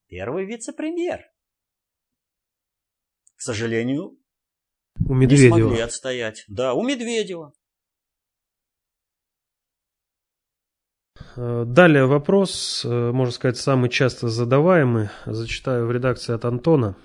Первый 0.08 0.46
вице-премьер. 0.46 1.26
К 3.36 3.40
сожалению, 3.40 4.18
у 5.06 5.14
Медведева. 5.14 5.54
не 5.54 5.62
смогли 5.62 5.80
отстоять. 5.80 6.44
Да, 6.48 6.74
у 6.74 6.82
Медведева. 6.82 7.52
Э, 11.36 11.62
далее 11.64 12.06
вопрос, 12.06 12.84
э, 12.84 13.12
можно 13.12 13.32
сказать, 13.32 13.58
самый 13.58 13.90
часто 13.90 14.26
задаваемый. 14.26 15.10
Зачитаю 15.24 15.86
в 15.86 15.92
редакции 15.92 16.34
от 16.34 16.44
Антона. 16.44 16.96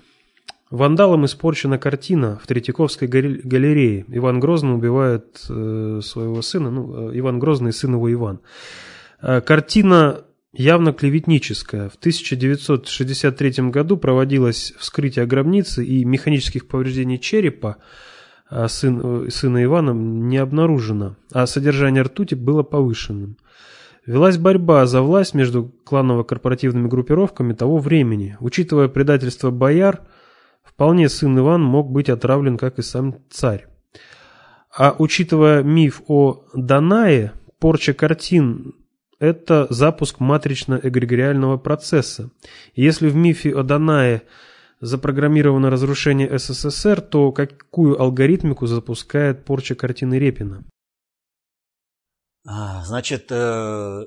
Вандалом 0.70 1.26
испорчена 1.26 1.78
картина 1.78 2.38
в 2.42 2.46
Третьяковской 2.46 3.06
галерее. 3.06 4.06
Иван 4.08 4.40
Грозный 4.40 4.74
убивает 4.74 5.44
э, 5.48 6.00
своего 6.02 6.42
сына, 6.42 6.70
ну, 6.70 7.10
э, 7.10 7.18
Иван 7.18 7.38
Грозный, 7.38 7.72
сын 7.72 7.92
его 7.92 8.10
Иван. 8.12 8.40
Э, 9.20 9.40
картина 9.42 10.22
явно 10.52 10.92
клеветническая. 10.92 11.90
В 11.90 11.96
1963 11.96 13.70
году 13.70 13.98
проводилось 13.98 14.72
вскрытие 14.78 15.26
гробницы 15.26 15.84
и 15.84 16.04
механических 16.04 16.66
повреждений 16.66 17.18
черепа 17.18 17.76
а 18.48 18.66
сын, 18.68 19.26
э, 19.26 19.30
сына 19.30 19.62
Ивана 19.62 19.90
не 19.90 20.38
обнаружено, 20.38 21.16
а 21.30 21.46
содержание 21.46 22.02
ртути 22.02 22.34
было 22.34 22.62
повышенным. 22.62 23.36
Велась 24.06 24.38
борьба 24.38 24.86
за 24.86 25.02
власть 25.02 25.34
между 25.34 25.72
кланово-корпоративными 25.84 26.88
группировками 26.88 27.52
того 27.52 27.78
времени. 27.78 28.36
Учитывая 28.40 28.88
предательство 28.88 29.50
бояр– 29.50 30.00
Вполне 30.74 31.08
сын 31.08 31.38
Иван 31.38 31.62
мог 31.62 31.90
быть 31.90 32.08
отравлен, 32.08 32.58
как 32.58 32.78
и 32.78 32.82
сам 32.82 33.20
царь. 33.30 33.66
А 34.76 34.94
учитывая 34.98 35.62
миф 35.62 36.02
о 36.08 36.44
Данае, 36.52 37.32
порча 37.60 37.94
картин– 37.94 38.74
это 39.20 39.68
запуск 39.70 40.18
матрично-эгрегориального 40.18 41.58
процесса. 41.58 42.30
если 42.74 43.08
в 43.08 43.14
мифе 43.14 43.54
о 43.54 43.62
Данае 43.62 44.22
запрограммировано 44.80 45.70
разрушение 45.70 46.38
СССР, 46.38 47.00
то 47.00 47.30
какую 47.30 48.00
алгоритмику 48.00 48.66
запускает 48.66 49.44
порча 49.44 49.76
картины 49.76 50.18
Репина? 50.18 50.64
А, 52.46 52.84
значит, 52.84 53.28
э, 53.30 54.06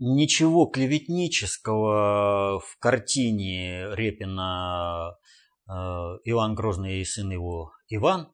ничего 0.00 0.66
клеветнического 0.66 2.58
в 2.58 2.76
картине 2.78 3.94
Репина 3.94 5.14
Э, 5.70 6.18
Иван 6.24 6.54
Грозный 6.54 7.00
и 7.00 7.04
сын 7.04 7.30
его 7.30 7.72
Иван, 7.88 8.32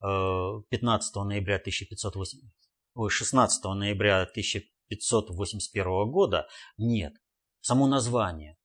15 0.00 1.16
ноября 1.24 1.56
1508, 1.56 2.38
16 3.08 3.64
ноября 3.64 4.22
1581 4.22 6.10
года, 6.10 6.46
нет. 6.76 7.14
Само 7.60 7.88
название. 7.88 8.56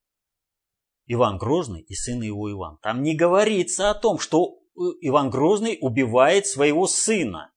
Иван 1.06 1.38
Грозный 1.38 1.80
и 1.80 1.94
сын 1.94 2.20
его 2.22 2.50
Иван. 2.52 2.78
Там 2.82 3.02
не 3.02 3.16
говорится 3.16 3.90
о 3.90 3.94
том, 3.94 4.18
что 4.18 4.60
Иван 5.00 5.30
Грозный 5.30 5.78
убивает 5.80 6.46
своего 6.46 6.86
сына. 6.86 7.52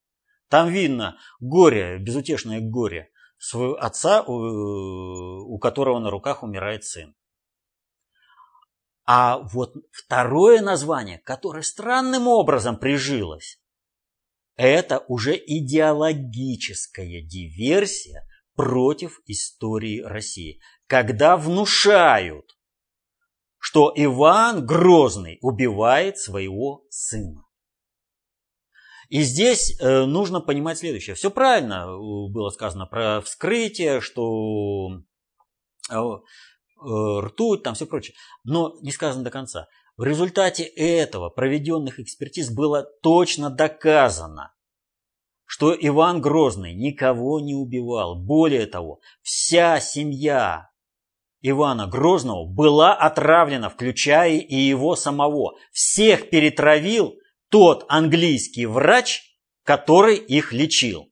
Там 0.50 0.70
видно 0.70 1.18
горе, 1.40 2.00
безутешное 2.00 2.62
горе 2.62 3.12
своего 3.38 3.76
отца, 3.76 4.24
у 4.24 5.58
которого 5.60 6.00
на 6.00 6.10
руках 6.10 6.44
умирает 6.44 6.84
сын. 6.84 7.16
А 9.06 9.40
вот 9.40 9.74
второе 9.92 10.62
название, 10.62 11.20
которое 11.20 11.62
странным 11.62 12.28
образом 12.28 12.78
прижилось, 12.78 13.62
это 14.58 15.06
уже 15.08 15.38
идеологическая 15.38 17.22
диверсия 17.22 18.28
против 18.56 19.22
истории 19.26 20.02
России, 20.02 20.60
когда 20.88 21.38
внушают, 21.38 22.58
что 23.60 23.94
Иван 23.96 24.66
Грозный 24.66 25.38
убивает 25.42 26.18
своего 26.18 26.84
сына. 26.90 27.47
И 29.10 29.22
здесь 29.22 29.80
э, 29.80 30.06
нужно 30.06 30.42
понимать 30.42 30.80
следующее. 30.80 31.16
Все 31.16 31.32
правильно 31.32 31.86
э, 31.86 32.32
было 32.32 32.50
сказано 32.50 32.86
про 32.86 33.22
вскрытие, 33.22 34.02
что 34.02 35.02
э, 35.90 35.96
ртуть, 36.86 37.64
там 37.64 37.76
все 37.76 37.86
прочее. 37.86 38.16
Но 38.44 38.78
не 38.82 38.92
сказано 38.92 39.24
до 39.24 39.32
конца. 39.32 39.68
В 39.96 40.04
результате 40.04 40.64
этого 40.64 41.30
проведенных 41.30 42.00
экспертиз 42.00 42.52
было 42.52 42.84
точно 43.02 43.50
доказано, 43.50 44.54
что 45.46 45.74
Иван 45.74 46.22
Грозный 46.22 46.76
никого 46.76 47.40
не 47.40 47.56
убивал. 47.56 48.16
Более 48.16 48.68
того, 48.68 49.00
вся 49.22 49.80
семья 49.80 50.70
Ивана 51.42 51.88
Грозного 51.88 52.46
была 52.46 52.94
отравлена, 52.94 53.70
включая 53.70 54.38
и 54.38 54.56
его 54.56 54.96
самого. 54.96 55.56
Всех 55.72 56.30
перетравил 56.30 57.16
тот 57.50 57.86
английский 57.90 58.66
врач, 58.66 59.22
который 59.64 60.18
их 60.18 60.54
лечил. 60.54 61.12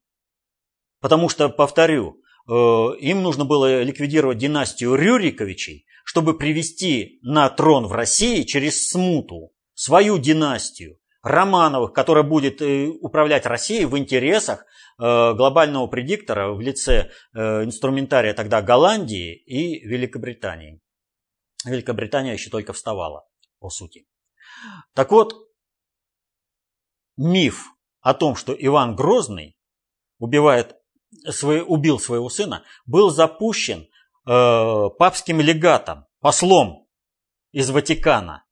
Потому 1.01 1.29
что, 1.29 1.49
повторю, 1.49 2.21
э, 2.47 2.51
им 2.51 3.21
нужно 3.21 3.45
было 3.45 3.83
ликвидировать 3.83 4.37
династию 4.37 4.95
Рюриковичей, 4.95 5.85
чтобы 6.03 6.37
привести 6.37 7.19
на 7.21 7.49
трон 7.49 7.85
в 7.87 7.91
России 7.91 8.43
через 8.43 8.87
смуту 8.87 9.51
свою 9.73 10.17
династию 10.17 10.97
Романовых, 11.21 11.93
которая 11.93 12.23
будет 12.23 12.61
э, 12.61 12.87
управлять 12.87 13.45
Россией 13.45 13.85
в 13.85 13.97
интересах 13.97 14.65
э, 14.99 15.03
глобального 15.33 15.87
предиктора 15.87 16.53
в 16.53 16.61
лице 16.61 17.11
инструментария 17.33 18.33
тогда 18.33 18.61
Голландии 18.61 19.35
и 19.35 19.85
Великобритании. 19.85 20.81
Великобритания 21.65 22.33
еще 22.33 22.49
только 22.49 22.73
вставала, 22.73 23.25
по 23.59 23.69
сути. 23.69 24.07
Так 24.93 25.11
вот, 25.11 25.44
миф 27.17 27.67
о 28.01 28.13
том, 28.13 28.35
что 28.35 28.55
Иван 28.57 28.95
Грозный 28.95 29.57
убивает, 30.19 30.75
свой, 31.29 31.63
убил 31.65 31.99
своего 31.99 32.29
сына, 32.29 32.63
был 32.85 33.09
запущен 33.09 33.87
э, 34.27 34.89
папским 34.97 35.41
легатом, 35.41 36.05
послом 36.19 36.87
из 37.51 37.69
Ватикана. 37.69 38.45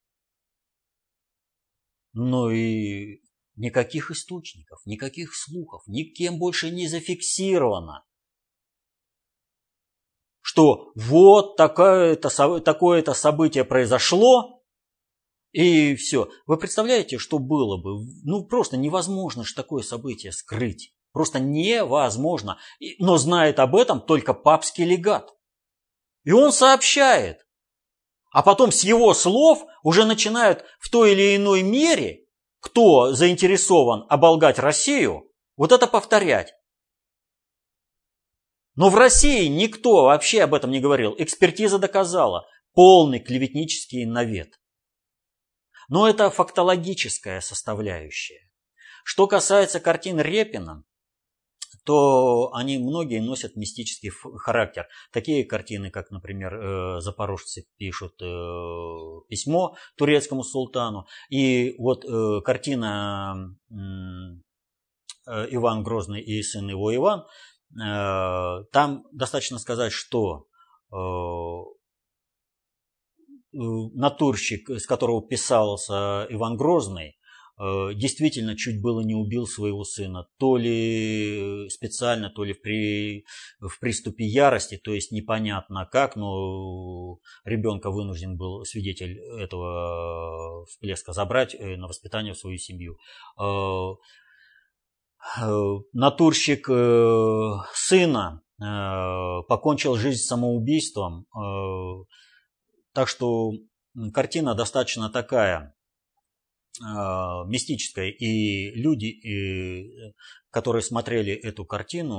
Но 2.13 2.51
и 2.51 3.21
никаких 3.55 4.11
источников, 4.11 4.79
никаких 4.85 5.35
слухов, 5.35 5.83
никем 5.87 6.37
больше 6.37 6.71
не 6.71 6.87
зафиксировано, 6.87 8.05
что 10.41 10.91
вот 10.95 11.55
такое-то, 11.55 12.59
такое-то 12.59 13.13
событие 13.13 13.63
произошло, 13.63 14.62
и 15.53 15.95
все. 15.95 16.29
Вы 16.47 16.57
представляете, 16.57 17.19
что 17.19 17.37
было 17.37 17.77
бы? 17.77 18.03
Ну, 18.23 18.43
просто 18.45 18.75
невозможно 18.75 19.45
же 19.45 19.53
такое 19.53 19.83
событие 19.83 20.31
скрыть. 20.31 20.93
Просто 21.11 21.39
невозможно. 21.39 22.57
Но 22.97 23.17
знает 23.17 23.59
об 23.59 23.75
этом 23.75 24.01
только 24.01 24.33
папский 24.33 24.83
легат. 24.83 25.31
И 26.23 26.31
он 26.31 26.51
сообщает. 26.51 27.45
А 28.31 28.41
потом 28.41 28.71
с 28.71 28.83
его 28.83 29.13
слов 29.13 29.63
уже 29.83 30.05
начинают 30.05 30.65
в 30.79 30.89
той 30.89 31.11
или 31.11 31.35
иной 31.35 31.61
мере, 31.61 32.25
кто 32.59 33.13
заинтересован 33.13 34.07
оболгать 34.09 34.57
Россию, 34.57 35.29
вот 35.55 35.71
это 35.71 35.85
повторять. 35.85 36.51
Но 38.75 38.89
в 38.89 38.95
России 38.95 39.45
никто 39.45 40.05
вообще 40.05 40.41
об 40.41 40.55
этом 40.55 40.71
не 40.71 40.79
говорил. 40.79 41.13
Экспертиза 41.15 41.77
доказала 41.77 42.47
полный 42.73 43.19
клеветнический 43.19 44.05
навет. 44.05 44.59
Но 45.89 46.07
это 46.07 46.29
фактологическая 46.29 47.41
составляющая. 47.41 48.49
Что 49.03 49.27
касается 49.27 49.79
картин 49.79 50.19
Репина, 50.19 50.83
то 51.85 52.53
они 52.53 52.77
многие 52.77 53.19
носят 53.19 53.55
мистический 53.55 54.09
характер. 54.37 54.87
Такие 55.11 55.43
картины, 55.43 55.89
как, 55.91 56.11
например, 56.11 56.55
э, 56.55 57.01
запорожцы 57.01 57.65
пишут 57.77 58.21
э, 58.21 58.25
письмо 59.27 59.75
турецкому 59.97 60.43
султану. 60.43 61.07
И 61.29 61.75
вот 61.77 62.05
э, 62.05 62.41
картина 62.41 63.55
Иван 65.25 65.83
Грозный 65.83 66.21
и 66.21 66.41
сын 66.43 66.67
его 66.69 66.93
Иван, 66.93 67.25
там 67.75 69.05
достаточно 69.11 69.57
сказать, 69.57 69.93
что 69.93 70.47
натурщик, 73.53 74.69
с 74.69 74.85
которого 74.85 75.21
писался 75.25 76.27
Иван 76.29 76.57
Грозный, 76.57 77.15
э, 77.59 77.93
действительно 77.95 78.55
чуть 78.57 78.81
было 78.81 79.01
не 79.01 79.15
убил 79.15 79.45
своего 79.45 79.83
сына. 79.83 80.27
То 80.39 80.57
ли 80.57 81.69
специально, 81.69 82.29
то 82.29 82.43
ли 82.43 82.53
в, 82.53 82.61
при, 82.61 83.25
в 83.59 83.79
приступе 83.79 84.25
ярости, 84.25 84.77
то 84.77 84.93
есть 84.93 85.11
непонятно 85.11 85.87
как, 85.91 86.15
но 86.15 87.19
ребенка 87.45 87.91
вынужден 87.91 88.37
был 88.37 88.65
свидетель 88.65 89.19
этого 89.39 90.65
всплеска 90.65 91.13
забрать 91.13 91.55
э, 91.55 91.77
на 91.77 91.87
воспитание 91.87 92.33
в 92.33 92.37
свою 92.37 92.57
семью. 92.57 92.97
Натурщик 95.93 96.67
сына 97.73 98.41
покончил 99.47 99.95
жизнь 99.95 100.19
самоубийством, 100.19 101.25
так 102.93 103.07
что 103.07 103.53
картина 104.13 104.55
достаточно 104.55 105.09
такая 105.09 105.75
э, 106.79 106.83
мистическая. 106.83 108.09
И 108.09 108.71
люди, 108.71 109.05
и, 109.05 110.13
которые 110.51 110.81
смотрели 110.83 111.33
эту 111.33 111.65
картину, 111.65 112.15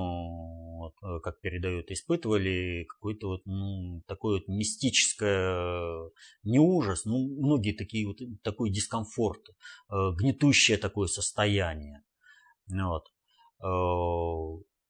вот, 0.78 0.94
э, 1.02 1.20
как 1.20 1.40
передают, 1.40 1.90
испытывали 1.90 2.84
какой-то 2.88 3.28
вот, 3.28 3.42
ну, 3.46 4.02
такой 4.06 4.40
вот 4.40 4.48
мистическое, 4.48 6.10
не 6.42 6.58
ужас, 6.58 7.04
ну, 7.04 7.18
многие 7.18 7.72
такие 7.72 8.06
вот, 8.06 8.18
такой 8.42 8.70
дискомфорт, 8.70 9.48
э, 9.48 9.94
гнетущее 10.18 10.76
такое 10.76 11.06
состояние. 11.06 12.02
Вот. 12.68 13.04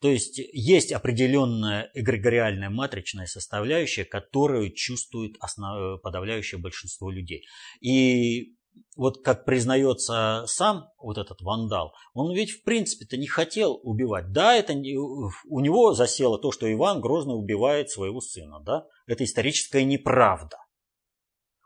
То 0.05 0.11
есть 0.11 0.39
есть 0.53 0.93
определенная 0.93 1.91
эгрегориальная 1.95 2.69
матричная 2.69 3.25
составляющая, 3.25 4.05
которую 4.05 4.71
чувствует 4.75 5.37
основ... 5.41 5.99
подавляющее 6.03 6.61
большинство 6.61 7.11
людей. 7.11 7.47
И 7.81 8.55
вот 8.97 9.25
как 9.25 9.47
признается 9.47 10.45
сам 10.47 10.91
вот 10.99 11.17
этот 11.17 11.41
вандал, 11.41 11.95
он 12.13 12.35
ведь 12.35 12.51
в 12.51 12.65
принципе-то 12.65 13.17
не 13.17 13.27
хотел 13.27 13.81
убивать. 13.83 14.31
Да, 14.31 14.55
это 14.55 14.75
не, 14.75 14.95
у 14.95 15.61
него 15.61 15.95
засело 15.95 16.39
то, 16.39 16.53
что 16.53 16.71
Иван 16.71 17.01
Грозный 17.01 17.39
убивает 17.39 17.89
своего 17.89 18.21
сына. 18.21 18.61
Да? 18.61 18.85
Это 19.07 19.25
историческая 19.25 19.85
неправда. 19.85 20.59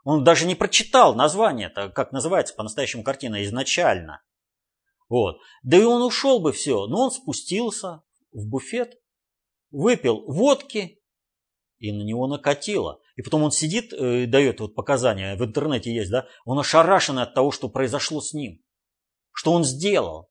Он 0.05 0.23
даже 0.23 0.45
не 0.45 0.55
прочитал 0.55 1.13
название, 1.13 1.67
как 1.67 2.13
называется 2.13 2.55
по-настоящему 2.55 3.03
картина 3.03 3.43
изначально. 3.43 4.21
Вот. 5.09 5.39
Да 5.61 5.75
и 5.75 5.83
он 5.83 6.03
ушел 6.03 6.39
бы 6.39 6.53
все, 6.53 6.87
но 6.87 7.01
он 7.01 7.11
спустился, 7.11 8.01
в 8.31 8.47
буфет, 8.47 8.99
выпил 9.71 10.23
водки, 10.25 11.01
и 11.79 11.91
на 11.91 12.03
него 12.03 12.27
накатило. 12.27 12.99
И 13.15 13.21
потом 13.21 13.43
он 13.43 13.51
сидит, 13.51 13.93
э, 13.93 14.25
дает 14.25 14.59
вот 14.59 14.75
показания, 14.75 15.35
в 15.35 15.43
интернете 15.43 15.93
есть, 15.93 16.11
да, 16.11 16.27
он 16.45 16.59
ошарашен 16.59 17.19
от 17.19 17.33
того, 17.33 17.51
что 17.51 17.69
произошло 17.69 18.21
с 18.21 18.33
ним, 18.33 18.61
что 19.31 19.53
он 19.53 19.63
сделал. 19.63 20.29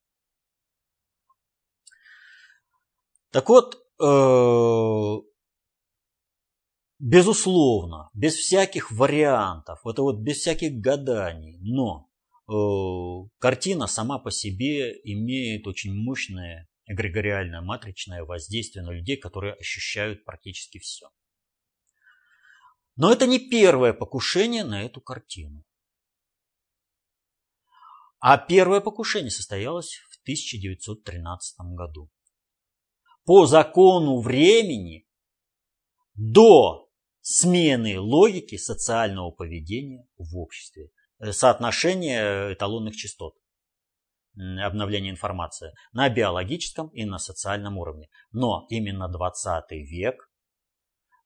Так 3.31 3.49
вот, 3.49 3.77
э, 4.01 5.23
безусловно, 6.99 8.11
без 8.15 8.35
всяких 8.35 8.91
вариантов, 8.91 9.81
это 9.87 10.03
вот 10.03 10.19
без 10.21 10.39
всяких 10.39 10.81
гаданий, 10.81 11.59
но 11.61 12.07
картина 13.39 13.87
сама 13.87 14.19
по 14.19 14.31
себе 14.31 14.99
имеет 15.05 15.67
очень 15.67 15.93
мощное 15.93 16.68
эгрегориальное 16.89 17.61
матричное 17.61 18.25
воздействие 18.25 18.85
на 18.85 18.91
людей, 18.91 19.17
которые 19.17 19.55
ощущают 19.55 20.25
практически 20.25 20.79
все. 20.79 21.11
Но 22.97 23.13
это 23.13 23.27
не 23.27 23.39
первое 23.39 23.93
покушение 23.93 24.65
на 24.65 24.83
эту 24.83 25.01
картину. 25.01 25.65
А 28.19 28.37
первое 28.39 28.81
покушение 28.81 29.31
состоялось 29.31 30.01
в 30.11 30.21
1913 30.23 31.57
году. 31.77 32.11
По 33.25 33.47
закону 33.47 34.21
времени 34.21 35.07
до 36.15 36.91
смены 37.21 38.01
логики 38.01 38.57
социального 38.57 39.31
поведения 39.31 40.09
в 40.17 40.37
обществе, 40.37 40.91
э, 41.21 41.33
соотношение 41.33 42.55
эталонных 42.55 42.97
частот 42.97 43.37
обновления 44.39 45.11
информации 45.11 45.73
на 45.93 46.09
биологическом 46.09 46.89
и 46.89 47.05
на 47.05 47.19
социальном 47.19 47.79
уровне. 47.79 48.09
Но 48.33 48.67
именно 48.71 49.09
20 49.09 49.71
век, 49.71 50.31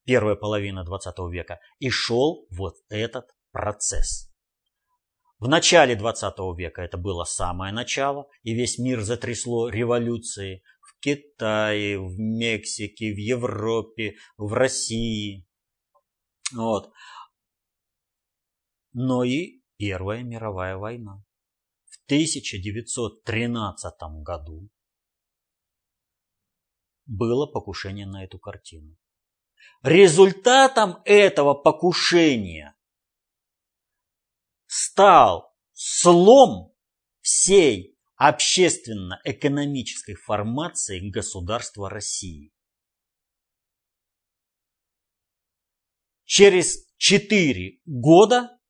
первая 0.05 0.37
половина 0.37 0.85
20 0.85 1.15
века, 1.31 1.61
и 1.79 1.91
шел 1.91 2.47
вот 2.51 2.75
этот 2.89 3.31
процесс. 3.51 4.31
В 5.39 5.49
начале 5.49 5.97
20 5.97 6.35
века 6.57 6.83
это 6.83 6.97
было 6.97 7.25
самое 7.25 7.73
начало, 7.73 8.29
и 8.43 8.55
весь 8.55 8.79
мир 8.79 9.01
затрясло 9.01 9.69
революцией 9.69 10.63
в 10.81 11.01
Китае, 11.01 11.99
в 11.99 12.19
Мексике, 12.19 13.13
в 13.13 13.19
Европе, 13.19 14.15
в 14.37 14.53
России. 14.53 15.45
Вот. 16.53 16.93
Но 18.93 19.25
и 19.25 19.63
Первая 19.83 20.23
мировая 20.23 20.77
война. 20.77 21.25
1913 22.13 23.95
году 24.23 24.69
было 27.07 27.47
покушение 27.47 28.07
на 28.07 28.23
эту 28.23 28.39
картину. 28.39 28.99
Результатом 29.83 31.01
этого 31.07 31.55
покушения 31.55 32.77
стал 34.67 35.57
слом 35.73 36.77
всей 37.23 37.99
общественно-экономической 38.17 40.15
формации 40.15 41.09
государства 41.09 41.89
России. 41.89 42.53
Через 46.25 46.87
четыре 46.99 47.81
года 47.87 48.61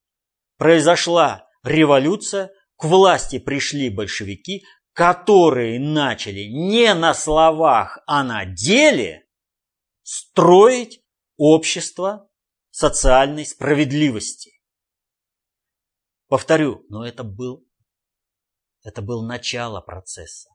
произошла 0.59 1.49
революция 1.65 2.53
к 2.83 2.85
власти 2.85 3.39
пришли 3.39 3.91
большевики, 3.91 4.65
которые 4.93 5.79
начали 5.79 6.49
не 6.49 6.95
на 6.95 7.15
словах, 7.15 8.01
а 8.09 8.25
на 8.25 8.45
деле 8.45 9.25
строить 10.03 11.01
общество 11.37 12.29
социальной 12.71 13.47
справедливости. 13.47 14.61
Повторю, 16.27 16.85
но 16.89 17.07
это 17.07 17.23
был, 17.23 17.65
это 18.83 19.01
был 19.01 19.25
начало 19.25 19.81
процесса 19.81 20.51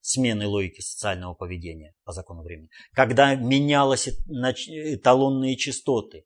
смены 0.00 0.48
логики 0.48 0.80
социального 0.80 1.34
поведения 1.34 1.94
по 2.02 2.10
закону 2.10 2.42
времени, 2.42 2.68
когда 2.94 3.36
менялись 3.36 4.08
эталонные 4.08 5.56
частоты. 5.56 6.24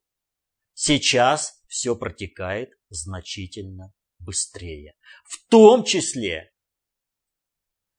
Сейчас 0.73 1.61
все 1.67 1.95
протекает 1.95 2.71
значительно 2.89 3.93
быстрее. 4.25 4.95
В 5.23 5.49
том 5.49 5.83
числе 5.83 6.51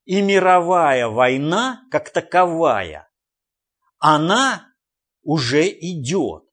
и 0.04 0.20
мировая 0.20 1.08
война 1.08 1.82
как 1.90 2.10
таковая, 2.10 3.08
она 3.98 4.68
уже 5.22 5.68
идет. 5.68 6.44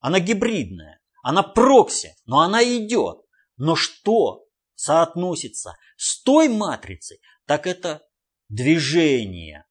Она 0.00 0.20
гибридная, 0.20 1.00
она 1.22 1.42
прокси, 1.42 2.14
но 2.24 2.40
она 2.40 2.62
идет. 2.62 3.18
Но 3.56 3.74
что 3.74 4.46
соотносится 4.74 5.76
с 5.96 6.22
той 6.22 6.48
матрицей, 6.48 7.20
так 7.46 7.66
это 7.66 8.02
движение 8.48 9.66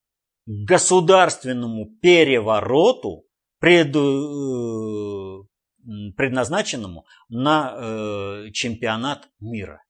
к 0.46 0.52
государственному 0.68 1.98
перевороту, 2.02 3.28
пред, 3.60 3.96
э, 3.96 5.48
предназначенному 6.16 7.06
на 7.30 7.76
э, 7.76 8.52
чемпионат 8.52 9.30
мира. 9.40 9.84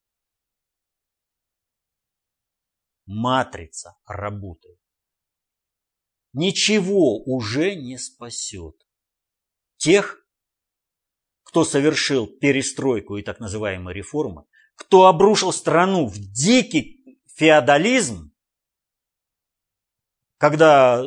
Матрица 3.05 3.97
работает. 4.05 4.79
Ничего 6.33 7.23
уже 7.23 7.75
не 7.75 7.97
спасет 7.97 8.75
тех, 9.77 10.23
кто 11.43 11.63
совершил 11.63 12.27
перестройку 12.27 13.17
и 13.17 13.23
так 13.23 13.39
называемые 13.39 13.95
реформы, 13.95 14.45
кто 14.75 15.07
обрушил 15.07 15.53
страну 15.53 16.05
в 16.05 16.17
дикий 16.17 17.19
феодализм, 17.35 18.33
когда 20.37 21.03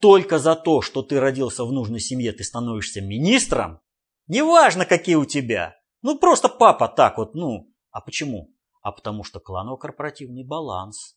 только 0.00 0.38
за 0.38 0.56
то, 0.56 0.80
что 0.80 1.02
ты 1.02 1.20
родился 1.20 1.64
в 1.64 1.72
нужной 1.72 2.00
семье, 2.00 2.32
ты 2.32 2.42
становишься 2.42 3.00
министром, 3.00 3.80
Неважно, 4.28 4.84
какие 4.84 5.14
у 5.16 5.24
тебя. 5.24 5.74
Ну, 6.02 6.18
просто 6.18 6.48
папа 6.48 6.86
так 6.86 7.16
вот, 7.16 7.34
ну. 7.34 7.72
А 7.90 8.00
почему? 8.02 8.54
А 8.82 8.92
потому 8.92 9.24
что 9.24 9.40
кланово-корпоративный 9.40 10.44
баланс. 10.44 11.16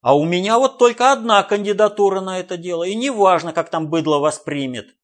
А 0.00 0.16
у 0.16 0.24
меня 0.24 0.58
вот 0.58 0.78
только 0.78 1.12
одна 1.12 1.42
кандидатура 1.42 2.20
на 2.20 2.38
это 2.38 2.56
дело. 2.56 2.84
И 2.84 2.94
неважно, 2.94 3.52
как 3.52 3.70
там 3.70 3.90
быдло 3.90 4.18
воспримет. 4.18 4.96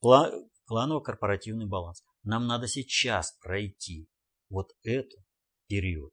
Кланово-корпоративный 0.00 1.66
баланс. 1.66 2.02
Нам 2.24 2.48
надо 2.48 2.66
сейчас 2.66 3.32
пройти 3.40 4.08
вот 4.48 4.72
этот 4.82 5.20
период. 5.68 6.12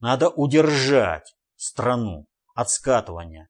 Надо 0.00 0.28
удержать 0.28 1.34
страну 1.56 2.28
от 2.54 2.70
скатывания 2.70 3.48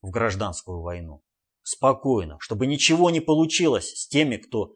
в 0.00 0.10
гражданскую 0.10 0.80
войну 0.80 1.22
спокойно, 1.70 2.36
чтобы 2.40 2.66
ничего 2.66 3.10
не 3.10 3.20
получилось 3.20 3.92
с 3.94 4.08
теми, 4.08 4.36
кто 4.36 4.74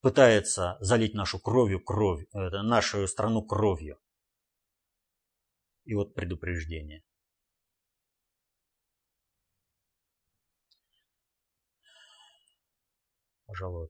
пытается 0.00 0.76
залить 0.80 1.14
нашу 1.14 1.38
кровью 1.38 1.82
кровь, 1.82 2.26
это, 2.32 2.62
нашу 2.62 3.06
страну 3.08 3.42
кровью. 3.42 3.98
И 5.84 5.94
вот 5.94 6.14
предупреждение. 6.14 7.02
Пожалуй. 13.46 13.88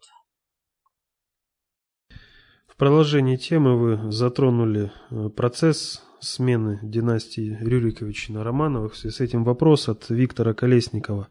В 2.67 2.77
продолжении 2.77 3.37
темы 3.37 3.79
вы 3.79 4.13
затронули 4.13 4.93
э, 5.11 5.31
процесс 5.31 6.03
смены 6.21 6.79
династии 6.83 7.57
Рюриковича 7.61 8.33
на 8.33 8.45
Романовых. 8.45 8.93
В 8.93 8.97
связи 8.97 9.17
с 9.17 9.21
этим 9.21 9.45
вопрос 9.45 9.89
от 9.89 10.11
Виктора 10.11 10.53
Колесникова. 10.53 11.29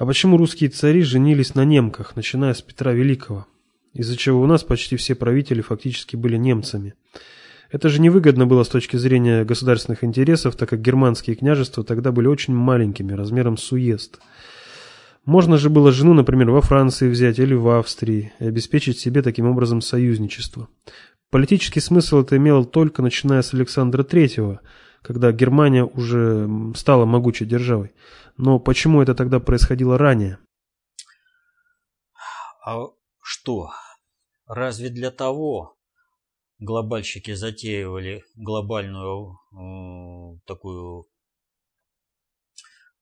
А 0.00 0.06
почему 0.06 0.38
русские 0.38 0.70
цари 0.70 1.02
женились 1.02 1.54
на 1.54 1.66
немках, 1.66 2.16
начиная 2.16 2.54
с 2.54 2.62
Петра 2.62 2.94
Великого? 2.94 3.46
Из-за 3.92 4.16
чего 4.16 4.40
у 4.40 4.46
нас 4.46 4.64
почти 4.64 4.96
все 4.96 5.14
правители 5.14 5.60
фактически 5.60 6.16
были 6.16 6.38
немцами. 6.38 6.94
Это 7.70 7.90
же 7.90 8.00
невыгодно 8.00 8.46
было 8.46 8.62
с 8.62 8.68
точки 8.68 8.96
зрения 8.96 9.44
государственных 9.44 10.02
интересов, 10.02 10.56
так 10.56 10.70
как 10.70 10.80
германские 10.80 11.36
княжества 11.36 11.84
тогда 11.84 12.12
были 12.12 12.28
очень 12.28 12.54
маленькими, 12.54 13.12
размером 13.12 13.58
с 13.58 13.72
уезд. 13.72 14.20
Можно 15.26 15.58
же 15.58 15.68
было 15.68 15.92
жену, 15.92 16.14
например, 16.14 16.48
во 16.48 16.62
Франции 16.62 17.06
взять 17.06 17.38
или 17.38 17.52
в 17.52 17.68
Австрии 17.68 18.32
и 18.40 18.46
обеспечить 18.46 18.98
себе 18.98 19.20
таким 19.20 19.44
образом 19.44 19.82
союзничество. 19.82 20.70
Политический 21.28 21.80
смысл 21.80 22.22
это 22.22 22.38
имело 22.38 22.64
только 22.64 23.02
начиная 23.02 23.42
с 23.42 23.52
Александра 23.52 24.02
III, 24.02 24.60
когда 25.02 25.32
Германия 25.32 25.84
уже 25.84 26.48
стала 26.74 27.04
могучей 27.04 27.46
державой. 27.46 27.92
Но 28.36 28.58
почему 28.58 29.02
это 29.02 29.14
тогда 29.14 29.40
происходило 29.40 29.98
ранее? 29.98 30.38
А 32.64 32.86
что? 33.22 33.70
Разве 34.46 34.90
для 34.90 35.10
того 35.10 35.76
глобальщики 36.58 37.34
затеивали 37.34 38.22
глобальную 38.34 39.38
э, 39.52 40.38
такую 40.46 41.06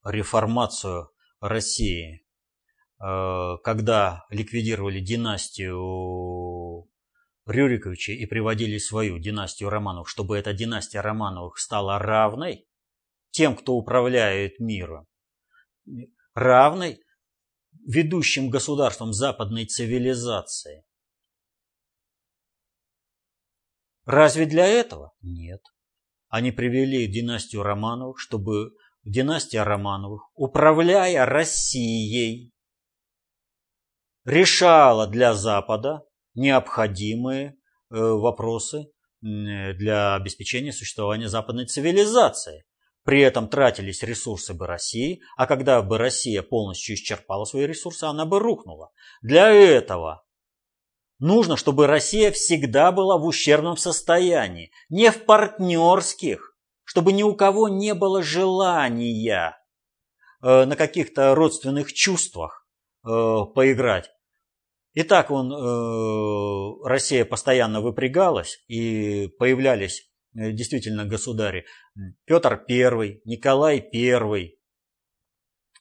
реформацию 0.04 1.10
России, 1.40 2.24
э, 3.00 3.56
когда 3.64 4.26
ликвидировали 4.30 5.00
династию 5.00 5.78
Рюриковичи 7.48 8.10
и 8.10 8.26
приводили 8.26 8.76
свою 8.76 9.18
династию 9.18 9.70
Романовых, 9.70 10.08
чтобы 10.08 10.36
эта 10.36 10.52
династия 10.52 11.00
Романовых 11.00 11.58
стала 11.58 11.98
равной 11.98 12.68
тем, 13.30 13.56
кто 13.56 13.74
управляет 13.74 14.60
миром, 14.60 15.06
равной 16.34 17.00
ведущим 17.86 18.50
государством 18.50 19.14
западной 19.14 19.64
цивилизации. 19.64 20.84
Разве 24.04 24.44
для 24.44 24.66
этого? 24.66 25.12
Нет. 25.22 25.62
Они 26.28 26.52
привели 26.52 27.06
династию 27.06 27.62
Романовых, 27.62 28.18
чтобы 28.18 28.72
династия 29.04 29.62
Романовых, 29.62 30.30
управляя 30.34 31.24
Россией, 31.24 32.52
решала 34.24 35.06
для 35.06 35.32
Запада 35.32 36.07
необходимые 36.38 37.56
э, 37.90 37.98
вопросы 37.98 38.90
для 39.20 40.14
обеспечения 40.14 40.72
существования 40.72 41.28
западной 41.28 41.66
цивилизации. 41.66 42.64
При 43.08 43.20
этом 43.20 43.48
тратились 43.48 44.02
ресурсы 44.02 44.54
бы 44.54 44.66
России, 44.66 45.22
а 45.36 45.46
когда 45.46 45.80
бы 45.82 45.98
Россия 45.98 46.42
полностью 46.42 46.94
исчерпала 46.94 47.44
свои 47.46 47.66
ресурсы, 47.66 48.04
она 48.04 48.26
бы 48.26 48.38
рухнула. 48.38 48.90
Для 49.22 49.48
этого 49.48 50.24
нужно, 51.18 51.56
чтобы 51.56 51.86
Россия 51.86 52.30
всегда 52.30 52.92
была 52.92 53.16
в 53.16 53.24
ущербном 53.24 53.76
состоянии, 53.76 54.70
не 54.88 55.10
в 55.10 55.24
партнерских, 55.24 56.54
чтобы 56.84 57.12
ни 57.12 57.22
у 57.22 57.34
кого 57.34 57.68
не 57.68 57.94
было 57.94 58.22
желания 58.22 59.56
э, 60.42 60.64
на 60.66 60.76
каких-то 60.76 61.34
родственных 61.34 61.92
чувствах 61.92 62.68
э, 63.04 63.08
поиграть. 63.08 64.10
И 64.98 65.04
так 65.04 65.30
он, 65.30 65.52
э, 65.52 66.88
Россия 66.88 67.24
постоянно 67.24 67.80
выпрягалась, 67.80 68.64
и 68.66 69.28
появлялись 69.38 70.08
Э, 70.38 70.52
действительно 70.52 71.04
государи. 71.04 71.66
Петр 72.24 72.64
I, 72.68 73.20
Николай 73.24 73.88
I, 73.92 74.56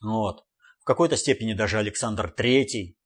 вот. 0.00 0.44
в 0.80 0.84
какой-то 0.84 1.16
степени 1.16 1.52
даже 1.52 1.78
Александр 1.78 2.34
III. 2.36 2.96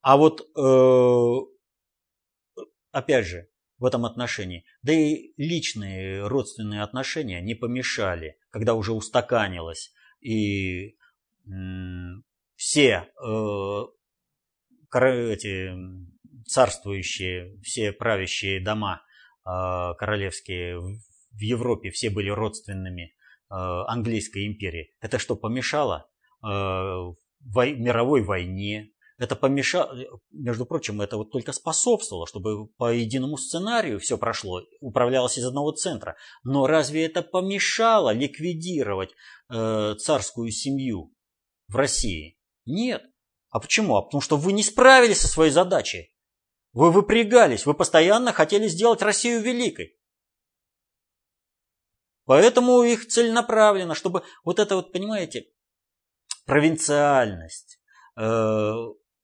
А 0.00 0.16
вот, 0.16 0.40
э, 0.40 2.62
опять 2.90 3.26
же, 3.26 3.48
в 3.78 3.84
этом 3.84 4.04
отношении, 4.04 4.64
да 4.82 4.92
и 4.92 5.34
личные 5.36 6.26
родственные 6.26 6.82
отношения 6.82 7.40
не 7.40 7.54
помешали, 7.54 8.38
когда 8.50 8.74
уже 8.74 8.92
устаканилось, 8.92 9.92
и 10.20 10.96
все 12.54 13.08
эти 14.94 15.72
царствующие, 16.46 17.58
все 17.62 17.92
правящие 17.92 18.62
дома 18.62 19.02
а, 19.44 19.94
королевские 19.94 20.78
в 20.78 21.40
Европе 21.40 21.90
все 21.90 22.10
были 22.10 22.28
родственными 22.28 23.14
а, 23.48 23.90
английской 23.90 24.46
империи. 24.46 24.94
Это 25.00 25.18
что, 25.18 25.36
помешало 25.36 26.08
а, 26.42 27.12
мировой 27.40 28.22
войне? 28.22 28.90
Это 29.18 29.36
помешало, 29.36 29.96
между 30.32 30.66
прочим, 30.66 31.00
это 31.00 31.16
вот 31.16 31.30
только 31.30 31.52
способствовало, 31.52 32.26
чтобы 32.26 32.66
по 32.66 32.92
единому 32.92 33.36
сценарию 33.36 34.00
все 34.00 34.18
прошло, 34.18 34.62
управлялось 34.80 35.38
из 35.38 35.44
одного 35.44 35.70
центра. 35.72 36.16
Но 36.42 36.66
разве 36.66 37.04
это 37.04 37.22
помешало 37.22 38.12
ликвидировать 38.12 39.10
э, 39.48 39.94
царскую 39.96 40.50
семью 40.50 41.12
в 41.68 41.76
России? 41.76 42.36
Нет. 42.66 43.11
А 43.52 43.60
почему? 43.60 43.96
А 43.96 44.02
потому 44.02 44.22
что 44.22 44.36
вы 44.38 44.52
не 44.52 44.62
справились 44.62 45.20
со 45.20 45.28
своей 45.28 45.52
задачей. 45.52 46.10
Вы 46.72 46.90
выпрягались, 46.90 47.66
вы 47.66 47.74
постоянно 47.74 48.32
хотели 48.32 48.66
сделать 48.66 49.02
Россию 49.02 49.42
великой. 49.42 49.94
Поэтому 52.24 52.82
их 52.82 53.06
целенаправленно, 53.08 53.94
чтобы 53.94 54.22
вот 54.42 54.58
это 54.58 54.76
вот, 54.76 54.90
понимаете, 54.90 55.50
провинциальность, 56.46 57.78
э, 58.16 58.72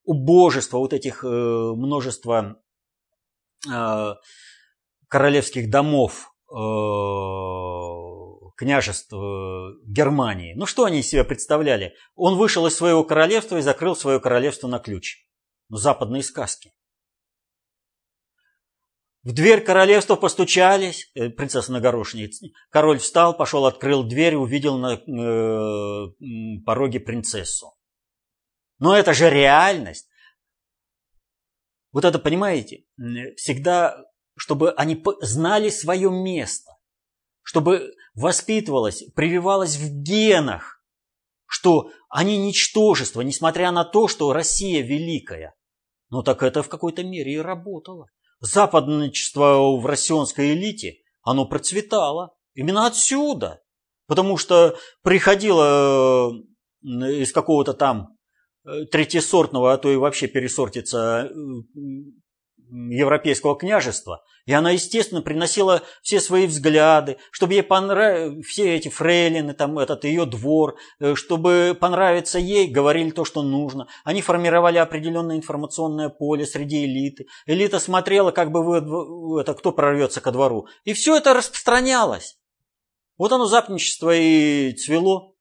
убожество 0.04 0.76
вот 0.76 0.92
этих 0.92 1.24
э, 1.24 1.26
множества 1.26 2.60
э, 3.66 4.14
королевских 5.08 5.70
домов, 5.70 6.34
э, 6.50 6.54
княжеств 8.58 9.12
э, 9.12 9.16
Германии. 9.86 10.54
Ну 10.54 10.66
что 10.66 10.84
они 10.84 10.98
из 10.98 11.08
себя 11.08 11.22
представляли? 11.22 11.94
Он 12.16 12.36
вышел 12.36 12.66
из 12.66 12.74
своего 12.74 13.04
королевства 13.04 13.56
и 13.56 13.62
закрыл 13.62 13.94
свое 13.94 14.18
королевство 14.18 14.66
на 14.66 14.80
ключ. 14.80 15.24
Ну, 15.68 15.76
западные 15.76 16.24
сказки. 16.24 16.74
В 19.22 19.32
дверь 19.32 19.62
королевства 19.62 20.16
постучались, 20.16 21.08
э, 21.14 21.28
принцесса 21.30 21.70
на 21.70 21.80
горошине. 21.80 22.30
Король 22.70 22.98
встал, 22.98 23.36
пошел, 23.36 23.64
открыл 23.64 24.02
дверь, 24.02 24.34
увидел 24.34 24.76
на 24.76 24.94
э, 24.94 26.60
пороге 26.66 26.98
принцессу. 26.98 27.76
Но 28.80 28.96
это 28.96 29.14
же 29.14 29.30
реальность. 29.30 30.08
Вот 31.92 32.04
это, 32.04 32.18
понимаете, 32.18 32.84
всегда, 33.36 34.04
чтобы 34.36 34.72
они 34.72 35.00
знали 35.20 35.68
свое 35.68 36.10
место, 36.10 36.72
чтобы 37.48 37.94
воспитывалось, 38.14 39.04
прививалось 39.14 39.76
в 39.76 40.02
генах, 40.02 40.84
что 41.46 41.90
они 42.10 42.36
ничтожество, 42.36 43.22
несмотря 43.22 43.70
на 43.70 43.86
то, 43.86 44.06
что 44.06 44.34
Россия 44.34 44.82
великая. 44.82 45.54
Но 46.10 46.20
так 46.20 46.42
это 46.42 46.62
в 46.62 46.68
какой-то 46.68 47.04
мере 47.04 47.32
и 47.32 47.38
работало 47.38 48.08
западничество 48.40 49.78
в 49.78 49.86
россионской 49.86 50.52
элите, 50.52 50.98
оно 51.22 51.46
процветало. 51.46 52.34
Именно 52.52 52.86
отсюда. 52.86 53.62
Потому 54.06 54.36
что 54.36 54.76
приходило 55.02 56.30
э, 56.30 57.22
из 57.22 57.32
какого-то 57.32 57.72
там 57.72 58.18
э, 58.66 58.84
третьесортного, 58.92 59.72
а 59.72 59.78
то 59.78 59.90
и 59.90 59.96
вообще 59.96 60.28
пересортиться 60.28 61.30
э, 61.30 61.32
европейского 62.90 63.56
княжества. 63.56 64.22
И 64.48 64.52
она, 64.54 64.70
естественно, 64.70 65.20
приносила 65.20 65.82
все 66.00 66.22
свои 66.22 66.46
взгляды, 66.46 67.18
чтобы 67.30 67.52
ей 67.52 67.62
понравились 67.62 68.46
все 68.46 68.76
эти 68.76 68.88
фрейлины, 68.88 69.52
там, 69.52 69.78
этот 69.78 70.04
ее 70.04 70.24
двор, 70.24 70.78
э, 71.00 71.14
чтобы 71.16 71.76
понравиться 71.78 72.38
ей, 72.38 72.66
говорили 72.66 73.10
то, 73.10 73.26
что 73.26 73.42
нужно. 73.42 73.88
Они 74.04 74.22
формировали 74.22 74.78
определенное 74.78 75.36
информационное 75.36 76.08
поле 76.08 76.46
среди 76.46 76.86
элиты. 76.86 77.26
Элита 77.44 77.78
смотрела, 77.78 78.30
как 78.30 78.50
бы 78.50 78.64
вы, 78.64 79.38
это, 79.38 79.52
кто 79.52 79.70
прорвется 79.70 80.22
ко 80.22 80.32
двору. 80.32 80.66
И 80.84 80.94
все 80.94 81.14
это 81.18 81.34
распространялось. 81.34 82.38
Вот 83.18 83.30
оно 83.32 83.44
запничество 83.44 84.16
и 84.16 84.72
цвело. 84.72 85.34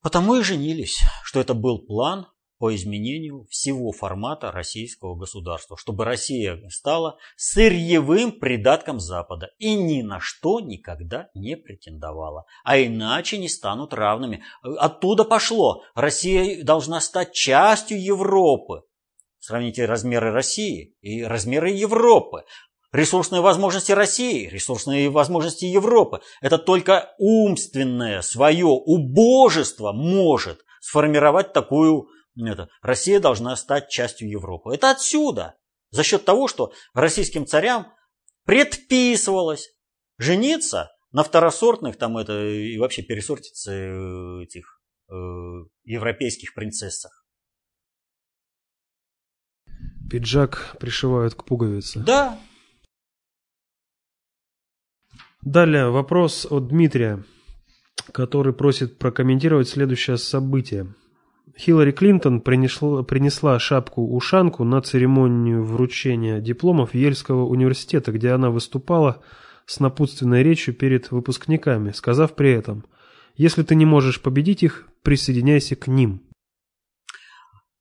Потому 0.00 0.36
и 0.36 0.44
женились, 0.44 1.00
что 1.24 1.40
это 1.40 1.54
был 1.54 1.84
план 1.84 2.28
по 2.58 2.74
изменению 2.74 3.46
всего 3.50 3.92
формата 3.92 4.50
российского 4.50 5.14
государства, 5.14 5.76
чтобы 5.76 6.04
Россия 6.04 6.68
стала 6.70 7.18
сырьевым 7.36 8.32
придатком 8.32 8.98
Запада 8.98 9.50
и 9.58 9.74
ни 9.74 10.02
на 10.02 10.20
что 10.20 10.60
никогда 10.60 11.28
не 11.34 11.56
претендовала. 11.56 12.44
А 12.64 12.78
иначе 12.78 13.38
не 13.38 13.48
станут 13.48 13.92
равными. 13.92 14.42
Оттуда 14.62 15.24
пошло. 15.24 15.82
Россия 15.94 16.62
должна 16.64 17.00
стать 17.00 17.32
частью 17.32 18.02
Европы. 18.02 18.82
Сравните 19.38 19.84
размеры 19.84 20.32
России 20.32 20.96
и 21.02 21.22
размеры 21.22 21.70
Европы. 21.70 22.44
Ресурсные 22.92 23.42
возможности 23.42 23.92
России, 23.92 24.48
ресурсные 24.48 25.10
возможности 25.10 25.66
Европы. 25.66 26.20
Это 26.40 26.56
только 26.56 27.14
умственное 27.18 28.22
свое 28.22 28.66
убожество 28.66 29.92
может 29.92 30.64
сформировать 30.80 31.52
такую 31.52 32.08
это, 32.36 32.68
Россия 32.82 33.20
должна 33.20 33.56
стать 33.56 33.88
частью 33.88 34.28
Европы. 34.28 34.74
Это 34.74 34.90
отсюда. 34.90 35.56
За 35.90 36.02
счет 36.02 36.24
того, 36.24 36.48
что 36.48 36.72
российским 36.94 37.46
царям 37.46 37.92
предписывалось 38.44 39.70
жениться 40.18 40.90
на 41.12 41.22
второсортных 41.22 41.96
там 41.96 42.18
это 42.18 42.46
и 42.46 42.76
вообще 42.78 43.02
пересортиться 43.02 43.72
э, 43.72 44.42
этих 44.42 44.80
э, 45.08 45.14
европейских 45.84 46.54
принцессах. 46.54 47.24
Пиджак 50.10 50.76
пришивают 50.78 51.34
к 51.34 51.44
пуговице. 51.44 52.00
Да. 52.00 52.38
Далее 55.40 55.90
вопрос 55.90 56.46
от 56.48 56.68
Дмитрия, 56.68 57.24
который 58.12 58.52
просит 58.52 58.98
прокомментировать 58.98 59.68
следующее 59.68 60.18
событие. 60.18 60.94
Хиллари 61.58 61.92
Клинтон 61.92 62.42
принесла, 62.42 63.02
принесла 63.02 63.58
шапку-ушанку 63.58 64.64
на 64.64 64.82
церемонию 64.82 65.64
вручения 65.64 66.40
дипломов 66.40 66.94
Ельского 66.94 67.46
университета, 67.46 68.12
где 68.12 68.30
она 68.30 68.50
выступала 68.50 69.22
с 69.64 69.80
напутственной 69.80 70.42
речью 70.42 70.74
перед 70.74 71.10
выпускниками, 71.10 71.92
сказав 71.92 72.34
при 72.34 72.52
этом 72.52 72.84
«Если 73.36 73.62
ты 73.62 73.74
не 73.74 73.86
можешь 73.86 74.20
победить 74.20 74.62
их, 74.62 74.86
присоединяйся 75.02 75.76
к 75.76 75.88
ним». 75.88 76.22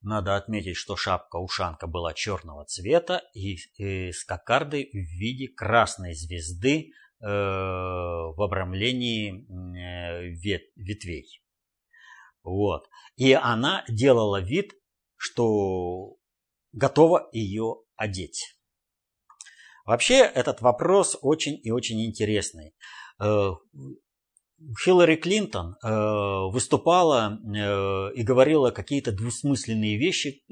Надо 0.02 0.38
отметить, 0.38 0.78
что 0.78 0.96
шапка-ушанка 0.96 1.88
была 1.88 2.14
черного 2.14 2.64
цвета 2.66 3.24
и, 3.34 3.58
и 3.78 4.12
с 4.12 4.24
кокардой 4.24 4.90
в 4.94 4.96
виде 4.96 5.48
красной 5.48 6.14
звезды 6.14 6.92
э, 7.22 7.26
в 7.26 8.42
обрамлении 8.42 9.48
э, 9.50 10.30
вет, 10.30 10.62
ветвей. 10.76 11.42
Вот. 12.46 12.88
И 13.18 13.34
она 13.34 13.84
делала 13.90 14.40
вид, 14.40 14.74
что 15.18 16.16
готова 16.72 17.28
ее 17.34 17.82
одеть. 17.96 18.56
Вообще 19.86 20.20
этот 20.20 20.62
вопрос 20.62 21.18
очень 21.22 21.60
и 21.64 21.72
очень 21.72 22.04
интересный. 22.06 22.74
Э, 23.20 23.52
Хиллари 24.84 25.16
Клинтон 25.16 25.76
э, 25.84 26.50
выступала 26.52 27.38
э, 27.38 28.14
и 28.16 28.24
говорила 28.24 28.72
какие-то 28.72 29.12
двусмысленные 29.12 29.98
вещи, 29.98 30.44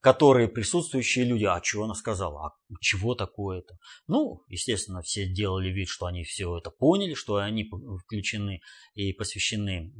которые 0.00 0.48
присутствующие 0.48 1.24
люди, 1.24 1.44
а 1.44 1.60
чего 1.60 1.84
она 1.84 1.94
сказала, 1.94 2.48
а 2.48 2.50
чего 2.80 3.14
такое-то? 3.14 3.78
Ну, 4.08 4.42
естественно, 4.48 5.00
все 5.00 5.26
делали 5.26 5.70
вид, 5.70 5.88
что 5.88 6.06
они 6.06 6.24
все 6.24 6.58
это 6.58 6.70
поняли, 6.70 7.14
что 7.14 7.36
они 7.36 7.70
включены 8.04 8.60
и 8.94 9.12
посвящены 9.12 9.92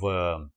в 0.00 0.50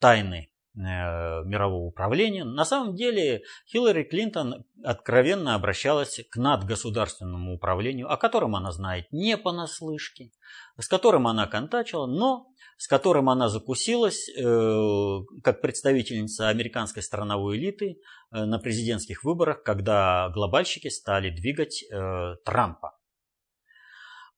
тайны 0.00 0.50
Э, 0.76 1.44
мирового 1.44 1.84
управления. 1.84 2.42
На 2.42 2.64
самом 2.64 2.96
деле 2.96 3.42
Хиллари 3.70 4.02
Клинтон 4.02 4.64
откровенно 4.82 5.54
обращалась 5.54 6.20
к 6.28 6.36
надгосударственному 6.36 7.54
управлению, 7.54 8.10
о 8.10 8.16
котором 8.16 8.56
она 8.56 8.72
знает 8.72 9.06
не 9.12 9.36
понаслышке, 9.36 10.32
с 10.76 10.88
которым 10.88 11.28
она 11.28 11.46
контачила, 11.46 12.06
но 12.06 12.48
с 12.76 12.88
которым 12.88 13.30
она 13.30 13.48
закусилась 13.48 14.28
э, 14.28 15.18
как 15.44 15.60
представительница 15.60 16.48
американской 16.48 17.04
страновой 17.04 17.56
элиты 17.56 18.00
э, 18.32 18.44
на 18.44 18.58
президентских 18.58 19.22
выборах, 19.22 19.62
когда 19.62 20.28
глобальщики 20.30 20.88
стали 20.88 21.30
двигать 21.30 21.84
э, 21.84 22.34
Трампа. 22.44 22.98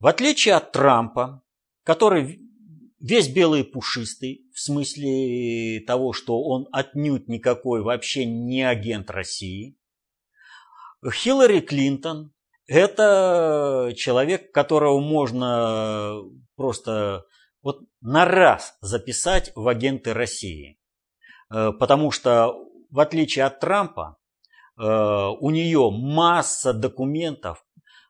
В 0.01 0.07
отличие 0.07 0.55
от 0.55 0.73
Трампа, 0.73 1.43
который 1.83 2.43
весь 3.01 3.29
белый 3.29 3.61
и 3.61 3.65
пушистый, 3.65 4.47
в 4.55 4.61
смысле 4.61 5.81
того, 5.87 6.13
что 6.13 6.43
он 6.43 6.69
отнюдь 6.73 7.29
никакой 7.29 7.83
вообще 7.83 8.25
не 8.25 8.63
агент 8.63 9.11
России. 9.11 9.77
Хиллари 11.09 11.61
Клинтон– 11.61 12.33
это 12.67 13.93
человек, 13.97 14.53
которого 14.53 15.01
можно 15.01 16.23
просто 16.57 17.27
вот 17.63 17.81
на 18.01 18.25
раз 18.25 18.77
записать 18.81 19.53
в 19.55 19.67
агенты 19.69 20.15
России. 20.15 20.79
Э, 21.53 21.73
потому 21.73 22.11
что, 22.11 22.55
в 22.91 23.01
отличие 23.01 23.45
от 23.45 23.61
Трампа, 23.61 24.19
э, 24.79 24.83
у 24.85 25.51
нее 25.51 25.91
масса 25.91 26.73
документов, 26.73 27.66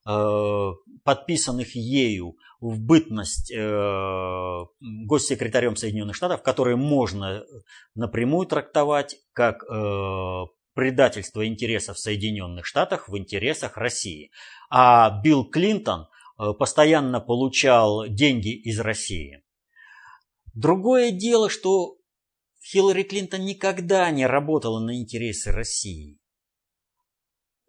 подписанных 0.06 1.74
ею 1.74 2.36
в 2.60 2.80
бытность 2.80 3.52
э, 3.52 4.64
госсекретарем 4.80 5.76
Соединенных 5.76 6.16
Штатов, 6.16 6.42
которые 6.42 6.76
можно 6.76 7.44
напрямую 7.94 8.46
трактовать 8.46 9.16
как 9.32 9.62
э, 9.64 10.42
предательство 10.74 11.46
интересов 11.46 11.98
Соединенных 11.98 12.66
Штатов 12.66 13.08
в 13.08 13.16
интересах 13.16 13.76
России. 13.76 14.30
А 14.70 15.20
Билл 15.22 15.44
Клинтон 15.48 16.06
э, 16.38 16.52
постоянно 16.58 17.20
получал 17.20 18.06
деньги 18.08 18.54
из 18.54 18.80
России. 18.80 19.42
Другое 20.54 21.10
дело, 21.10 21.50
что 21.50 21.98
Хиллари 22.62 23.02
Клинтон 23.02 23.44
никогда 23.44 24.10
не 24.10 24.26
работала 24.26 24.80
на 24.80 24.98
интересы 24.98 25.52
России. 25.52 26.18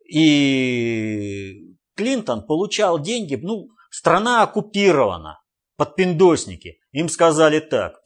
И 0.10 1.77
Клинтон 1.98 2.46
получал 2.46 3.00
деньги, 3.00 3.36
ну, 3.36 3.72
Страна 3.90 4.44
оккупирована. 4.44 5.42
Подпиндосники. 5.76 6.80
Им 6.92 7.10
сказали 7.10 7.60
так. 7.60 8.02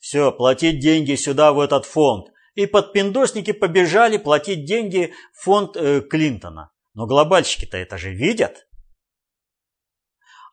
Все, 0.00 0.32
платить 0.32 0.80
деньги 0.80 1.14
сюда, 1.16 1.52
в 1.52 1.60
этот 1.60 1.84
фонд. 1.84 2.28
И 2.54 2.66
подпиндосники 2.66 3.52
побежали 3.52 4.16
платить 4.16 4.64
деньги 4.64 5.12
в 5.32 5.44
фонд 5.44 5.76
э, 5.76 6.00
Клинтона. 6.00 6.72
Но 6.94 7.06
глобальщики-то 7.06 7.76
это 7.76 7.98
же 7.98 8.12
видят. 8.12 8.66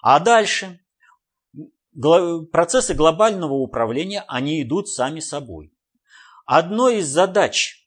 А 0.02 0.20
дальше? 0.20 0.80
Процессы 2.52 2.94
глобального 2.94 3.54
управления, 3.54 4.24
они 4.28 4.62
идут 4.62 4.90
сами 4.90 5.20
собой. 5.20 5.74
Одной 6.46 6.98
из 6.98 7.08
задач 7.08 7.85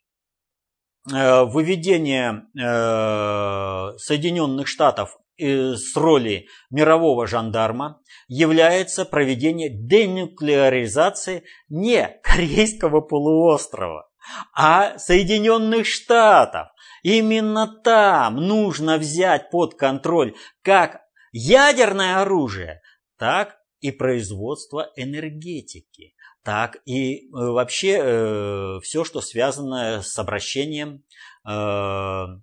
э, 1.12 1.44
выведения 1.44 2.46
э, 2.56 3.98
Соединенных 3.98 4.66
Штатов 4.68 5.16
с 5.40 5.96
роли 5.96 6.48
мирового 6.68 7.28
жандарма 7.28 8.00
является 8.26 9.04
проведение 9.04 9.68
денуклеаризации 9.70 11.44
не 11.68 12.18
Корейского 12.24 13.00
полуострова, 13.00 14.08
а 14.52 14.98
Соединенных 14.98 15.86
Штатов. 15.86 16.68
Именно 17.04 17.80
там 17.84 18.36
нужно 18.36 18.98
взять 18.98 19.50
под 19.50 19.76
контроль 19.76 20.34
как 20.62 21.02
ядерное 21.32 22.20
оружие, 22.20 22.80
так 23.16 23.56
и 23.80 23.92
производство 23.92 24.90
энергетики, 24.96 26.14
так 26.42 26.78
и 26.84 27.26
э, 27.26 27.28
вообще 27.32 27.98
э, 28.00 28.80
все, 28.82 29.04
что 29.04 29.20
связано 29.20 30.02
с 30.02 30.18
обращением 30.18 31.04
э, 31.46 31.50
э 31.50 32.34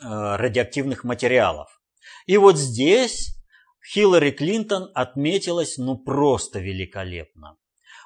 радиоактивных 0.00 1.04
материалов. 1.04 1.80
И 2.26 2.36
вот 2.36 2.56
здесь 2.56 3.36
Хиллари 3.92 4.30
Клинтон 4.30 4.90
отметилась 4.94 5.76
ну 5.76 5.98
просто 5.98 6.60
великолепно. 6.60 7.56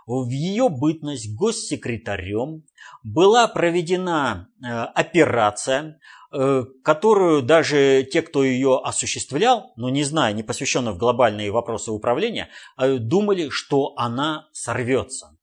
В 0.06 0.28
ее 0.28 0.68
бытность 0.68 1.34
госсекретарем 1.34 2.62
была 3.02 3.48
проведена 3.48 4.48
э, 4.62 4.68
операция, 4.68 5.98
э, 6.32 6.64
которую 6.84 7.42
даже 7.42 8.06
те, 8.10 8.22
кто 8.22 8.44
ее 8.44 8.80
осуществлял, 8.82 9.72
ну 9.76 9.88
не 9.88 10.04
зная, 10.04 10.32
не 10.32 10.44
посвященных 10.44 10.94
в 10.94 10.98
глобальные 10.98 11.50
вопросы 11.50 11.90
управления, 11.90 12.48
э, 12.78 12.98
думали, 12.98 13.48
что 13.48 13.94
она 13.96 14.48
сорвется. 14.52 15.36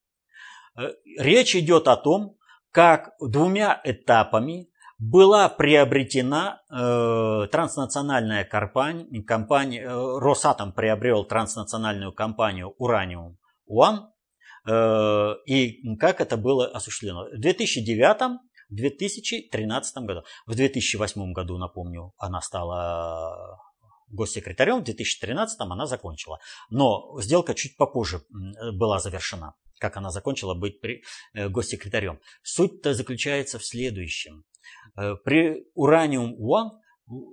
Речь 1.19 1.55
идет 1.55 1.87
о 1.87 1.97
том, 1.97 2.37
как 2.71 3.11
двумя 3.19 3.79
этапами 3.83 4.69
была 4.97 5.49
приобретена 5.49 6.61
э, 6.71 7.47
транснациональная 7.51 8.45
компания, 8.45 9.21
компания 9.23 9.81
э, 9.81 10.19
Росатом 10.19 10.71
приобрел 10.71 11.25
транснациональную 11.25 12.13
компанию 12.13 12.73
Ураниум 12.77 13.37
One, 13.69 14.12
и 14.65 15.95
как 15.97 16.21
это 16.21 16.37
было 16.37 16.67
осуществлено. 16.67 17.25
В 17.25 17.39
2009 17.39 18.39
в 18.69 18.75
2013 18.75 19.97
году. 19.97 20.23
В 20.47 20.55
2008 20.55 21.33
году, 21.33 21.57
напомню, 21.57 22.13
она 22.17 22.41
стала 22.41 23.59
госсекретарем, 24.09 24.81
в 24.81 24.83
2013 24.83 25.59
она 25.59 25.85
закончила. 25.85 26.39
Но 26.69 27.19
сделка 27.19 27.53
чуть 27.53 27.77
попозже 27.77 28.21
была 28.73 28.99
завершена, 28.99 29.55
как 29.79 29.97
она 29.97 30.11
закончила 30.11 30.53
быть 30.53 30.79
э, 30.83 31.49
госсекретарем. 31.49 32.19
Суть-то 32.43 32.93
заключается 32.93 33.59
в 33.59 33.65
следующем. 33.65 34.43
Э, 34.95 35.15
при 35.23 35.65
Ураниум-1 35.75 36.69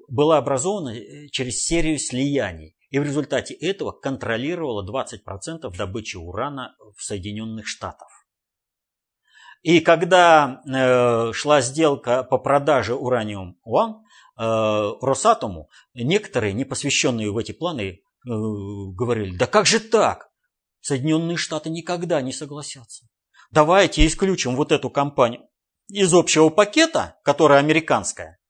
была 0.08 0.38
образована 0.38 0.90
э, 0.90 1.28
через 1.28 1.64
серию 1.64 1.98
слияний. 1.98 2.76
И 2.90 2.98
в 2.98 3.04
результате 3.04 3.54
этого 3.54 3.92
контролировала 3.92 4.84
20% 4.84 5.76
добычи 5.76 6.16
урана 6.16 6.74
в 6.96 7.02
Соединенных 7.02 7.66
Штатах. 7.66 8.26
И 9.62 9.80
когда 9.80 10.62
э, 10.66 11.32
шла 11.32 11.60
сделка 11.60 12.24
по 12.24 12.38
продаже 12.38 12.94
Ураниум-1 12.94 13.94
э, 14.38 14.92
Росатому, 15.02 15.68
некоторые, 15.94 16.52
не 16.52 16.64
посвященные 16.64 17.30
в 17.30 17.36
эти 17.36 17.52
планы, 17.52 17.82
э, 17.82 17.98
говорили, 18.24 19.36
да 19.36 19.46
как 19.46 19.66
же 19.66 19.78
так? 19.78 20.30
Соединенные 20.80 21.36
Штаты 21.36 21.68
никогда 21.68 22.22
не 22.22 22.32
согласятся. 22.32 23.06
Давайте 23.50 24.06
исключим 24.06 24.56
вот 24.56 24.72
эту 24.72 24.88
компанию 24.88 25.42
из 25.88 26.14
общего 26.14 26.48
пакета, 26.48 27.18
которая 27.22 27.58
американская, 27.58 28.40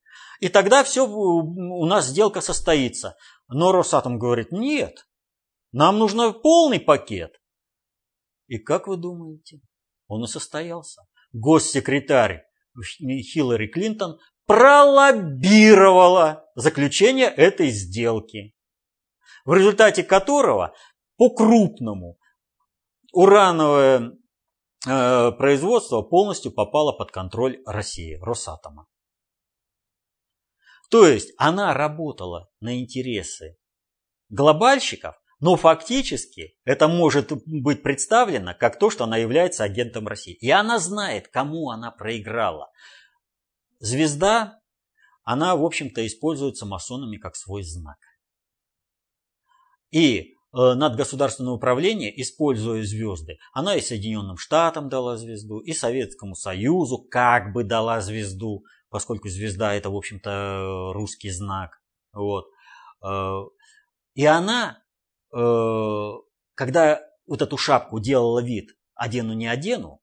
и 0.41 0.49
тогда 0.49 0.83
все, 0.83 1.07
у 1.07 1.85
нас 1.85 2.07
сделка 2.07 2.41
состоится. 2.41 3.17
Но 3.51 3.73
Росатом 3.73 4.19
говорит, 4.19 4.53
нет, 4.53 5.07
нам 5.73 5.99
нужно 5.99 6.33
полный 6.33 6.81
пакет. 6.81 7.41
И 8.47 8.59
как 8.59 8.87
вы 8.87 8.97
думаете, 8.97 9.61
он 10.07 10.25
и 10.25 10.27
состоялся. 10.27 11.03
Госсекретарь 11.33 12.45
Хиллари 12.83 13.67
Клинтон 13.67 14.19
пролоббировала 14.47 16.47
заключение 16.55 17.29
этой 17.29 17.71
сделки, 17.71 18.55
в 19.45 19.55
результате 19.55 20.03
которого 20.03 20.75
по-крупному 21.17 22.19
урановое 23.13 24.17
Э, 24.89 25.31
производство 25.33 26.01
полностью 26.01 26.53
попало 26.53 26.93
под 26.93 27.11
контроль 27.11 27.61
России, 27.67 28.19
Росатома. 28.23 28.87
То 30.91 31.07
есть 31.07 31.33
она 31.39 31.73
работала 31.73 32.51
на 32.61 32.81
интересы 32.81 33.57
глобальщиков, 34.29 35.15
но 35.39 35.57
фактически 35.57 36.59
это 36.65 36.89
может 36.89 37.33
быть 37.47 37.83
представлено 37.83 38.55
как 38.59 38.79
то, 38.79 38.91
что 38.91 39.05
она 39.05 39.17
является 39.17 39.65
агентом 39.65 40.07
России. 40.07 40.35
И 40.35 40.51
она 40.51 40.79
знает, 40.79 41.29
кому 41.29 41.71
она 41.71 41.91
проиграла. 41.91 42.71
звезда, 43.79 44.61
она, 45.23 45.55
в 45.57 45.65
общем-то, 45.65 46.07
используется 46.07 46.67
масонами 46.67 47.17
как 47.17 47.37
свой 47.37 47.63
знак. 47.63 47.99
И 49.91 50.35
Э, 50.53 50.75
надгосударственное 50.75 51.53
управление, 51.53 52.21
используя 52.21 52.83
звезды, 52.83 53.39
она 53.53 53.77
и 53.77 53.81
Соединенным 53.81 54.37
Штатам 54.37 54.89
дала 54.89 55.17
звезду, 55.17 55.61
и 55.61 55.73
Советскому 55.73 56.35
Союзу 56.35 56.99
как 56.99 57.53
бы 57.53 57.63
дала 57.63 58.01
звезду, 58.01 58.65
поскольку 58.91 59.29
звезда 59.29 59.75
это, 59.75 59.91
в 59.91 59.97
общем-то, 59.97 60.93
русский 60.93 61.31
знак. 61.31 61.81
Вот. 62.13 62.47
Э, 63.05 63.43
и 64.15 64.27
она, 64.27 64.83
э, 65.35 66.11
когда 66.55 67.01
вот 67.27 67.43
эту 67.43 67.57
шапку 67.57 68.01
делала 68.01 68.43
вид 68.43 68.77
одену 68.95 69.33
не 69.33 69.47
одену, 69.47 70.01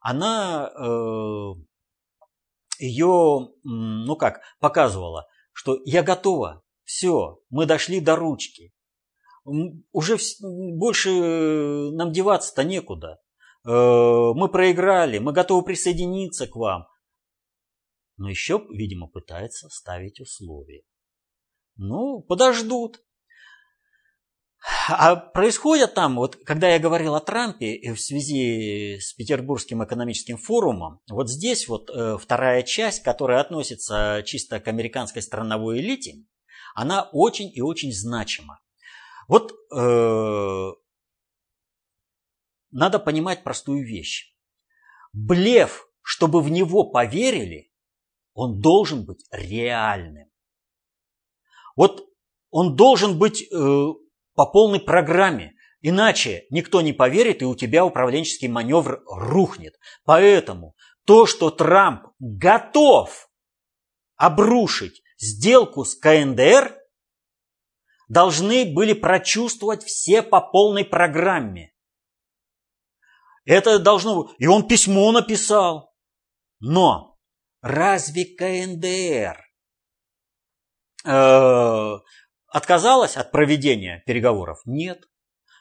она 0.00 0.70
ее, 2.78 3.48
ну 3.64 4.16
как, 4.16 4.40
показывала, 4.60 5.26
что 5.52 5.78
я 5.84 6.02
готова, 6.02 6.62
все, 6.84 7.40
мы 7.50 7.66
дошли 7.66 8.00
до 8.00 8.16
ручки, 8.16 8.72
уже 9.92 10.18
больше 10.40 11.10
э, 11.10 11.90
нам 11.92 12.12
деваться-то 12.12 12.64
некуда. 12.64 13.18
Э, 13.66 14.32
мы 14.34 14.48
проиграли, 14.48 15.18
мы 15.18 15.32
готовы 15.32 15.64
присоединиться 15.64 16.46
к 16.46 16.56
вам. 16.56 16.86
Но 18.18 18.28
еще, 18.28 18.66
видимо, 18.70 19.06
пытается 19.06 19.68
ставить 19.70 20.20
условия. 20.20 20.82
Ну, 21.76 22.20
подождут. 22.20 23.00
А 24.88 25.14
происходят 25.14 25.94
там, 25.94 26.16
вот 26.16 26.34
когда 26.44 26.68
я 26.68 26.80
говорил 26.80 27.14
о 27.14 27.20
Трампе 27.20 27.92
в 27.94 28.00
связи 28.00 28.98
с 28.98 29.12
Петербургским 29.14 29.84
экономическим 29.84 30.36
форумом, 30.36 31.00
вот 31.08 31.30
здесь 31.30 31.68
вот 31.68 31.88
э, 31.90 32.18
вторая 32.18 32.64
часть, 32.64 33.04
которая 33.04 33.40
относится 33.40 34.22
чисто 34.26 34.58
к 34.58 34.66
американской 34.66 35.22
страновой 35.22 35.78
элите, 35.78 36.24
она 36.74 37.08
очень 37.12 37.52
и 37.54 37.60
очень 37.60 37.92
значима. 37.92 38.60
Вот 39.28 39.52
э, 39.52 40.70
надо 42.72 42.98
понимать 42.98 43.44
простую 43.44 43.86
вещь. 43.86 44.34
Блеф, 45.12 45.88
чтобы 46.02 46.42
в 46.42 46.50
него 46.50 46.82
поверили, 46.90 47.67
он 48.38 48.60
должен 48.60 49.04
быть 49.04 49.26
реальным. 49.32 50.30
Вот 51.74 52.08
он 52.50 52.76
должен 52.76 53.18
быть 53.18 53.42
э, 53.42 53.86
по 54.34 54.46
полной 54.46 54.78
программе. 54.78 55.54
Иначе 55.80 56.46
никто 56.50 56.80
не 56.80 56.92
поверит, 56.92 57.42
и 57.42 57.44
у 57.44 57.56
тебя 57.56 57.84
управленческий 57.84 58.46
маневр 58.46 59.02
рухнет. 59.06 59.74
Поэтому 60.04 60.76
то, 61.04 61.26
что 61.26 61.50
Трамп 61.50 62.12
готов 62.20 63.28
обрушить 64.14 65.02
сделку 65.18 65.84
с 65.84 65.96
КНДР, 65.96 66.78
должны 68.08 68.72
были 68.72 68.92
прочувствовать 68.92 69.82
все 69.82 70.22
по 70.22 70.40
полной 70.40 70.84
программе. 70.84 71.72
Это 73.44 73.80
должно... 73.80 74.30
И 74.38 74.46
он 74.46 74.68
письмо 74.68 75.10
написал. 75.10 75.92
Но 76.60 77.07
разве 77.60 78.24
КНДР 78.24 79.38
э, 81.04 81.98
отказалась 82.48 83.16
от 83.16 83.30
проведения 83.30 84.02
переговоров? 84.06 84.60
Нет. 84.64 85.04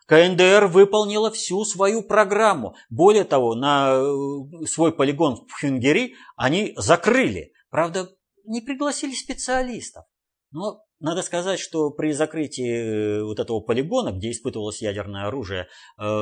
КНДР 0.07 0.67
выполнила 0.67 1.31
всю 1.31 1.65
свою 1.65 2.01
программу. 2.01 2.75
Более 2.89 3.25
того, 3.25 3.55
на 3.55 3.91
э, 3.93 4.65
свой 4.65 4.93
полигон 4.93 5.45
в 5.47 5.59
Хюнгери 5.59 6.15
они 6.37 6.73
закрыли. 6.77 7.51
Правда, 7.69 8.09
не 8.45 8.61
пригласили 8.61 9.13
специалистов. 9.13 10.05
Но 10.51 10.81
надо 10.99 11.23
сказать, 11.23 11.59
что 11.59 11.91
при 11.91 12.13
закрытии 12.13 13.19
э, 13.19 13.23
вот 13.23 13.39
этого 13.39 13.59
полигона, 13.59 14.11
где 14.11 14.31
испытывалось 14.31 14.81
ядерное 14.81 15.27
оружие, 15.27 15.67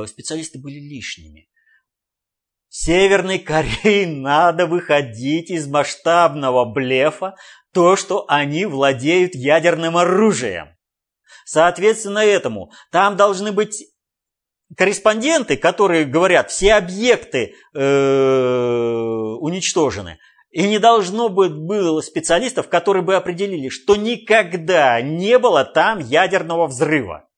специалисты 0.07 0.59
были 0.59 0.79
лишними. 0.79 1.47
Северной 2.77 3.39
Корее 3.39 4.05
надо 4.17 4.67
выходить 4.67 5.49
из 5.49 5.65
масштабного 5.65 6.65
блефа, 6.65 7.35
то, 7.73 7.95
что 7.95 8.25
они 8.27 8.65
владеют 8.65 9.33
ядерным 9.33 9.95
оружием. 9.95 10.75
Соответственно 11.45 12.19
этому 12.19 12.73
там 12.91 13.15
должны 13.15 13.53
быть 13.53 13.85
корреспонденты, 14.75 15.55
которые 15.55 16.03
говорят, 16.03 16.51
все 16.51 16.73
объекты 16.73 17.55
э, 17.73 17.79
уничтожены. 17.79 20.19
И 20.49 20.67
не 20.67 20.77
должно 20.77 21.29
быть 21.29 21.53
было 21.53 22.01
специалистов, 22.01 22.67
которые 22.67 23.03
бы 23.03 23.15
определили, 23.15 23.69
что 23.69 23.95
никогда 23.95 25.01
не 25.01 25.39
было 25.39 25.63
там 25.63 25.99
ядерного 25.99 26.67
взрыва. 26.67 27.29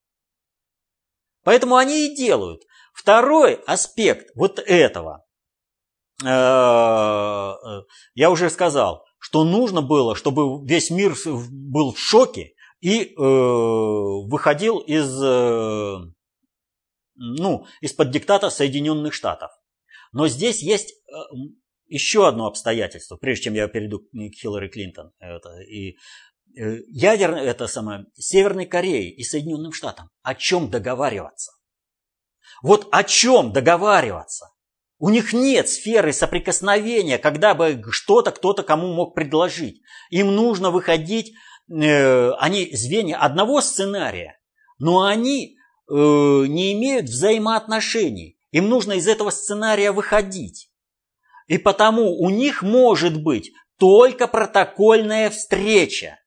Поэтому 1.44 1.76
они 1.76 2.08
и 2.08 2.16
делают. 2.16 2.64
Второй 2.92 3.62
аспект 3.68 4.32
вот 4.34 4.58
этого. 4.58 5.27
Э, 6.24 6.28
э, 6.28 7.84
я 8.16 8.32
уже 8.32 8.50
сказал, 8.50 9.06
что 9.20 9.44
нужно 9.44 9.82
было, 9.82 10.16
чтобы 10.16 10.66
весь 10.66 10.90
мир 10.90 11.16
был 11.26 11.94
в 11.94 12.00
шоке 12.00 12.54
и 12.80 13.04
э, 13.04 13.16
выходил 13.16 14.80
из, 14.80 15.12
ну, 17.16 17.66
из-под 17.82 18.12
диктата 18.12 18.50
Соединенных 18.50 19.14
Штатов. 19.14 19.52
Но 20.12 20.28
здесь 20.28 20.62
есть 20.64 20.94
еще 21.88 22.28
одно 22.28 22.48
обстоятельство, 22.48 23.18
прежде 23.18 23.46
чем 23.46 23.54
я 23.54 23.68
перейду 23.68 24.00
к 24.00 24.36
Хиллари 24.36 24.70
Клинтон. 24.70 25.12
Это, 25.20 25.60
и 25.62 25.98
ядерное, 26.56 27.44
это 27.44 27.68
самое, 27.68 28.06
Северной 28.16 28.66
Корее 28.66 29.12
и 29.14 29.24
Соединенным 29.24 29.74
Штатам. 29.74 30.10
О 30.24 30.34
чем 30.34 30.70
договариваться? 30.70 31.52
Вот 32.64 32.88
о 32.92 33.04
чем 33.04 33.52
договариваться? 33.54 34.48
У 35.00 35.10
них 35.10 35.32
нет 35.32 35.70
сферы 35.70 36.12
соприкосновения, 36.12 37.18
когда 37.20 37.54
бы 37.54 37.84
что-то 37.92 38.32
кто-то 38.32 38.64
кому 38.64 38.94
мог 38.94 39.14
предложить. 39.14 39.82
Им 40.10 40.34
нужно 40.36 40.72
выходить, 40.72 41.34
э, 41.70 42.32
они 42.32 42.76
звенья 42.76 43.18
одного 43.18 43.62
сценария, 43.62 44.40
но 44.80 45.04
они 45.04 45.58
э, 45.90 45.94
не 45.94 46.74
имеют 46.74 47.06
взаимоотношений. 47.06 48.40
Им 48.52 48.70
нужно 48.70 48.94
из 48.94 49.08
этого 49.08 49.30
сценария 49.30 49.92
выходить. 49.92 50.72
И 51.46 51.60
потому 51.60 52.20
у 52.20 52.30
них 52.30 52.64
может 52.64 53.22
быть 53.22 53.52
только 53.78 54.28
протокольная 54.28 55.30
встреча. 55.30 56.18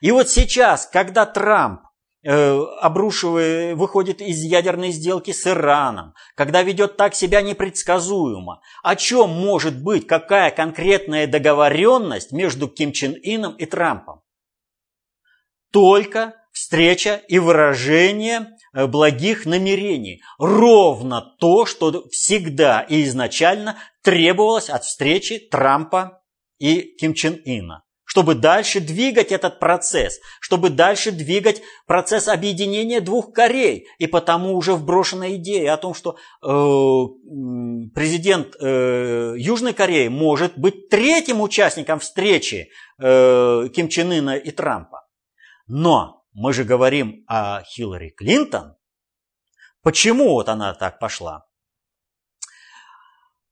И 0.00 0.10
вот 0.10 0.30
сейчас, 0.30 0.86
когда 0.86 1.26
Трамп 1.26 1.82
обрушивая, 2.30 3.74
выходит 3.74 4.20
из 4.20 4.42
ядерной 4.42 4.90
сделки 4.90 5.30
с 5.32 5.46
Ираном, 5.46 6.14
когда 6.34 6.62
ведет 6.62 6.96
так 6.96 7.14
себя 7.14 7.42
непредсказуемо, 7.42 8.60
о 8.82 8.96
чем 8.96 9.30
может 9.30 9.82
быть 9.82 10.06
какая 10.06 10.50
конкретная 10.50 11.26
договоренность 11.26 12.32
между 12.32 12.68
Ким 12.68 12.92
Чен 12.92 13.14
Ином 13.22 13.54
и 13.54 13.66
Трампом? 13.66 14.20
Только 15.72 16.34
встреча 16.52 17.22
и 17.28 17.38
выражение 17.38 18.58
Э, 18.74 18.86
благих 18.86 19.46
намерений. 19.46 20.22
Ровно 20.38 21.20
то, 21.40 21.66
что 21.66 22.08
всегда 22.10 22.82
и 22.82 23.04
изначально 23.04 23.76
требовалось 24.02 24.68
от 24.68 24.84
встречи 24.84 25.38
Трампа 25.38 26.22
и 26.58 26.94
Ким 26.98 27.14
Чен 27.14 27.40
Ина. 27.44 27.84
Чтобы 28.08 28.34
дальше 28.34 28.80
двигать 28.80 29.32
этот 29.32 29.60
процесс, 29.60 30.18
чтобы 30.40 30.70
дальше 30.70 31.12
двигать 31.12 31.60
процесс 31.86 32.26
объединения 32.26 33.02
двух 33.02 33.34
Корей. 33.34 33.86
И 33.98 34.06
потому 34.06 34.56
уже 34.56 34.72
вброшена 34.72 35.34
идея 35.34 35.74
о 35.74 35.76
том, 35.76 35.92
что 35.92 36.16
э, 36.42 36.48
президент 37.94 38.56
э, 38.58 39.34
Южной 39.36 39.74
Кореи 39.74 40.08
может 40.08 40.56
быть 40.56 40.88
третьим 40.88 41.42
участником 41.42 41.98
встречи 41.98 42.70
э, 42.98 43.68
Ким 43.74 43.90
Чен 43.90 44.10
Ина 44.10 44.38
и 44.38 44.52
Трампа. 44.52 45.06
Но 45.66 46.24
мы 46.32 46.54
же 46.54 46.64
говорим 46.64 47.24
о 47.26 47.62
Хиллари 47.62 48.08
Клинтон. 48.08 48.74
Почему 49.82 50.30
вот 50.30 50.48
она 50.48 50.72
так 50.72 50.98
пошла? 50.98 51.44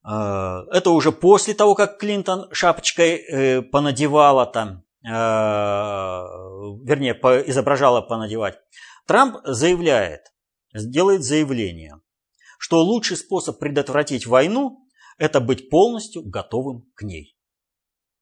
Э, 0.07 0.65
это 0.73 0.91
уже 0.91 1.13
после 1.13 1.55
того, 1.55 1.75
как 1.75 1.99
Клинтон 1.99 2.49
шапочкой 2.53 3.17
э, 3.17 3.63
понадевала 3.63 4.45
там, 4.47 4.85
э, 5.05 5.09
вернее, 5.09 7.15
изображала 7.47 8.03
понадевать. 8.03 8.59
Трамп 9.07 9.37
заявляет, 9.45 10.33
делает 10.73 11.25
заявление, 11.25 12.01
что 12.59 12.83
лучший 12.83 13.17
способ 13.17 13.59
предотвратить 13.59 14.27
войну– 14.27 14.87
это 15.19 15.41
быть 15.41 15.71
полностью 15.71 16.23
готовым 16.23 16.91
к 16.95 17.03
ней. 17.03 17.37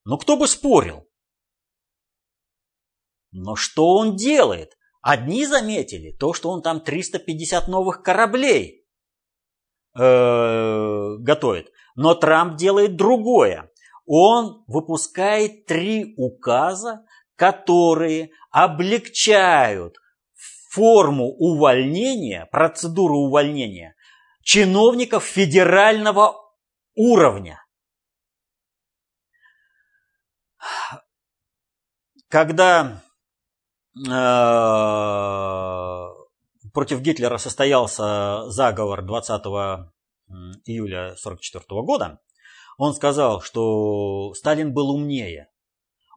Но 0.04 0.18
кто 0.18 0.36
бы 0.36 0.46
спорил? 0.46 1.08
Но 3.32 3.56
что 3.56 3.96
он 3.96 4.16
делает? 4.16 4.78
Одни 5.02 5.44
заметили 5.44 6.12
то, 6.12 6.32
что 6.32 6.50
он 6.50 6.62
там 6.62 6.80
350 6.80 7.68
новых 7.68 8.02
кораблей 8.02 8.86
э, 9.98 11.16
готовит. 11.18 11.73
Но 11.94 12.14
Трамп 12.14 12.56
делает 12.56 12.96
другое. 12.96 13.70
он 14.06 14.64
выпускает 14.66 15.64
три 15.66 16.14
указа, 16.16 17.04
которые 17.36 18.30
облегчают 18.50 19.96
форму 20.70 21.26
увольнения, 21.38 22.46
процедуру 22.50 23.18
увольнения 23.18 23.94
чиновников 24.42 25.24
федерального 25.24 26.34
уровня. 26.94 27.64
Когда 32.28 33.02
э, 33.96 34.10
против 36.72 37.00
Гитлера 37.00 37.38
состоялся 37.38 38.50
заговор 38.50 39.02
20 39.02 39.93
июля 40.64 41.12
1944 41.12 41.82
года, 41.82 42.20
он 42.76 42.94
сказал, 42.94 43.40
что 43.40 44.34
Сталин 44.34 44.72
был 44.72 44.90
умнее. 44.90 45.48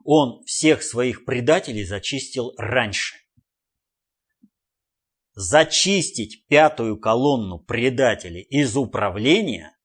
Он 0.04 0.44
всех 0.46 0.84
своих 0.84 1.26
предателей 1.26 1.84
зачистил 1.84 2.54
раньше. 2.58 3.16
Зачистить 5.34 6.48
пятую 6.48 6.98
колонну 7.00 7.60
предателей 7.60 8.42
из 8.42 8.76
управления 8.76 9.78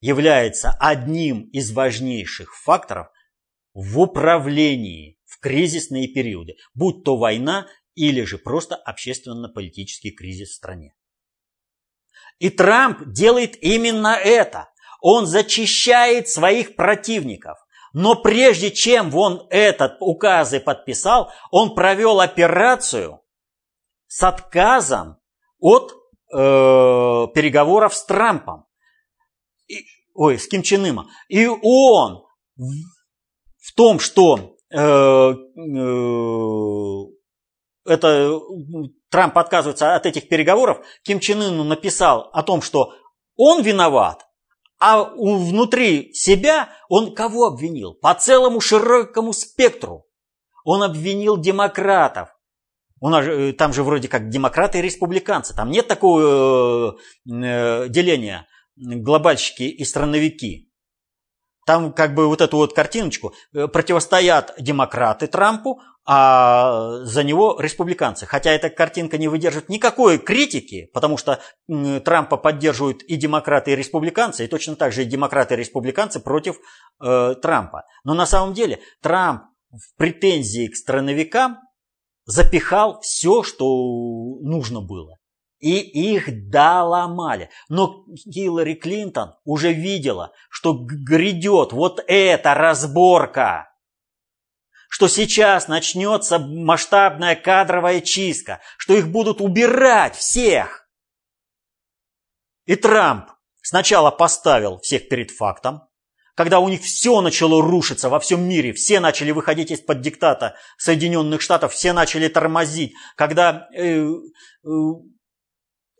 является 0.00 0.72
одним 0.72 1.42
из 1.50 1.70
важнейших 1.70 2.56
факторов 2.56 3.08
в 3.72 4.00
управлении 4.00 5.20
в 5.24 5.38
кризисные 5.38 6.08
периоды, 6.08 6.56
будь 6.74 7.04
то 7.04 7.16
война 7.16 7.68
или 7.94 8.22
же 8.22 8.38
просто 8.38 8.74
общественно-политический 8.74 10.10
кризис 10.10 10.50
в 10.50 10.54
стране. 10.54 10.94
И 12.42 12.50
Трамп 12.50 13.04
делает 13.06 13.56
именно 13.62 14.16
это. 14.16 14.68
Он 15.00 15.26
зачищает 15.26 16.28
своих 16.28 16.74
противников. 16.74 17.56
Но 17.92 18.16
прежде 18.16 18.72
чем 18.72 19.14
он 19.14 19.46
этот 19.48 19.98
указы 20.00 20.58
подписал, 20.58 21.30
он 21.52 21.76
провел 21.76 22.18
операцию 22.20 23.20
с 24.08 24.24
отказом 24.24 25.18
от 25.60 25.92
э, 25.92 26.36
переговоров 27.32 27.94
с 27.94 28.04
Трампом. 28.06 28.66
И, 29.68 29.84
ой, 30.12 30.36
с 30.36 30.48
Ким 30.48 30.62
Чен 30.62 30.84
Ыном. 30.84 31.10
И 31.28 31.46
он 31.46 32.24
в 32.56 33.72
том, 33.76 34.00
что 34.00 34.56
э, 34.68 34.76
э, 34.76 35.32
это 37.84 38.40
Трамп 39.12 39.36
отказывается 39.36 39.94
от 39.94 40.06
этих 40.06 40.28
переговоров, 40.28 40.78
Ким 41.04 41.20
Чен 41.20 41.42
Ыну 41.42 41.64
написал 41.64 42.30
о 42.32 42.42
том, 42.42 42.62
что 42.62 42.94
он 43.36 43.62
виноват, 43.62 44.26
а 44.80 45.04
внутри 45.04 46.14
себя 46.14 46.70
он 46.88 47.14
кого 47.14 47.44
обвинил? 47.44 47.92
По 47.92 48.14
целому 48.14 48.60
широкому 48.60 49.34
спектру. 49.34 50.06
Он 50.64 50.82
обвинил 50.82 51.36
демократов. 51.36 52.30
У 53.00 53.10
нас, 53.10 53.26
э, 53.26 53.52
там 53.52 53.74
же 53.74 53.82
вроде 53.82 54.08
как 54.08 54.30
демократы 54.30 54.78
и 54.78 54.82
республиканцы. 54.82 55.54
Там 55.54 55.70
нет 55.70 55.88
такого 55.88 56.96
э, 57.28 57.32
э, 57.32 57.88
деления 57.90 58.46
глобальщики 58.76 59.64
и 59.64 59.84
страновики. 59.84 60.71
Там 61.72 61.90
как 61.94 62.14
бы 62.14 62.26
вот 62.26 62.42
эту 62.42 62.58
вот 62.58 62.74
картиночку 62.74 63.32
э, 63.54 63.66
противостоят 63.66 64.52
демократы 64.58 65.26
Трампу, 65.26 65.80
а 66.04 66.98
за 67.04 67.24
него 67.24 67.58
республиканцы. 67.58 68.26
Хотя 68.26 68.50
эта 68.50 68.68
картинка 68.68 69.16
не 69.16 69.26
выдержит 69.26 69.70
никакой 69.70 70.18
критики, 70.18 70.90
потому 70.92 71.16
что 71.16 71.40
Трампа 72.04 72.36
поддерживают 72.36 73.02
и 73.04 73.16
демократы, 73.16 73.72
и 73.72 73.76
республиканцы, 73.76 74.44
и 74.44 74.48
точно 74.48 74.76
так 74.76 74.92
же 74.92 75.00
и 75.00 75.06
демократы, 75.06 75.54
и 75.54 75.56
республиканцы 75.56 76.20
против 76.20 76.56
э, 77.02 77.36
Трампа. 77.40 77.84
Но 78.04 78.12
на 78.12 78.26
самом 78.26 78.52
деле 78.52 78.80
Трамп 79.00 79.44
в 79.70 79.96
претензии 79.96 80.68
к 80.68 80.76
страновикам 80.76 81.56
запихал 82.26 83.00
все, 83.00 83.42
что 83.42 83.64
нужно 84.42 84.82
было. 84.82 85.16
И 85.62 85.78
их 85.78 86.50
доломали. 86.50 87.48
Но 87.70 88.04
Хиллари 88.16 88.74
Клинтон 88.74 89.36
уже 89.44 89.72
видела, 89.72 90.32
что 90.50 90.74
грядет 90.74 91.72
вот 91.72 92.04
эта 92.06 92.52
разборка 92.52 93.68
что 94.94 95.08
сейчас 95.08 95.68
начнется 95.68 96.38
масштабная 96.38 97.34
кадровая 97.34 98.02
чистка, 98.02 98.60
что 98.76 98.92
их 98.94 99.08
будут 99.08 99.40
убирать 99.40 100.14
всех. 100.14 100.86
И 102.66 102.76
Трамп 102.76 103.30
сначала 103.62 104.10
поставил 104.10 104.80
всех 104.80 105.08
перед 105.08 105.30
фактом, 105.30 105.88
когда 106.34 106.60
у 106.60 106.68
них 106.68 106.82
все 106.82 107.22
начало 107.22 107.62
рушиться 107.62 108.10
во 108.10 108.20
всем 108.20 108.42
мире, 108.46 108.74
все 108.74 109.00
начали 109.00 109.30
выходить 109.30 109.70
из-под 109.70 110.02
диктата 110.02 110.56
Соединенных 110.76 111.40
Штатов, 111.40 111.72
все 111.72 111.94
начали 111.94 112.28
тормозить, 112.28 112.92
когда 113.16 113.68
э, 113.74 114.04
э, 114.04 114.08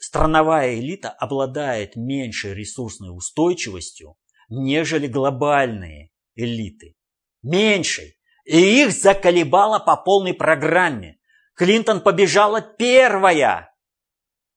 страновая 0.02 0.74
элита 0.74 1.10
обладает 1.10 1.94
меньшей 1.94 2.54
ресурсной 2.54 3.16
устойчивостью, 3.16 4.16
нежели 4.48 5.06
глобальные 5.06 6.10
элиты. 6.34 6.96
Меньшей. 7.42 8.18
И 8.44 8.82
их 8.82 8.90
заколебало 8.90 9.78
по 9.78 9.96
полной 9.96 10.34
программе. 10.34 11.18
Клинтон 11.54 12.00
побежала 12.00 12.60
первая 12.60 13.72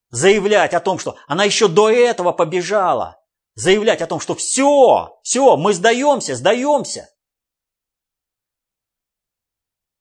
заявлять 0.09 0.73
о 0.73 0.79
том, 0.79 0.97
что 0.97 1.15
она 1.27 1.43
еще 1.43 1.67
до 1.67 1.91
этого 1.91 2.31
побежала. 2.31 3.21
Заявлять 3.53 4.01
о 4.01 4.07
том, 4.07 4.19
что 4.19 4.33
все, 4.33 5.19
все, 5.21 5.55
мы 5.57 5.73
сдаемся, 5.73 6.35
сдаемся. 6.35 7.07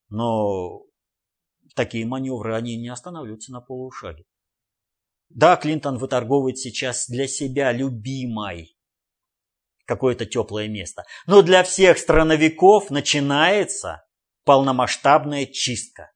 Но 0.08 0.84
такие 1.76 2.06
маневры, 2.06 2.56
они 2.56 2.76
не 2.76 2.88
останавливаются 2.88 3.52
на 3.52 3.60
полушаге. 3.60 4.24
Да, 5.28 5.56
Клинтон 5.56 5.98
выторговывает 5.98 6.58
сейчас 6.58 7.08
для 7.08 7.26
себя 7.26 7.72
любимой 7.72 8.76
какое-то 9.86 10.26
теплое 10.26 10.68
место. 10.68 11.04
Но 11.26 11.42
для 11.42 11.62
всех 11.62 11.98
страновиков 11.98 12.90
начинается 12.90 14.04
полномасштабная 14.44 15.46
чистка. 15.46 16.10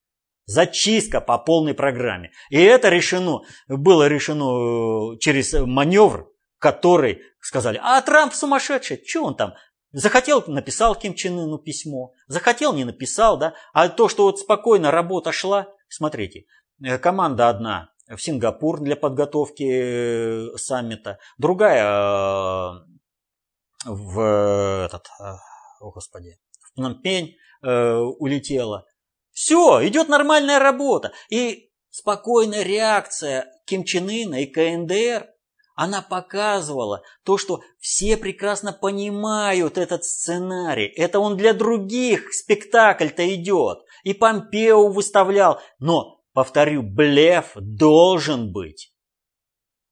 Зачистка 0.47 1.21
по 1.21 1.37
полной 1.39 1.75
программе. 1.75 2.31
И 2.49 2.59
это 2.59 2.89
решено, 2.89 3.43
было 3.67 4.09
решено 4.09 5.15
э, 5.15 5.19
через 5.19 5.53
маневр, 5.53 6.31
который 6.59 7.21
сказали, 7.41 7.79
а 7.83 8.01
Трамп 8.01 8.33
сумасшедший, 8.33 9.03
что 9.07 9.25
он 9.25 9.37
там? 9.37 9.55
Захотел, 9.93 10.43
написал 10.47 10.95
Ким 10.95 11.15
Чен 11.15 11.39
Ыну 11.39 11.59
письмо, 11.59 12.13
захотел, 12.27 12.75
не 12.75 12.85
написал, 12.85 13.39
да? 13.39 13.55
А 13.73 13.89
то, 13.89 14.09
что 14.09 14.25
вот 14.25 14.39
спокойно 14.39 14.91
работа 14.91 15.33
шла, 15.33 15.69
смотрите, 15.89 16.45
э, 16.83 16.99
команда 16.99 17.51
одна 17.51 17.91
в 18.09 18.19
Сингапур 18.19 18.81
для 18.81 18.97
подготовки 18.97 19.65
э, 19.65 20.57
саммита, 20.57 21.19
другая 21.39 22.85
в 23.85 24.87
этот, 24.87 25.07
э, 25.21 25.25
о 25.81 25.91
господи, 25.91 26.39
в 26.61 26.75
Пномпень 26.75 27.37
э, 27.63 27.95
улетела. 27.97 28.87
Все, 29.31 29.87
идет 29.87 30.09
нормальная 30.09 30.59
работа. 30.59 31.13
И 31.31 31.71
спокойная 31.91 32.63
реакция 32.63 33.47
Ким 33.67 33.85
Чен 33.85 34.09
Ына 34.09 34.43
и 34.43 34.47
КНДР, 34.47 35.29
она 35.77 36.03
показывала 36.03 37.03
то, 37.25 37.39
что 37.39 37.61
все 37.79 38.17
прекрасно 38.17 38.73
понимают 38.73 39.79
этот 39.79 40.05
сценарий. 40.05 40.87
Это 40.87 41.21
он 41.21 41.37
для 41.37 41.55
других 41.55 42.35
спектакль-то 42.35 43.33
идет. 43.35 43.79
И 44.03 44.13
Помпео 44.13 44.89
выставлял. 44.89 45.61
Но, 45.79 46.18
повторю, 46.39 46.85
блеф 46.85 47.51
должен 47.57 48.53
быть 48.53 48.95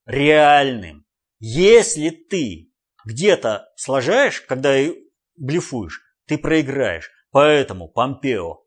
реальным. 0.05 1.05
Если 1.41 2.11
ты 2.11 2.73
где-то 3.05 3.69
сложаешь, 3.75 4.43
когда 4.43 4.77
блефуешь, 5.35 6.03
ты 6.29 6.39
проиграешь. 6.39 7.11
Поэтому 7.33 7.89
Помпео 7.89 8.65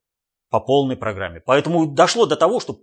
по 0.49 0.59
полной 0.59 0.97
программе. 0.97 1.39
Поэтому 1.39 1.85
дошло 1.85 2.25
до 2.25 2.35
того, 2.35 2.59
что 2.59 2.81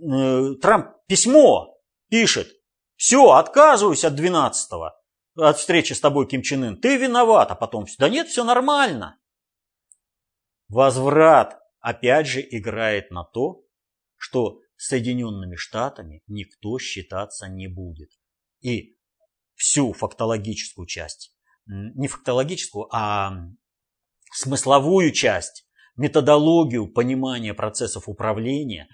э, 0.00 0.54
Трамп 0.60 0.96
письмо 1.06 1.78
пишет. 2.10 2.48
Все, 2.96 3.24
отказываюсь 3.30 4.04
от 4.04 4.14
12-го, 4.14 4.90
от 5.36 5.58
встречи 5.58 5.92
с 5.92 6.00
тобой, 6.00 6.26
Ким 6.26 6.42
Чен 6.42 6.64
Ын. 6.64 6.80
Ты 6.80 6.96
виноват, 6.96 7.52
а 7.52 7.54
потом, 7.54 7.86
да 8.00 8.08
нет, 8.08 8.26
все 8.26 8.42
нормально. 8.42 9.16
Возврат 10.68 11.60
опять 11.78 12.26
же 12.26 12.40
играет 12.40 13.12
на 13.12 13.22
то, 13.22 13.62
что 14.18 14.60
Соединенными 14.76 15.56
Штатами 15.56 16.22
никто 16.26 16.78
считаться 16.78 17.48
не 17.48 17.66
будет. 17.66 18.10
И 18.60 18.96
всю 19.54 19.92
фактологическую 19.92 20.86
часть, 20.86 21.34
не 21.66 22.06
фактологическую, 22.06 22.88
а 22.94 23.32
смысловую 24.32 25.12
часть, 25.12 25.66
методологию 25.96 26.92
понимания 26.92 27.54
процессов 27.54 28.08
управления, 28.08 28.88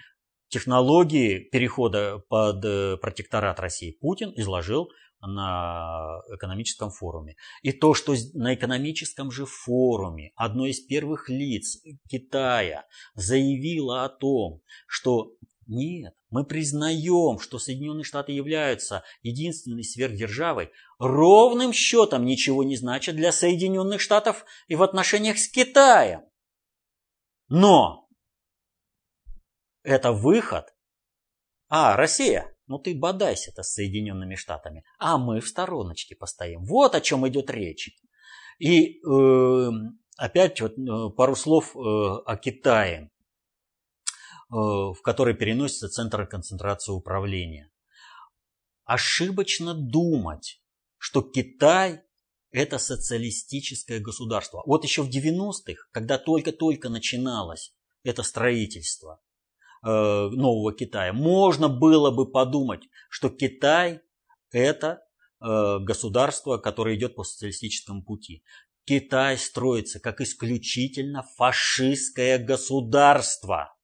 технологии 0.48 1.38
перехода 1.38 2.18
под 2.28 2.64
э, 2.64 2.96
протекторат 2.96 3.60
России 3.60 3.96
Путин 4.00 4.32
изложил 4.36 4.88
на 5.26 6.20
экономическом 6.34 6.90
форуме. 6.90 7.36
И 7.62 7.72
то, 7.72 7.94
что 7.94 8.14
на 8.34 8.54
экономическом 8.54 9.30
же 9.30 9.46
форуме 9.46 10.32
одно 10.36 10.66
из 10.66 10.80
первых 10.80 11.28
лиц 11.28 11.78
Китая 12.08 12.86
заявило 13.14 14.04
о 14.04 14.08
том, 14.08 14.62
что 14.86 15.32
нет, 15.66 16.14
мы 16.30 16.44
признаем, 16.44 17.38
что 17.38 17.58
Соединенные 17.58 18.04
Штаты 18.04 18.32
являются 18.32 19.02
единственной 19.22 19.84
сверхдержавой, 19.84 20.70
ровным 20.98 21.72
счетом 21.72 22.24
ничего 22.24 22.64
не 22.64 22.76
значит 22.76 23.16
для 23.16 23.32
Соединенных 23.32 24.00
Штатов 24.00 24.44
и 24.68 24.74
в 24.74 24.82
отношениях 24.82 25.38
с 25.38 25.48
Китаем. 25.48 26.22
Но 27.48 28.08
это 29.82 30.12
выход. 30.12 30.74
А, 31.68 31.96
Россия, 31.96 32.53
ну 32.66 32.78
ты 32.78 32.94
бодайся-то 32.94 33.62
с 33.62 33.74
Соединенными 33.74 34.34
Штатами, 34.34 34.84
а 34.98 35.18
мы 35.18 35.40
в 35.40 35.48
стороночке 35.48 36.16
постоим. 36.16 36.64
Вот 36.64 36.94
о 36.94 37.00
чем 37.00 37.26
идет 37.28 37.50
речь. 37.50 37.90
И 38.58 39.00
э, 39.04 39.70
опять 40.16 40.60
вот 40.60 40.78
э, 40.78 41.14
пару 41.14 41.34
слов 41.34 41.74
э, 41.76 41.78
о 41.78 42.36
Китае, 42.36 43.10
э, 43.10 44.54
в 44.54 44.98
который 45.02 45.34
переносится 45.34 45.88
центр 45.88 46.26
концентрации 46.26 46.92
управления. 46.92 47.70
Ошибочно 48.84 49.74
думать, 49.74 50.62
что 50.98 51.22
Китай 51.22 52.02
это 52.54 52.78
социалистическое 52.78 53.98
государство. 53.98 54.62
Вот 54.64 54.84
еще 54.84 55.02
в 55.02 55.08
90-х, 55.08 55.88
когда 55.90 56.18
только-только 56.18 56.88
начиналось 56.88 57.74
это 58.04 58.22
строительство, 58.22 59.20
нового 59.88 60.72
Китая, 60.72 61.12
можно 61.12 61.68
было 61.68 62.10
бы 62.10 62.30
подумать, 62.30 62.82
что 63.10 63.28
Китай 63.28 64.00
это 64.50 65.02
э, 65.40 65.78
государство, 65.80 66.58
которое 66.58 66.96
идет 66.96 67.16
по 67.16 67.24
социалистическому 67.24 68.02
пути. 68.02 68.44
Китай 68.86 69.36
строится 69.36 69.98
как 69.98 70.20
исключительно 70.20 71.24
фашистское 71.36 72.38
государство, 72.38 73.74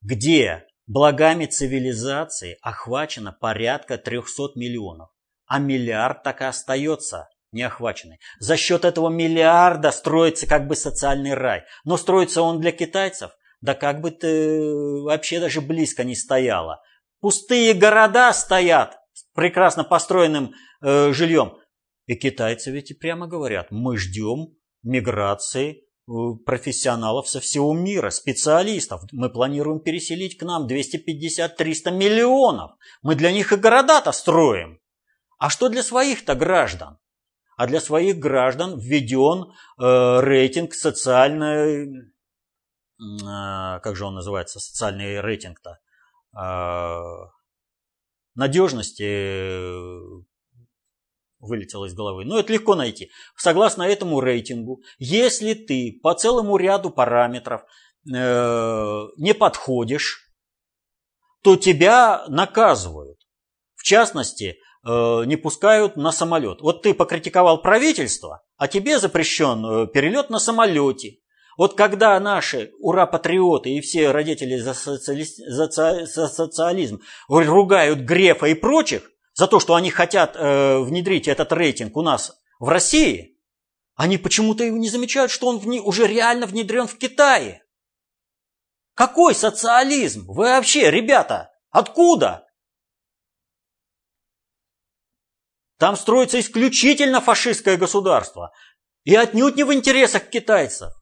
где 0.00 0.66
благами 0.86 1.46
цивилизации 1.46 2.56
охвачено 2.62 3.32
порядка 3.32 3.98
300 3.98 4.52
миллионов, 4.54 5.10
а 5.46 5.58
миллиард 5.58 6.22
так 6.22 6.40
и 6.40 6.44
остается 6.44 7.28
неохваченный. 7.52 8.18
За 8.38 8.56
счет 8.56 8.84
этого 8.84 9.08
миллиарда 9.08 9.90
строится 9.90 10.46
как 10.46 10.68
бы 10.68 10.76
социальный 10.76 11.34
рай. 11.34 11.64
Но 11.84 11.96
строится 11.96 12.42
он 12.42 12.60
для 12.60 12.72
китайцев– 12.72 13.30
да 13.60 13.74
как 13.74 14.00
бы 14.00 14.10
ты 14.10 14.60
вообще 15.02 15.40
даже 15.40 15.60
близко 15.60 16.04
не 16.04 16.14
стояла. 16.14 16.80
Пустые 17.20 17.74
города 17.74 18.32
стоят 18.32 18.98
с 19.12 19.24
прекрасно 19.34 19.84
построенным 19.84 20.52
э, 20.82 21.12
жильем. 21.12 21.58
И 22.06 22.14
китайцы 22.14 22.70
ведь 22.70 22.90
и 22.90 22.94
прямо 22.94 23.26
говорят, 23.26 23.68
мы 23.70 23.96
ждем 23.96 24.54
миграции 24.82 25.80
э, 25.80 26.12
профессионалов 26.44 27.28
со 27.28 27.40
всего 27.40 27.72
мира, 27.74 28.10
специалистов. 28.10 29.02
Мы 29.12 29.30
планируем 29.30 29.80
переселить 29.80 30.36
к 30.36 30.42
нам 30.42 30.66
250-300 30.66 31.90
миллионов. 31.90 32.72
Мы 33.02 33.14
для 33.14 33.32
них 33.32 33.52
и 33.52 33.56
города-то 33.56 34.12
строим. 34.12 34.78
А 35.38 35.50
что 35.50 35.68
для 35.68 35.82
своих-то 35.82 36.34
граждан? 36.34 36.98
А 37.56 37.66
для 37.66 37.80
своих 37.80 38.18
граждан 38.18 38.78
введен 38.78 39.50
э, 39.78 40.20
рейтинг 40.20 40.74
социальной 40.74 42.12
как 42.98 43.96
же 43.96 44.04
он 44.04 44.14
называется, 44.14 44.58
социальный 44.60 45.20
рейтинг-то, 45.20 45.78
а, 46.32 47.30
надежности 48.36 49.02
э, 49.02 50.00
вылетело 51.40 51.86
из 51.86 51.94
головы. 51.94 52.24
Но 52.24 52.38
это 52.38 52.52
легко 52.52 52.74
найти. 52.74 53.10
Согласно 53.36 53.82
этому 53.82 54.20
рейтингу, 54.20 54.82
если 54.98 55.54
ты 55.54 55.98
по 56.02 56.14
целому 56.14 56.56
ряду 56.56 56.90
параметров 56.90 57.62
э, 57.62 59.06
не 59.16 59.34
подходишь, 59.34 60.30
то 61.42 61.56
тебя 61.56 62.24
наказывают. 62.28 63.18
В 63.74 63.82
частности, 63.82 64.58
э, 64.86 65.24
не 65.24 65.36
пускают 65.36 65.96
на 65.96 66.12
самолет. 66.12 66.60
Вот 66.60 66.82
ты 66.82 66.94
покритиковал 66.94 67.62
правительство, 67.62 68.42
а 68.56 68.68
тебе 68.68 68.98
запрещен 68.98 69.88
перелет 69.88 70.30
на 70.30 70.38
самолете. 70.38 71.18
Вот 71.56 71.76
когда 71.76 72.18
наши 72.20 72.72
ура-патриоты 72.80 73.70
и 73.70 73.80
все 73.80 74.10
родители 74.10 74.56
за, 74.58 74.74
социали... 74.74 75.24
за, 75.24 76.06
за 76.06 76.28
социализм 76.28 77.00
ругают 77.28 78.00
Грефа 78.00 78.46
и 78.46 78.54
прочих 78.54 79.10
за 79.32 79.46
то, 79.46 79.58
что 79.58 79.74
они 79.74 79.90
хотят 79.90 80.36
э, 80.36 80.78
внедрить 80.80 81.28
этот 81.28 81.52
рейтинг 81.52 81.96
у 81.96 82.02
нас 82.02 82.38
в 82.58 82.68
России, 82.68 83.38
они 83.94 84.18
почему-то 84.18 84.64
и 84.64 84.70
не 84.70 84.90
замечают, 84.90 85.30
что 85.30 85.48
он 85.48 85.58
вне... 85.58 85.80
уже 85.80 86.06
реально 86.06 86.46
внедрен 86.46 86.86
в 86.86 86.98
Китае. 86.98 87.64
Какой 88.94 89.34
социализм? 89.34 90.26
Вы 90.26 90.44
вообще, 90.44 90.90
ребята, 90.90 91.52
откуда? 91.70 92.46
Там 95.78 95.96
строится 95.96 96.40
исключительно 96.40 97.20
фашистское 97.20 97.76
государство. 97.76 98.52
И 99.04 99.14
отнюдь 99.14 99.56
не 99.56 99.64
в 99.64 99.72
интересах 99.72 100.28
китайцев. 100.28 100.92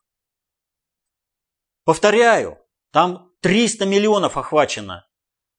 Повторяю, 1.85 2.59
там 2.91 3.31
300 3.41 3.87
миллионов 3.87 4.37
охвачено 4.37 5.07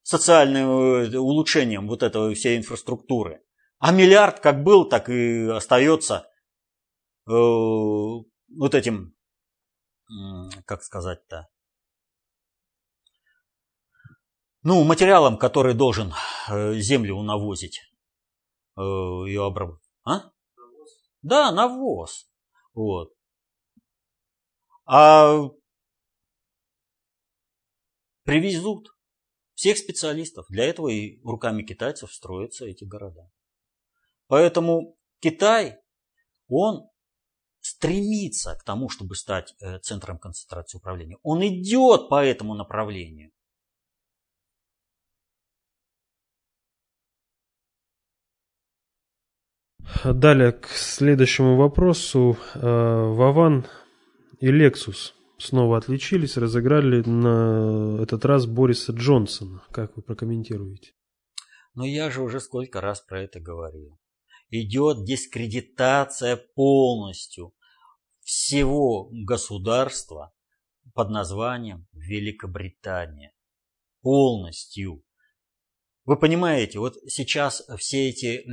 социальным 0.01 0.69
э, 0.69 1.17
улучшением 1.17 1.87
вот 1.87 2.03
этого 2.03 2.33
всей 2.33 2.57
инфраструктуры. 2.57 3.43
А 3.79 3.91
миллиард 3.91 4.39
как 4.39 4.63
был, 4.63 4.87
так 4.87 5.09
и 5.09 5.47
остается 5.49 6.27
э, 7.27 7.31
вот 7.31 8.73
этим, 8.73 9.15
как 10.65 10.83
сказать-то, 10.83 11.47
ну, 14.65 14.83
материалом, 14.83 15.37
который 15.37 15.75
должен 15.75 16.11
э, 16.49 16.73
землю 16.73 17.21
навозить. 17.21 17.81
Э, 18.75 18.81
ее 18.81 19.45
обрабатывать. 19.45 19.83
А? 20.03 20.31
Навоз. 20.57 20.89
Да, 21.21 21.51
навоз. 21.51 22.31
Вот. 22.73 23.13
А 24.85 25.49
Привезут 28.25 28.89
всех 29.53 29.77
специалистов. 29.77 30.47
Для 30.49 30.65
этого 30.65 30.89
и 30.89 31.21
руками 31.23 31.61
китайцев 31.61 32.11
строятся 32.11 32.65
эти 32.65 32.83
города. 32.83 33.29
Поэтому 34.27 34.97
Китай, 35.19 35.77
он 36.47 36.89
стремится 37.59 38.55
к 38.55 38.63
тому, 38.63 38.89
чтобы 38.89 39.15
стать 39.15 39.53
э, 39.61 39.77
центром 39.79 40.17
концентрации 40.17 40.79
управления. 40.79 41.19
Он 41.21 41.45
идет 41.45 42.09
по 42.09 42.25
этому 42.25 42.55
направлению. 42.55 43.31
Далее 50.03 50.51
к 50.51 50.67
следующему 50.69 51.57
вопросу. 51.57 52.37
Э, 52.55 52.59
Вован 52.59 53.67
и 54.39 54.49
Lexus 54.49 55.13
снова 55.37 55.77
отличились, 55.77 56.37
разыграли 56.37 57.01
на 57.01 58.01
этот 58.01 58.25
раз 58.25 58.45
Бориса 58.45 58.91
Джонсона. 58.91 59.63
Как 59.71 59.95
вы 59.95 60.01
прокомментируете? 60.01 60.93
Но 61.73 61.85
я 61.85 62.09
же 62.09 62.21
уже 62.21 62.39
сколько 62.39 62.81
раз 62.81 63.01
про 63.01 63.21
это 63.21 63.39
говорил. 63.39 63.99
Идет 64.49 65.05
дискредитация 65.05 66.37
полностью 66.55 67.53
всего 68.21 69.09
государства 69.11 70.33
под 70.93 71.09
названием 71.09 71.87
Великобритания. 71.93 73.33
Полностью. 74.01 75.04
Вы 76.05 76.17
понимаете, 76.17 76.77
вот 76.77 76.97
сейчас 77.07 77.63
все 77.79 78.09
эти 78.09 78.43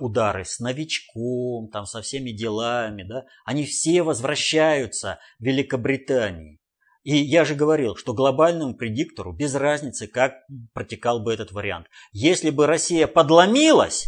удары 0.00 0.46
с 0.46 0.60
новичком, 0.60 1.68
там, 1.70 1.84
со 1.84 2.00
всеми 2.00 2.30
делами, 2.30 3.02
да, 3.02 3.26
они 3.44 3.66
все 3.66 4.02
возвращаются 4.02 5.18
в 5.38 5.44
Великобритании. 5.44 6.58
И 7.02 7.16
я 7.18 7.44
же 7.44 7.54
говорил, 7.54 7.96
что 7.96 8.14
глобальному 8.14 8.74
предиктору 8.74 9.32
без 9.32 9.54
разницы, 9.54 10.06
как 10.06 10.32
протекал 10.72 11.22
бы 11.22 11.34
этот 11.34 11.52
вариант. 11.52 11.86
Если 12.12 12.48
бы 12.48 12.66
Россия 12.66 13.06
подломилась, 13.06 14.06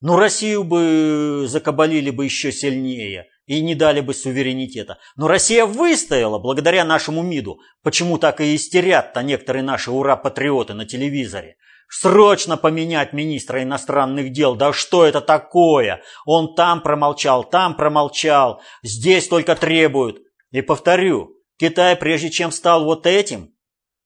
ну 0.00 0.16
Россию 0.16 0.64
бы 0.64 1.44
закабалили 1.46 2.10
бы 2.10 2.24
еще 2.24 2.50
сильнее 2.50 3.28
и 3.46 3.60
не 3.60 3.74
дали 3.74 4.00
бы 4.00 4.14
суверенитета. 4.14 4.98
Но 5.16 5.28
Россия 5.28 5.66
выстояла 5.66 6.38
благодаря 6.38 6.84
нашему 6.84 7.22
МИДу. 7.22 7.60
Почему 7.82 8.18
так 8.18 8.40
и 8.40 8.54
истерят-то 8.54 9.22
некоторые 9.22 9.62
наши 9.62 9.90
ура-патриоты 9.90 10.74
на 10.74 10.86
телевизоре? 10.86 11.56
Срочно 11.88 12.56
поменять 12.56 13.12
министра 13.12 13.62
иностранных 13.62 14.32
дел. 14.32 14.54
Да 14.54 14.72
что 14.72 15.04
это 15.04 15.20
такое? 15.20 16.02
Он 16.24 16.54
там 16.54 16.80
промолчал, 16.80 17.44
там 17.44 17.76
промолчал. 17.76 18.62
Здесь 18.82 19.28
только 19.28 19.54
требуют. 19.56 20.22
И 20.52 20.62
повторю, 20.62 21.36
Китай, 21.58 21.96
прежде 21.96 22.30
чем 22.30 22.50
стал 22.50 22.84
вот 22.84 23.06
этим 23.06 23.54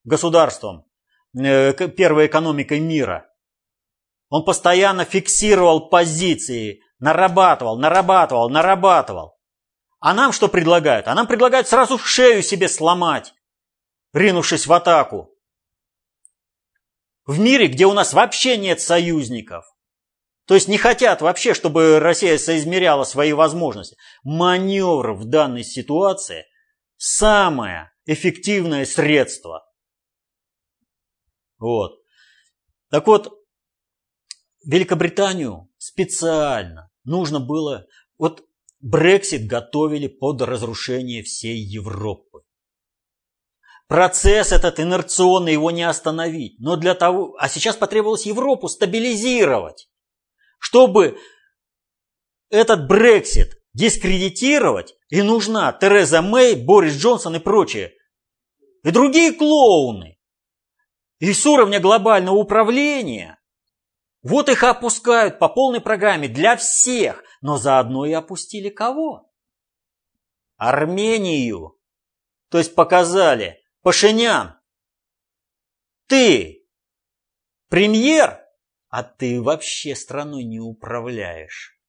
государством, 0.03 0.85
э, 1.37 1.73
первой 1.73 2.27
экономикой 2.27 2.79
мира, 2.79 3.29
Он 4.29 4.43
постоянно 4.43 5.05
фиксировал 5.05 5.87
позиции, 5.89 6.81
нарабатывал, 6.99 7.77
нарабатывал, 7.77 8.49
нарабатывал. 8.49 9.37
А 9.99 10.13
нам 10.13 10.31
что 10.31 10.47
предлагают? 10.47 11.07
А 11.07 11.15
нам 11.15 11.27
предлагают 11.27 11.67
сразу 11.67 11.97
шею 11.97 12.43
себе 12.43 12.67
сломать, 12.67 13.33
ринувшись 14.13 14.67
в 14.67 14.73
атаку. 14.73 15.33
В 17.25 17.39
мире, 17.39 17.67
где 17.67 17.85
у 17.85 17.93
нас 17.93 18.13
вообще 18.13 18.57
нет 18.57 18.79
союзников. 18.79 19.65
То 20.45 20.53
есть 20.55 20.69
не 20.69 20.77
хотят 20.77 21.21
вообще, 21.21 21.53
чтобы 21.53 21.99
Россия 21.99 22.37
соизмеряла 22.37 23.03
свои 23.03 23.33
возможности. 23.33 23.97
Маневр 24.23 25.13
в 25.13 25.25
данной 25.25 25.63
ситуации– 25.63 26.45
самое 26.95 27.91
эффективное 28.05 28.85
средство. 28.85 29.65
Вот. 31.59 31.99
Так 32.89 33.07
вот, 33.07 33.33
Великобританию 34.67 35.69
специально 35.77 36.91
нужно 37.03 37.39
было... 37.39 37.87
Вот 38.17 38.43
Брексит 38.79 39.47
готовили 39.47 40.07
под 40.07 40.41
разрушение 40.43 41.23
всей 41.23 41.57
Европы. 41.57 42.43
Процесс 43.87 44.51
этот 44.51 44.79
инерционный, 44.79 45.53
его 45.53 45.71
не 45.71 45.83
остановить. 45.83 46.59
Но 46.59 46.75
для 46.75 46.93
того... 46.93 47.35
А 47.39 47.49
сейчас 47.49 47.75
потребовалось 47.75 48.27
Европу 48.27 48.67
стабилизировать 48.67 49.87
чтобы 50.59 51.17
этот 52.49 52.87
Брексит 52.87 53.61
дискредитировать, 53.73 54.95
и 55.09 55.21
нужна 55.21 55.71
Тереза 55.73 56.21
Мэй, 56.21 56.55
Борис 56.55 56.97
Джонсон 56.97 57.35
и 57.35 57.39
прочие. 57.39 57.93
И 58.83 58.91
другие 58.91 59.33
клоуны. 59.33 60.17
И 61.19 61.33
с 61.33 61.45
уровня 61.45 61.79
глобального 61.79 62.35
управления. 62.35 63.36
Вот 64.21 64.49
их 64.49 64.63
опускают 64.63 65.39
по 65.39 65.47
полной 65.49 65.81
программе 65.81 66.27
для 66.27 66.57
всех. 66.57 67.23
Но 67.41 67.57
заодно 67.57 68.05
и 68.05 68.13
опустили 68.13 68.69
кого? 68.69 69.31
Армению. 70.55 71.79
То 72.49 72.57
есть 72.57 72.73
показали, 72.73 73.63
Пашинян, 73.81 74.59
ты 76.07 76.67
премьер, 77.69 78.43
а 78.89 79.03
ты 79.03 79.41
вообще 79.41 79.95
страной 79.95 80.43
не 80.43 80.59
управляешь. 80.59 81.79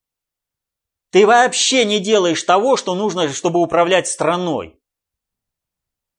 Ты 1.10 1.26
вообще 1.26 1.84
не 1.84 2.00
делаешь 2.00 2.42
того, 2.42 2.76
что 2.76 2.94
нужно, 2.94 3.28
чтобы 3.32 3.60
управлять 3.60 4.08
страной. 4.08 4.82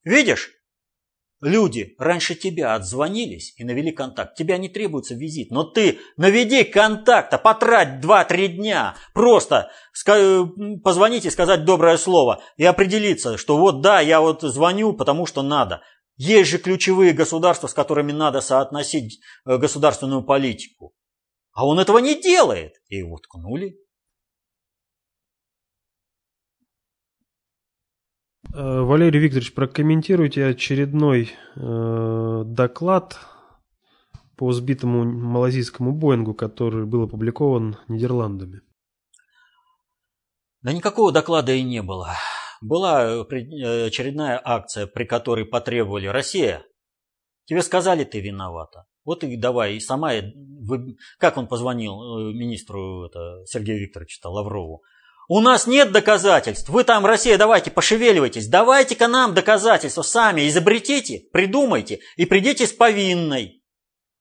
Видишь? 0.03 0.59
Люди 1.41 1.95
раньше 1.98 2.36
тебя 2.36 2.76
отзвонились 2.76 3.53
и 3.57 3.64
навели 3.64 3.91
контакт. 3.91 4.36
Тебя 4.36 4.57
не 4.57 4.68
требуется 4.68 5.16
визит, 5.16 5.52
но 5.52 5.64
ты 5.64 5.99
наведи 6.18 6.66
контакт, 6.66 7.34
а 7.34 7.38
потрать 7.38 8.03
2-3 8.03 8.48
дня. 8.48 8.95
Просто 9.14 9.72
позвонить 10.84 11.26
и 11.26 11.30
сказать 11.30 11.64
доброе 11.64 11.95
слово 11.98 12.44
и 12.57 12.66
определиться, 12.66 13.38
что 13.38 13.57
вот 13.57 13.82
да, 13.82 14.02
я 14.02 14.20
вот 14.20 14.41
звоню, 14.41 14.91
потому 14.94 15.26
что 15.26 15.41
надо. 15.41 15.82
Есть 16.18 16.49
же 16.49 16.57
ключевые 16.57 17.14
государства, 17.14 17.68
с 17.68 17.74
которыми 17.74 18.11
надо 18.11 18.41
соотносить 18.41 19.22
э, 19.45 19.57
государственную 19.57 20.22
политику. 20.26 20.94
А 21.53 21.66
он 21.66 21.80
этого 21.80 21.99
не 21.99 22.22
делает. 22.22 22.74
И 22.90 22.98
его 22.98 23.18
ткнули. 23.18 23.70
Э, 23.70 23.90
Валерий 28.51 29.19
Викторович, 29.19 29.53
прокомментируйте 29.53 30.45
очередной 30.45 31.31
э, 31.55 32.43
доклад 32.45 33.19
по 34.35 34.51
сбитому 34.53 35.03
малазийскому 35.03 35.91
Боингу, 35.91 36.34
который 36.34 36.85
был 36.85 37.03
опубликован 37.03 37.77
Нидерландами. 37.88 38.61
Да 40.61 40.73
никакого 40.73 41.11
доклада 41.11 41.53
и 41.53 41.61
не 41.61 41.81
было. 41.81 42.15
Была 42.61 43.05
э, 43.05 43.26
э, 43.31 43.85
очередная 43.85 44.41
акция, 44.43 44.88
при 44.88 45.05
которой 45.05 45.45
потребовали 45.45 46.07
Россия. 46.07 46.65
Тебе 47.45 47.61
сказали, 47.61 48.03
ты 48.03 48.19
виновата. 48.19 48.85
Вот 49.05 49.23
и 49.23 49.38
давай, 49.38 49.76
и 49.76 49.80
сама, 49.80 50.11
как 51.17 51.38
он 51.38 51.47
позвонил 51.47 51.93
э, 51.93 52.34
министру 52.34 53.05
это, 53.05 53.45
Сергею 53.45 53.81
Викторовичу 53.81 54.27
Лаврову, 54.30 54.84
у 55.30 55.41
нас 55.41 55.68
нет 55.68 55.91
доказательств. 55.91 56.69
Вы 56.69 56.84
там, 56.84 57.06
Россия, 57.06 57.38
давайте 57.38 57.69
пошевеливайтесь. 57.69 58.47
Давайте-ка 58.47 59.07
нам 59.07 59.35
доказательства 59.35 60.01
сами. 60.01 60.49
Изобретите, 60.49 61.27
придумайте 61.31 61.99
и 62.18 62.26
придите 62.26 62.65
с 62.65 62.73
повинной. 62.73 63.64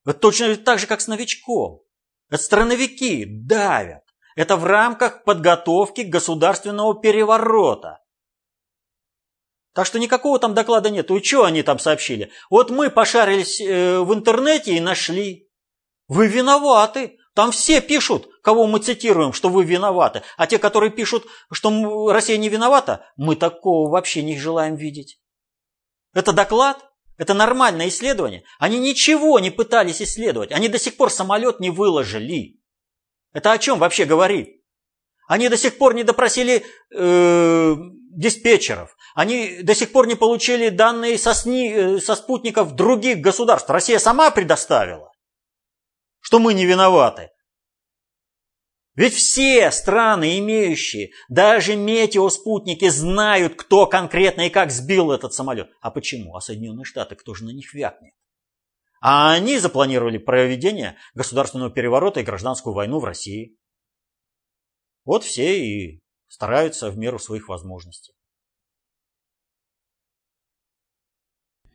Вот 0.04 0.20
точно 0.20 0.54
так 0.56 0.78
же, 0.78 0.86
как 0.86 1.00
с 1.00 1.08
новичком. 1.08 1.80
Это 2.28 2.42
страновики 2.42 3.24
давят. 3.26 4.02
Это 4.36 4.56
в 4.56 4.64
рамках 4.66 5.24
подготовки 5.24 6.02
государственного 6.02 7.00
переворота. 7.00 8.00
Так 9.72 9.86
что 9.86 9.98
никакого 9.98 10.38
там 10.38 10.52
доклада 10.52 10.90
нет. 10.90 11.10
И 11.10 11.22
что 11.22 11.44
они 11.44 11.62
там 11.62 11.78
сообщили? 11.78 12.30
Вот 12.50 12.68
мы 12.68 12.90
пошарились 12.90 13.62
э, 13.62 14.00
в 14.00 14.12
интернете 14.12 14.76
и 14.76 14.80
нашли. 14.80 15.48
Вы 16.06 16.26
виноваты. 16.26 17.16
Там 17.34 17.52
все 17.52 17.80
пишут, 17.80 18.28
кого 18.48 18.66
мы 18.66 18.78
цитируем, 18.78 19.34
что 19.34 19.50
вы 19.50 19.62
виноваты. 19.62 20.22
А 20.38 20.46
те, 20.46 20.58
которые 20.58 20.90
пишут, 20.90 21.26
что 21.52 22.10
Россия 22.10 22.38
не 22.38 22.48
виновата, 22.48 23.04
мы 23.18 23.36
такого 23.36 23.90
вообще 23.90 24.22
не 24.22 24.38
желаем 24.38 24.74
видеть. 24.74 25.20
Это 26.14 26.32
доклад? 26.32 26.82
Это 27.18 27.34
нормальное 27.34 27.88
исследование? 27.88 28.44
Они 28.58 28.78
ничего 28.78 29.38
не 29.38 29.50
пытались 29.50 30.00
исследовать. 30.00 30.50
Они 30.50 30.68
до 30.68 30.78
сих 30.78 30.96
пор 30.96 31.10
самолет 31.10 31.60
не 31.60 31.68
выложили. 31.68 32.58
Это 33.34 33.52
о 33.52 33.58
чем 33.58 33.80
вообще 33.80 34.06
говорит? 34.06 34.62
Они 35.26 35.50
до 35.50 35.58
сих 35.58 35.76
пор 35.76 35.92
не 35.92 36.04
допросили 36.04 36.64
э, 36.90 37.76
диспетчеров. 38.16 38.96
Они 39.14 39.58
до 39.62 39.74
сих 39.74 39.92
пор 39.92 40.06
не 40.06 40.14
получили 40.14 40.70
данные 40.70 41.18
со, 41.18 41.34
СНИ, 41.34 41.70
э, 41.70 41.98
со 42.00 42.14
спутников 42.14 42.74
других 42.74 43.18
государств. 43.18 43.68
Россия 43.68 43.98
сама 43.98 44.30
предоставила, 44.30 45.12
что 46.20 46.38
мы 46.38 46.54
не 46.54 46.64
виноваты. 46.64 47.28
Ведь 48.98 49.14
все 49.14 49.70
страны, 49.70 50.40
имеющие 50.40 51.12
даже 51.28 51.76
метеоспутники, 51.76 52.88
знают, 52.88 53.54
кто 53.54 53.86
конкретно 53.86 54.48
и 54.48 54.50
как 54.50 54.72
сбил 54.72 55.12
этот 55.12 55.32
самолет. 55.32 55.70
А 55.80 55.92
почему? 55.92 56.34
А 56.34 56.40
Соединенные 56.40 56.84
Штаты, 56.84 57.14
кто 57.14 57.32
же 57.32 57.44
на 57.44 57.50
них 57.50 57.72
вякнет? 57.74 58.12
А 59.00 59.34
они 59.34 59.60
запланировали 59.60 60.18
проведение 60.18 60.96
государственного 61.14 61.70
переворота 61.70 62.18
и 62.18 62.24
гражданскую 62.24 62.74
войну 62.74 62.98
в 62.98 63.04
России. 63.04 63.56
Вот 65.04 65.22
все 65.22 65.64
и 65.64 66.02
стараются 66.26 66.90
в 66.90 66.98
меру 66.98 67.20
своих 67.20 67.48
возможностей. 67.48 68.14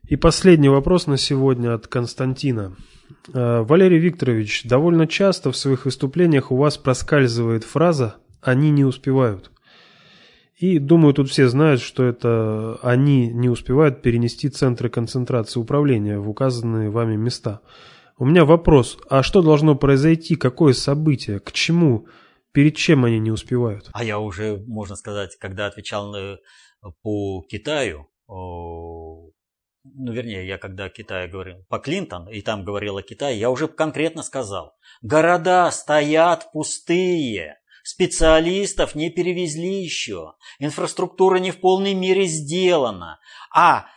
И 0.09 0.17
последний 0.17 0.67
вопрос 0.67 1.07
на 1.07 1.17
сегодня 1.17 1.73
от 1.73 1.87
Константина. 1.87 2.75
Э, 3.33 3.61
Валерий 3.61 3.99
Викторович, 3.99 4.65
довольно 4.65 5.07
часто 5.07 5.51
в 5.51 5.57
своих 5.57 5.85
выступлениях 5.85 6.51
у 6.51 6.57
вас 6.57 6.77
проскальзывает 6.77 7.63
фраза 7.63 8.15
«они 8.41 8.69
не 8.71 8.85
успевают». 8.85 9.51
И 10.57 10.79
думаю, 10.79 11.13
тут 11.13 11.29
все 11.29 11.49
знают, 11.49 11.81
что 11.81 12.05
это 12.05 12.77
они 12.81 13.27
не 13.27 13.49
успевают 13.49 14.01
перенести 14.01 14.49
центры 14.49 14.89
концентрации 14.89 15.59
управления 15.59 16.19
в 16.19 16.29
указанные 16.29 16.89
вами 16.89 17.15
места. 17.15 17.61
У 18.17 18.25
меня 18.25 18.45
вопрос, 18.45 18.97
а 19.09 19.23
что 19.23 19.41
должно 19.41 19.75
произойти, 19.75 20.35
какое 20.35 20.73
событие, 20.73 21.39
к 21.39 21.51
чему, 21.51 22.07
перед 22.51 22.75
чем 22.75 23.03
они 23.03 23.19
не 23.19 23.31
успевают? 23.31 23.89
А 23.91 24.03
я 24.03 24.19
уже, 24.19 24.63
можно 24.67 24.95
сказать, 24.95 25.35
когда 25.37 25.65
отвечал 25.65 26.15
по 27.01 27.41
Китаю, 27.49 28.07
ну, 29.83 30.13
вернее, 30.13 30.47
я 30.47 30.57
когда 30.57 30.89
Китай 30.89 31.27
говорил 31.27 31.65
по 31.67 31.79
Клинтон, 31.79 32.29
и 32.29 32.41
там 32.41 32.63
говорил 32.63 32.97
о 32.97 33.03
Китае, 33.03 33.39
я 33.39 33.49
уже 33.49 33.67
конкретно 33.67 34.23
сказал, 34.23 34.77
города 35.01 35.69
стоят 35.71 36.51
пустые, 36.51 37.59
специалистов 37.83 38.95
не 38.95 39.09
перевезли 39.09 39.83
еще, 39.83 40.35
инфраструктура 40.59 41.37
не 41.37 41.51
в 41.51 41.59
полной 41.59 41.93
мере 41.93 42.25
сделана, 42.25 43.19
а 43.53 43.87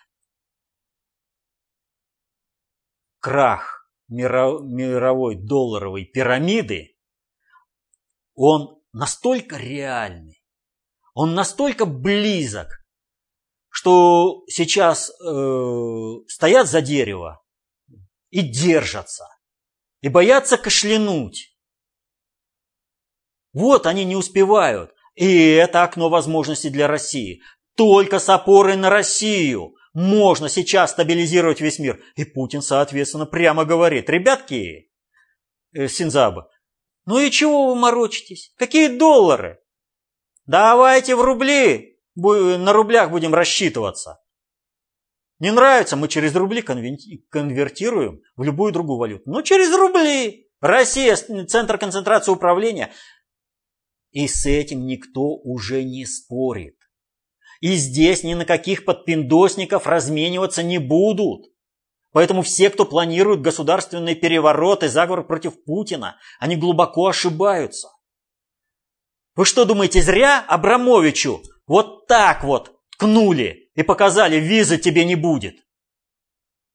крах 3.20 3.88
мировой 4.08 5.36
долларовой 5.36 6.04
пирамиды, 6.04 6.96
он 8.34 8.80
настолько 8.92 9.56
реальный, 9.56 10.44
он 11.14 11.34
настолько 11.34 11.86
близок 11.86 12.85
что 13.76 14.42
сейчас 14.48 15.10
э, 15.10 16.12
стоят 16.28 16.66
за 16.66 16.80
дерево 16.80 17.42
и 18.30 18.40
держатся, 18.40 19.26
и 20.00 20.08
боятся 20.08 20.56
кашлянуть. 20.56 21.54
Вот 23.52 23.86
они 23.86 24.06
не 24.06 24.16
успевают. 24.16 24.94
И 25.14 25.50
это 25.50 25.82
окно 25.82 26.08
возможностей 26.08 26.70
для 26.70 26.86
России. 26.86 27.42
Только 27.76 28.18
с 28.18 28.30
опорой 28.30 28.76
на 28.76 28.88
Россию 28.88 29.74
можно 29.92 30.48
сейчас 30.48 30.92
стабилизировать 30.92 31.60
весь 31.60 31.78
мир. 31.78 32.02
И 32.14 32.24
Путин, 32.24 32.62
соответственно, 32.62 33.26
прямо 33.26 33.66
говорит, 33.66 34.08
ребятки, 34.08 34.90
э, 35.74 35.88
Синзаба. 35.88 36.48
Ну 37.04 37.18
и 37.18 37.30
чего 37.30 37.66
вы 37.66 37.74
морочитесь? 37.74 38.54
Какие 38.56 38.96
доллары? 38.96 39.60
Давайте 40.46 41.14
в 41.14 41.20
рубли, 41.20 41.95
на 42.16 42.72
рублях 42.72 43.10
будем 43.10 43.34
рассчитываться. 43.34 44.18
Не 45.38 45.52
нравится, 45.52 45.96
мы 45.96 46.08
через 46.08 46.34
рубли 46.34 46.62
конвертируем 46.62 48.22
в 48.36 48.42
любую 48.42 48.72
другую 48.72 48.98
валюту. 48.98 49.24
Ну, 49.26 49.42
через 49.42 49.74
рубли. 49.76 50.48
Россия, 50.60 51.14
центр 51.14 51.76
концентрации 51.76 52.32
управления. 52.32 52.90
И 54.12 54.26
с 54.26 54.46
этим 54.46 54.86
никто 54.86 55.36
уже 55.36 55.84
не 55.84 56.06
спорит. 56.06 56.76
И 57.60 57.74
здесь 57.74 58.22
ни 58.22 58.32
на 58.32 58.46
каких 58.46 58.86
подпиндосников 58.86 59.86
размениваться 59.86 60.62
не 60.62 60.78
будут. 60.78 61.52
Поэтому 62.12 62.40
все, 62.40 62.70
кто 62.70 62.86
планирует 62.86 63.42
государственный 63.42 64.14
переворот 64.14 64.82
и 64.82 64.88
заговор 64.88 65.26
против 65.26 65.62
Путина, 65.64 66.16
они 66.40 66.56
глубоко 66.56 67.08
ошибаются. 67.08 67.88
Вы 69.34 69.44
что 69.44 69.66
думаете, 69.66 70.00
зря 70.00 70.42
Абрамовичу 70.48 71.42
вот 71.66 72.06
так 72.06 72.44
вот 72.44 72.78
ткнули 72.90 73.70
и 73.74 73.82
показали, 73.82 74.36
визы 74.36 74.78
тебе 74.78 75.04
не 75.04 75.14
будет? 75.14 75.56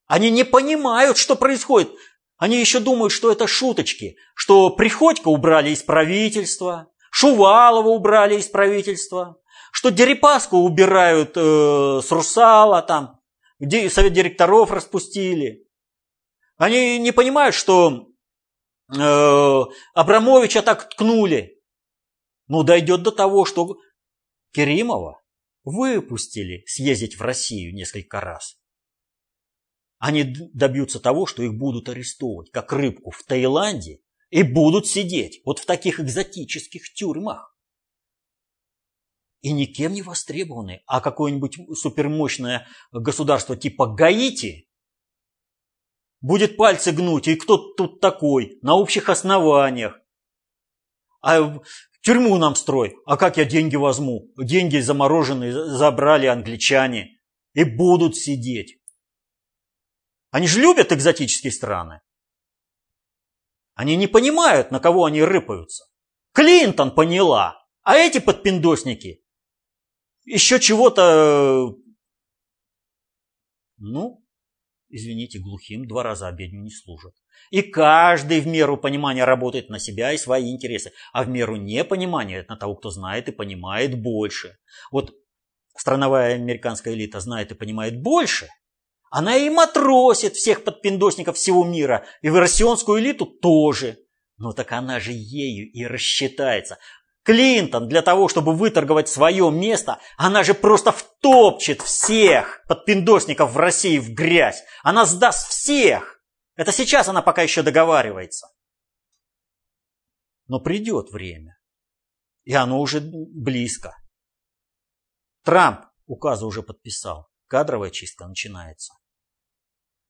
Они 0.07 0.29
не 0.29 0.43
понимают, 0.43 1.17
что 1.17 1.35
происходит. 1.35 1.91
Они 2.37 2.59
еще 2.59 2.79
думают, 2.79 3.13
что 3.13 3.31
это 3.31 3.47
шуточки, 3.47 4.17
что 4.35 4.71
Приходько 4.71 5.27
убрали 5.27 5.69
из 5.69 5.83
правительства, 5.83 6.91
Шувалова 7.11 7.89
убрали 7.89 8.37
из 8.37 8.47
правительства, 8.47 9.37
что 9.71 9.89
Дерипаску 9.89 10.57
убирают 10.57 11.33
э, 11.35 12.01
с 12.03 12.11
Русала 12.11 12.81
там, 12.81 13.21
где 13.59 13.89
совет 13.89 14.13
директоров 14.13 14.71
распустили. 14.71 15.67
Они 16.57 16.99
не 16.99 17.11
понимают, 17.11 17.53
что 17.53 18.07
э, 18.93 19.61
Абрамовича 19.93 20.61
так 20.61 20.89
ткнули. 20.89 21.61
Ну, 22.47 22.63
дойдет 22.63 23.03
до 23.03 23.11
того, 23.11 23.45
что 23.45 23.77
Керимова 24.51 25.21
выпустили 25.63 26.63
съездить 26.67 27.17
в 27.17 27.21
Россию 27.21 27.73
несколько 27.73 28.19
раз. 28.19 28.57
Они 29.97 30.23
добьются 30.53 30.99
того, 30.99 31.25
что 31.25 31.43
их 31.43 31.53
будут 31.53 31.87
арестовывать, 31.87 32.49
как 32.51 32.73
рыбку 32.73 33.11
в 33.11 33.23
Таиланде, 33.23 34.01
и 34.29 34.43
будут 34.43 34.87
сидеть 34.87 35.41
вот 35.45 35.59
в 35.59 35.65
таких 35.65 35.99
экзотических 35.99 36.93
тюрьмах. 36.93 37.55
И 39.41 39.51
никем 39.51 39.93
не 39.93 40.01
востребованы, 40.01 40.81
а 40.85 41.01
какое-нибудь 41.01 41.57
супермощное 41.77 42.67
государство 42.91 43.55
типа 43.57 43.87
Гаити 43.87 44.69
будет 46.21 46.57
пальцы 46.57 46.91
гнуть, 46.91 47.27
и 47.27 47.35
кто 47.35 47.57
тут 47.57 47.99
такой, 47.99 48.59
на 48.61 48.75
общих 48.75 49.09
основаниях. 49.09 49.99
А 51.21 51.59
Тюрьму 52.01 52.37
нам 52.37 52.55
строй. 52.55 52.95
А 53.05 53.15
как 53.17 53.37
я 53.37 53.45
деньги 53.45 53.75
возьму? 53.75 54.31
Деньги 54.37 54.77
замороженные 54.77 55.53
забрали 55.53 56.25
англичане. 56.25 57.19
И 57.53 57.63
будут 57.63 58.15
сидеть. 58.15 58.81
Они 60.29 60.47
же 60.47 60.61
любят 60.61 60.91
экзотические 60.91 61.51
страны. 61.51 62.01
Они 63.73 63.95
не 63.95 64.07
понимают, 64.07 64.71
на 64.71 64.79
кого 64.79 65.05
они 65.05 65.21
рыпаются. 65.21 65.85
Клинтон 66.33 66.95
поняла. 66.95 67.57
А 67.83 67.95
эти 67.95 68.19
подпиндосники 68.19 69.21
еще 70.23 70.59
чего-то... 70.59 71.75
Ну, 73.77 74.23
извините, 74.89 75.39
глухим 75.39 75.87
два 75.87 76.03
раза 76.03 76.27
обедню 76.27 76.61
не 76.61 76.71
служат. 76.71 77.15
И 77.49 77.61
каждый 77.61 78.39
в 78.39 78.47
меру 78.47 78.77
понимания 78.77 79.25
работает 79.25 79.69
на 79.69 79.79
себя 79.79 80.13
и 80.13 80.17
свои 80.17 80.51
интересы, 80.51 80.91
а 81.13 81.23
в 81.23 81.29
меру 81.29 81.55
непонимания 81.55 82.45
на 82.47 82.55
того, 82.55 82.75
кто 82.75 82.89
знает 82.89 83.27
и 83.27 83.31
понимает 83.31 84.01
больше. 84.01 84.57
Вот 84.91 85.13
страновая 85.75 86.35
американская 86.35 86.93
элита 86.93 87.19
знает 87.19 87.51
и 87.51 87.55
понимает 87.55 88.01
больше, 88.01 88.47
она 89.11 89.35
и 89.35 89.49
матросит 89.49 90.35
всех 90.35 90.63
подпиндосников 90.63 91.35
всего 91.35 91.65
мира, 91.65 92.05
и 92.21 92.29
в 92.29 92.37
россионскую 92.37 93.01
элиту 93.01 93.25
тоже. 93.25 93.97
Но 94.37 94.53
так 94.53 94.71
она 94.71 95.01
же 95.01 95.11
ею 95.11 95.69
и 95.69 95.85
рассчитается. 95.85 96.77
Клинтон 97.23 97.89
для 97.89 98.01
того, 98.01 98.29
чтобы 98.29 98.55
выторговать 98.55 99.09
свое 99.09 99.51
место, 99.51 99.99
она 100.17 100.43
же 100.43 100.53
просто 100.53 100.93
втопчет 100.93 101.81
всех 101.81 102.63
подпиндосников 102.67 103.51
в 103.51 103.57
России 103.57 103.99
в 103.99 104.13
грязь. 104.13 104.63
Она 104.81 105.05
сдаст 105.05 105.49
всех. 105.49 106.20
Это 106.55 106.71
сейчас 106.71 107.07
она 107.07 107.21
пока 107.21 107.41
еще 107.41 107.63
договаривается. 107.63 108.47
Но 110.47 110.59
придет 110.59 111.11
время. 111.11 111.57
И 112.43 112.53
оно 112.53 112.79
уже 112.79 112.99
близко. 113.01 113.95
Трамп 115.43 115.85
указы 116.05 116.45
уже 116.45 116.63
подписал. 116.63 117.29
Кадровая 117.47 117.89
чистка 117.89 118.27
начинается. 118.27 118.93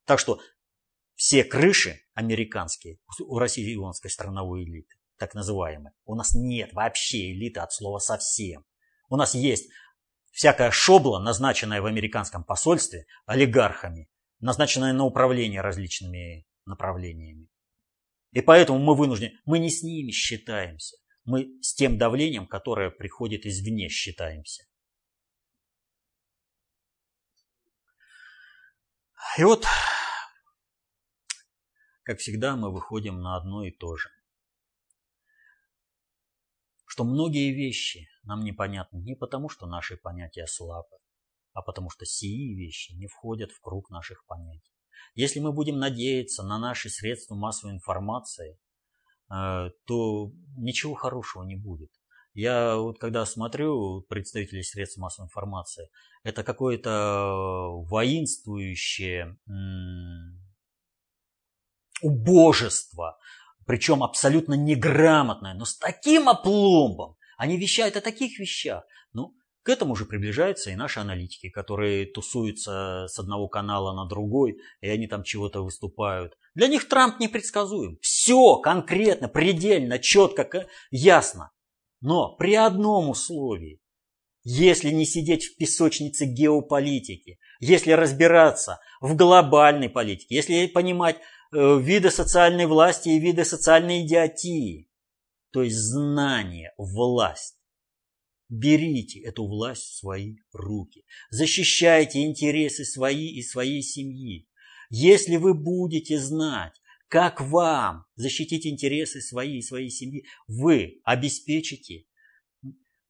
Так 0.06 0.20
что 0.20 0.42
все 1.16 1.44
крыши 1.44 2.02
американские 2.14 3.00
у 3.20 3.38
российской 3.38 4.10
страновой 4.10 4.64
элиты, 4.64 4.96
так 5.18 5.34
называемой, 5.36 5.94
у 6.06 6.16
нас 6.16 6.34
нет 6.34 6.74
вообще 6.74 7.32
элиты 7.32 7.60
от 7.60 7.72
слова 7.72 8.00
совсем. 8.00 8.66
У 9.10 9.18
нас 9.18 9.36
есть 9.36 9.70
всякая 10.32 10.72
шобла, 10.72 11.20
назначенная 11.20 11.82
в 11.82 11.86
американском 11.86 12.44
посольстве 12.44 13.06
олигархами, 13.26 14.10
назначенная 14.42 14.94
на 14.94 15.06
управление 15.06 15.62
различными 15.62 16.46
направлениями. 16.66 17.48
И 18.32 18.42
поэтому 18.42 18.80
мы 18.80 18.96
вынуждены, 18.96 19.34
мы 19.46 19.60
не 19.60 19.70
с 19.70 19.84
ними 19.84 20.12
считаемся, 20.12 20.98
мы 21.24 21.62
с 21.62 21.74
тем 21.74 21.98
давлением, 21.98 22.48
которое 22.48 22.90
приходит 22.90 23.46
извне, 23.46 23.90
считаемся. 23.90 24.64
И 29.38 29.44
вот, 29.44 29.66
как 32.04 32.20
всегда, 32.20 32.56
мы 32.56 32.74
выходим 32.74 33.22
на 33.22 33.38
одно 33.38 33.64
и 33.64 33.72
то 33.72 33.96
же. 33.96 34.10
Что 36.86 37.06
многие 37.06 37.54
вещи 37.54 38.10
нам 38.24 38.44
непонятны 38.44 38.98
не 38.98 39.16
потому, 39.16 39.48
что 39.48 39.68
наши 39.68 39.96
понятия 39.96 40.48
слабы, 40.48 40.98
а 41.54 41.62
потому 41.62 41.90
что 41.90 42.06
сии 42.06 42.56
вещи 42.56 42.94
не 42.94 43.08
входят 43.08 43.52
в 43.52 43.60
круг 43.62 43.90
наших 43.90 44.26
понятий. 44.26 44.72
Если 45.16 45.40
мы 45.40 45.52
будем 45.52 45.78
надеяться 45.78 46.44
на 46.44 46.58
наши 46.60 46.90
средства 46.90 47.36
массовой 47.36 47.74
информации, 47.74 48.58
э, 49.34 49.72
то 49.86 50.32
ничего 50.58 50.94
хорошего 50.94 51.44
не 51.44 51.56
будет. 51.56 51.92
Я 52.34 52.78
вот 52.78 52.98
когда 52.98 53.26
смотрю 53.26 54.02
представителей 54.04 54.64
средств 54.64 54.98
массовой 54.98 55.26
информации, 55.26 55.90
это 56.24 56.44
какое-то 56.44 57.72
воинствующее 57.90 59.38
убожество, 62.02 63.18
причем 63.66 64.02
абсолютно 64.02 64.54
неграмотное, 64.54 65.54
но 65.54 65.66
с 65.66 65.78
таким 65.78 66.30
опломбом. 66.30 67.18
Они 67.38 67.58
вещают 67.58 67.98
о 67.98 68.02
таких 68.02 68.40
вещах. 68.40 68.84
К 69.64 69.70
этому 69.70 69.96
же 69.96 70.06
приближаются 70.06 70.72
и 70.72 70.76
наши 70.76 71.00
аналитики, 71.00 71.50
которые 71.50 72.08
тусуются 72.08 73.06
с 73.08 73.20
одного 73.20 73.48
канала 73.48 73.94
на 73.94 74.10
другой, 74.10 74.58
и 74.82 74.90
они 74.90 75.08
там 75.08 75.24
чего-то 75.24 75.62
выступают. 75.64 76.36
Для 76.56 76.68
них 76.68 76.88
Трамп 76.88 77.20
непредсказуем. 77.20 78.00
Все 78.02 78.56
конкретно, 78.58 79.28
предельно, 79.28 80.00
четко, 80.00 80.68
ясно. 80.90 81.52
Но 82.02 82.36
при 82.36 82.56
одном 82.56 83.10
условии. 83.10 83.80
Если 84.44 84.90
не 84.90 85.06
сидеть 85.06 85.46
в 85.46 85.58
песочнице 85.58 86.26
геополитики, 86.26 87.38
если 87.60 87.92
разбираться 87.92 88.80
в 89.00 89.16
глобальной 89.16 89.88
политике, 89.88 90.34
если 90.34 90.66
понимать 90.66 91.18
э, 91.54 91.80
виды 91.80 92.10
социальной 92.10 92.66
власти 92.66 93.10
и 93.10 93.20
виды 93.20 93.46
социальной 93.46 94.04
идиотии, 94.04 94.90
то 95.52 95.62
есть 95.62 95.78
знание, 95.78 96.74
власть, 96.80 97.61
Берите 98.52 99.22
эту 99.22 99.48
власть 99.48 99.84
в 99.84 99.96
свои 100.00 100.36
руки. 100.52 101.06
Защищайте 101.30 102.26
интересы 102.26 102.84
свои 102.84 103.30
и 103.30 103.42
своей 103.42 103.82
семьи. 103.82 104.46
Если 104.90 105.38
вы 105.38 105.54
будете 105.54 106.20
знать, 106.20 106.74
как 107.08 107.40
вам 107.40 108.04
защитить 108.16 108.68
интересы 108.68 109.22
свои 109.22 109.60
и 109.60 109.62
своей 109.62 109.90
семьи, 109.90 110.26
вы 110.48 111.00
обеспечите 111.06 112.04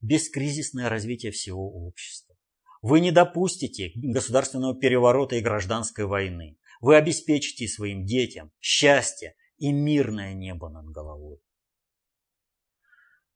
бескризисное 0.00 0.88
развитие 0.88 1.32
всего 1.32 1.68
общества. 1.86 2.36
Вы 2.80 3.00
не 3.00 3.10
допустите 3.10 3.90
государственного 3.96 4.78
переворота 4.78 5.34
и 5.34 5.40
гражданской 5.40 6.04
войны. 6.04 6.56
Вы 6.80 6.94
обеспечите 6.94 7.66
своим 7.66 8.06
детям 8.06 8.52
счастье 8.60 9.34
и 9.58 9.72
мирное 9.72 10.34
небо 10.34 10.68
над 10.68 10.86
головой. 10.86 11.40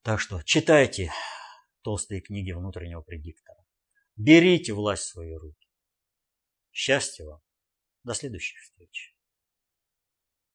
Так 0.03 0.21
что 0.21 0.41
читайте 0.45 1.11
толстые 1.87 2.21
книги 2.21 2.51
внутреннего 2.51 3.01
предиктора. 3.01 3.65
Берите 4.17 4.73
власть 4.73 5.05
в 5.05 5.11
свои 5.11 5.35
руки. 5.35 5.69
Счастья 6.73 7.25
вам. 7.25 7.41
До 8.03 8.13
следующих 8.13 8.61
встреч. 8.61 9.16